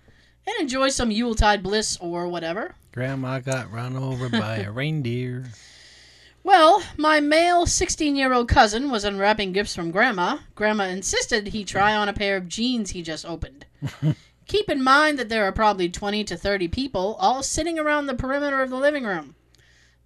and 0.45 0.56
enjoy 0.60 0.89
some 0.89 1.10
Yuletide 1.10 1.64
bliss 1.64 1.98
or 1.98 2.27
whatever. 2.27 2.76
Grandma 2.91 3.39
got 3.39 3.72
run 3.72 3.95
over 3.95 4.30
by 4.30 4.57
a 4.57 4.72
reindeer. 4.72 5.45
Well, 6.43 6.81
my 6.98 7.19
male 7.19 7.68
16 7.68 8.15
year 8.15 8.34
old 8.34 8.48
cousin 8.48 8.89
was 8.89 9.03
unwrapping 9.03 9.52
gifts 9.52 9.76
from 9.76 9.91
Grandma. 9.91 10.39
Grandma 10.56 10.85
insisted 10.85 11.49
he 11.49 11.64
try 11.64 11.95
on 11.95 12.10
a 12.10 12.14
pair 12.14 12.35
of 12.35 12.48
jeans 12.48 12.89
he 12.89 13.03
just 13.03 13.27
opened. 13.27 13.68
Keep 14.48 14.69
in 14.69 14.84
mind 14.84 15.19
that 15.19 15.30
there 15.30 15.43
are 15.45 15.52
probably 15.52 15.88
20 15.88 16.23
to 16.23 16.35
30 16.35 16.68
people 16.69 17.15
all 17.19 17.43
sitting 17.43 17.77
around 17.77 18.07
the 18.07 18.15
perimeter 18.15 18.61
of 18.61 18.72
the 18.72 18.76
living 18.77 19.03
room. 19.03 19.35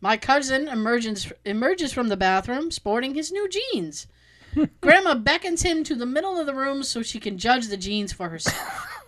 My 0.01 0.17
cousin 0.17 0.67
emerges, 0.67 1.31
emerges 1.43 1.91
from 1.91 2.09
the 2.09 2.17
bathroom 2.17 2.71
sporting 2.71 3.15
his 3.15 3.31
new 3.31 3.49
jeans. 3.49 4.07
Grandma 4.81 5.15
beckons 5.15 5.63
him 5.63 5.83
to 5.83 5.95
the 5.95 6.05
middle 6.05 6.37
of 6.39 6.45
the 6.45 6.55
room 6.55 6.83
so 6.83 7.01
she 7.01 7.19
can 7.19 7.37
judge 7.37 7.67
the 7.67 7.77
jeans 7.77 8.13
for 8.13 8.29
herself. 8.29 8.91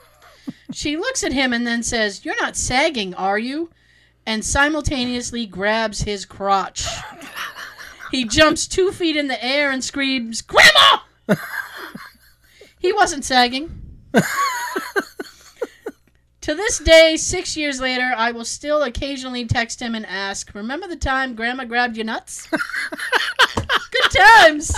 She 0.69 0.97
looks 0.97 1.23
at 1.23 1.31
him 1.31 1.53
and 1.53 1.65
then 1.65 1.81
says, 1.81 2.25
You're 2.25 2.35
not 2.41 2.57
sagging, 2.57 3.13
are 3.13 3.39
you? 3.39 3.69
and 4.27 4.43
simultaneously 4.43 5.45
grabs 5.45 6.01
his 6.01 6.25
crotch. 6.25 6.85
He 8.11 8.25
jumps 8.25 8.67
two 8.67 8.91
feet 8.91 9.15
in 9.15 9.29
the 9.29 9.43
air 9.43 9.71
and 9.71 9.81
screams, 9.81 10.41
Grandma! 10.41 10.99
he 12.79 12.91
wasn't 12.91 13.23
sagging. 13.23 13.81
To 16.47 16.55
this 16.55 16.79
day, 16.79 17.17
six 17.17 17.57
years 17.57 17.81
later, 17.81 18.13
I 18.15 18.31
will 18.31 18.45
still 18.45 18.81
occasionally 18.83 19.43
text 19.43 19.81
him 19.81 19.93
and 19.93 20.05
ask, 20.05 20.55
Remember 20.55 20.87
the 20.87 20.95
time 20.95 21.35
Grandma 21.35 21.65
grabbed 21.65 21.97
your 21.97 22.05
nuts? 22.05 22.47
good 22.49 24.11
times. 24.11 24.71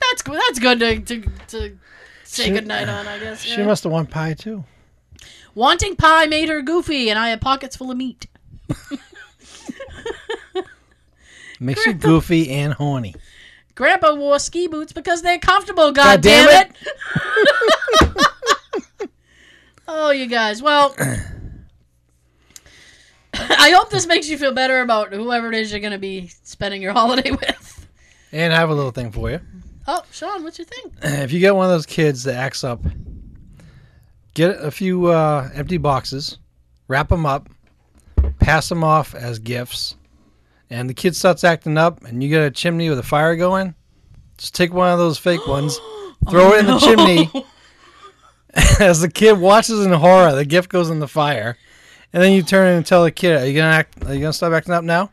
That's 0.00 0.22
good. 0.24 0.40
That's 0.48 0.58
good 0.58 0.80
to, 0.80 0.98
to, 0.98 1.20
to 1.20 1.78
say 2.24 2.46
She- 2.46 2.50
goodnight 2.50 2.88
on, 2.88 3.06
I 3.06 3.20
guess. 3.20 3.42
She 3.42 3.60
yeah. 3.60 3.66
must 3.66 3.84
have 3.84 3.92
won 3.92 4.06
pie 4.06 4.34
too. 4.34 4.64
Wanting 5.54 5.94
pie 5.94 6.26
made 6.26 6.48
her 6.48 6.60
goofy, 6.60 7.08
and 7.08 7.16
I 7.16 7.28
had 7.28 7.40
pockets 7.40 7.76
full 7.76 7.92
of 7.92 7.96
meat. 7.96 8.26
Makes 11.60 11.86
you 11.86 11.92
goofy 11.92 12.50
and 12.50 12.72
horny. 12.72 13.14
Grandpa 13.76 14.16
wore 14.16 14.40
ski 14.40 14.66
boots 14.66 14.92
because 14.92 15.22
they're 15.22 15.38
comfortable. 15.38 15.92
God, 15.92 16.20
God 16.20 16.22
damn 16.22 16.48
damn 16.48 16.72
it! 16.72 16.76
oh, 19.88 20.10
you 20.10 20.26
guys. 20.26 20.62
Well, 20.62 20.94
I 23.34 23.70
hope 23.70 23.90
this 23.90 24.06
makes 24.06 24.28
you 24.28 24.38
feel 24.38 24.52
better 24.52 24.80
about 24.80 25.12
whoever 25.12 25.48
it 25.48 25.54
is 25.54 25.70
you're 25.70 25.80
going 25.80 25.92
to 25.92 25.98
be 25.98 26.28
spending 26.42 26.82
your 26.82 26.92
holiday 26.94 27.30
with. 27.30 27.88
And 28.32 28.52
I 28.52 28.56
have 28.56 28.70
a 28.70 28.74
little 28.74 28.90
thing 28.90 29.12
for 29.12 29.30
you. 29.30 29.40
Oh, 29.88 30.02
Sean, 30.10 30.42
what's 30.42 30.58
your 30.58 30.66
thing? 30.66 30.92
If 31.22 31.32
you 31.32 31.40
get 31.40 31.54
one 31.54 31.66
of 31.66 31.70
those 31.72 31.86
kids 31.86 32.24
that 32.24 32.34
acts 32.34 32.64
up, 32.64 32.82
get 34.34 34.62
a 34.62 34.70
few 34.70 35.06
uh, 35.06 35.48
empty 35.54 35.78
boxes, 35.78 36.38
wrap 36.88 37.08
them 37.08 37.24
up, 37.24 37.48
pass 38.38 38.68
them 38.68 38.82
off 38.82 39.14
as 39.14 39.38
gifts, 39.38 39.96
and 40.70 40.90
the 40.90 40.94
kid 40.94 41.14
starts 41.14 41.44
acting 41.44 41.78
up, 41.78 42.04
and 42.04 42.22
you 42.22 42.28
get 42.28 42.44
a 42.44 42.50
chimney 42.50 42.88
with 42.88 42.98
a 42.98 43.04
fire 43.04 43.36
going. 43.36 43.74
Just 44.38 44.54
take 44.54 44.72
one 44.72 44.92
of 44.92 44.98
those 44.98 45.18
fake 45.18 45.46
ones, 45.46 45.78
throw 46.30 46.52
it 46.52 46.60
in 46.60 46.66
the 46.66 46.78
chimney. 46.78 47.30
As 48.80 49.00
the 49.00 49.10
kid 49.10 49.34
watches 49.34 49.84
in 49.84 49.92
horror, 49.92 50.34
the 50.34 50.44
gift 50.44 50.70
goes 50.70 50.88
in 50.88 50.98
the 50.98 51.08
fire, 51.08 51.58
and 52.12 52.22
then 52.22 52.32
you 52.32 52.42
turn 52.42 52.76
and 52.76 52.86
tell 52.86 53.04
the 53.04 53.10
kid, 53.10 53.42
"Are 53.42 53.46
you 53.46 53.54
gonna 53.54 53.74
act? 53.74 54.04
Are 54.06 54.14
you 54.14 54.20
gonna 54.20 54.32
stop 54.32 54.52
acting 54.52 54.72
up 54.72 54.84
now?" 54.84 55.10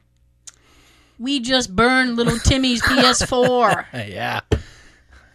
We 1.20 1.40
just 1.40 1.76
burned 1.76 2.16
little 2.16 2.40
Timmy's 2.40 2.82
PS4. 2.82 3.86
Uh, 3.94 3.98
yeah. 4.08 4.42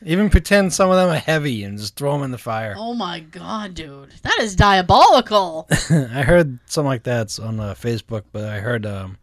Even 0.05 0.31
pretend 0.31 0.73
some 0.73 0.91
of 0.91 0.97
them 0.97 1.09
are 1.09 1.19
heavy 1.19 1.65
and 1.65 1.79
just 1.79 1.97
throw 1.97 2.13
them 2.13 2.23
in 2.23 2.31
the 2.31 2.39
fire. 2.39 2.75
Oh 2.77 2.95
my 2.95 3.21
god, 3.21 3.75
dude. 3.75 4.11
That 4.23 4.39
is 4.41 4.55
diabolical. 4.55 5.67
I 5.91 6.23
heard 6.23 6.59
something 6.67 6.89
like 6.89 7.03
that 7.05 7.39
on 7.41 7.59
uh, 7.59 7.75
Facebook, 7.75 8.25
but 8.33 8.45
I 8.45 8.61
heard 8.61 8.87
um, 8.87 9.19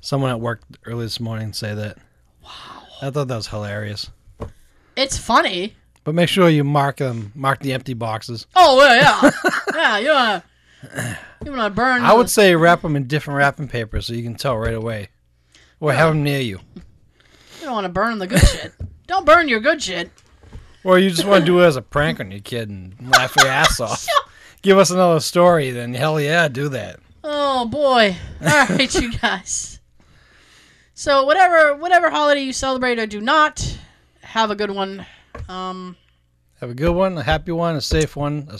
someone 0.00 0.30
at 0.30 0.40
work 0.40 0.62
early 0.84 1.04
this 1.06 1.20
morning 1.20 1.52
say 1.52 1.74
that. 1.74 1.98
Wow. 2.42 2.82
I 3.00 3.10
thought 3.10 3.28
that 3.28 3.36
was 3.36 3.46
hilarious. 3.46 4.10
It's 4.96 5.16
funny. 5.16 5.76
But 6.08 6.14
make 6.14 6.30
sure 6.30 6.48
you 6.48 6.64
mark 6.64 6.96
them, 6.96 7.32
mark 7.34 7.60
the 7.60 7.74
empty 7.74 7.92
boxes. 7.92 8.46
Oh, 8.56 8.82
yeah, 8.82 9.20
yeah. 9.22 9.30
yeah, 9.74 9.98
you 9.98 10.08
want 10.08 10.42
to 10.94 11.18
you 11.44 11.50
wanna 11.50 11.68
burn 11.68 12.00
I 12.02 12.14
would 12.14 12.30
say 12.30 12.54
wrap 12.56 12.80
them 12.80 12.96
in 12.96 13.06
different 13.06 13.36
wrapping 13.36 13.68
paper 13.68 14.00
so 14.00 14.14
you 14.14 14.22
can 14.22 14.34
tell 14.34 14.56
right 14.56 14.72
away, 14.72 15.10
or 15.80 15.92
have 15.92 16.08
them 16.08 16.22
near 16.22 16.40
you, 16.40 16.60
You 16.76 17.64
don't 17.64 17.74
want 17.74 17.84
to 17.84 17.90
burn 17.90 18.16
the 18.16 18.26
good 18.26 18.40
shit. 18.40 18.72
Don't 19.06 19.26
burn 19.26 19.48
your 19.48 19.60
good 19.60 19.82
shit. 19.82 20.10
or 20.82 20.98
you 20.98 21.10
just 21.10 21.26
want 21.26 21.42
to 21.42 21.44
do 21.44 21.60
it 21.60 21.66
as 21.66 21.76
a 21.76 21.82
prank 21.82 22.20
on 22.20 22.30
your 22.30 22.40
kid 22.40 22.70
and 22.70 22.94
laugh 23.10 23.36
your 23.36 23.48
ass 23.48 23.78
off. 23.82 24.06
Give 24.62 24.78
us 24.78 24.90
another 24.90 25.20
story, 25.20 25.72
then 25.72 25.92
hell 25.92 26.18
yeah, 26.18 26.48
do 26.48 26.70
that. 26.70 27.00
Oh 27.22 27.66
boy. 27.66 28.16
All 28.40 28.66
right, 28.66 28.94
you 28.94 29.12
guys. 29.12 29.78
So 30.94 31.24
whatever 31.24 31.76
whatever 31.76 32.08
holiday 32.08 32.40
you 32.44 32.54
celebrate 32.54 32.98
or 32.98 33.04
do 33.06 33.20
not, 33.20 33.78
have 34.22 34.50
a 34.50 34.56
good 34.56 34.70
one. 34.70 35.04
Um 35.48 35.96
Have 36.60 36.70
a 36.70 36.74
good 36.74 36.94
one, 36.94 37.16
a 37.18 37.22
happy 37.22 37.52
one, 37.52 37.76
a 37.76 37.80
safe 37.80 38.16
one. 38.16 38.48
A, 38.50 38.58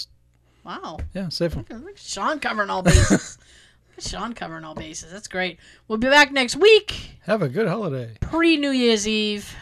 wow. 0.64 0.98
yeah, 1.14 1.28
safe 1.28 1.54
one. 1.56 1.66
Look 1.70 1.90
at 1.90 1.98
Sean 1.98 2.38
covering 2.38 2.70
all 2.70 2.82
bases. 2.82 3.38
Sean 3.98 4.32
covering 4.32 4.64
all 4.64 4.74
bases. 4.76 5.10
That's 5.12 5.26
great. 5.28 5.58
We'll 5.88 5.98
be 5.98 6.08
back 6.08 6.30
next 6.30 6.54
week, 6.56 7.18
Have 7.26 7.42
a 7.42 7.48
good 7.48 7.66
holiday. 7.66 8.16
pre 8.20 8.56
New 8.56 8.70
Year's 8.70 9.08
Eve. 9.08 9.52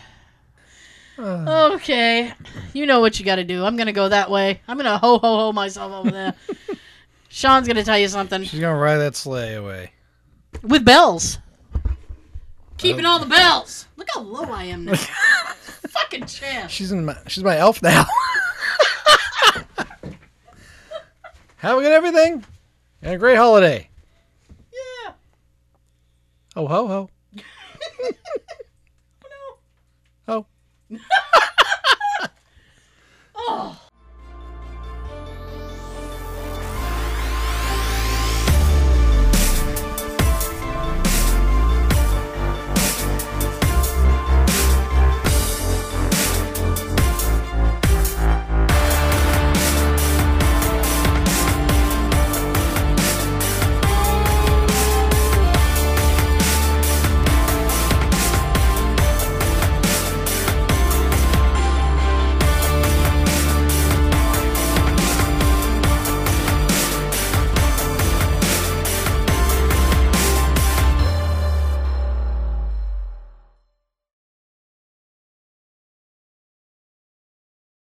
Uh, 1.18 1.70
Okay. 1.74 2.32
You 2.74 2.84
know 2.84 3.00
what 3.00 3.18
you 3.18 3.24
got 3.24 3.36
to 3.36 3.44
do. 3.44 3.64
I'm 3.64 3.76
going 3.76 3.86
to 3.86 3.92
go 3.94 4.10
that 4.10 4.30
way. 4.30 4.60
I'm 4.68 4.76
going 4.76 4.84
to 4.84 4.98
ho 4.98 5.16
ho 5.18 5.36
ho 5.38 5.52
myself 5.52 5.90
over 5.92 6.10
there. 6.10 6.34
Sean's 7.30 7.66
going 7.66 7.76
to 7.78 7.84
tell 7.84 7.98
you 7.98 8.08
something 8.08 8.44
she's 8.44 8.60
gonna 8.60 8.76
ride 8.78 8.98
that 8.98 9.16
sleigh 9.16 9.54
away. 9.54 9.92
with 10.62 10.84
bells. 10.84 11.38
Keeping 12.78 13.06
all 13.06 13.18
the 13.18 13.26
bells. 13.26 13.86
Look 13.96 14.08
how 14.12 14.20
low 14.20 14.44
I 14.44 14.64
am 14.64 14.84
now. 14.84 14.92
fucking 15.88 16.26
champ. 16.26 16.70
She's 16.70 16.92
in 16.92 17.04
my 17.04 17.16
she's 17.26 17.44
my 17.44 17.56
elf 17.56 17.82
now. 17.82 18.04
Have 21.56 21.78
a 21.78 21.80
good 21.80 21.92
everything 21.92 22.44
and 23.02 23.14
a 23.14 23.18
great 23.18 23.36
holiday. 23.36 23.88
Yeah. 24.72 25.12
Oh 26.54 26.66
ho 26.66 26.86
ho. 26.86 27.10
oh 27.94 28.10
no. 30.28 30.34
Ho. 30.34 30.46
oh. 33.36 33.85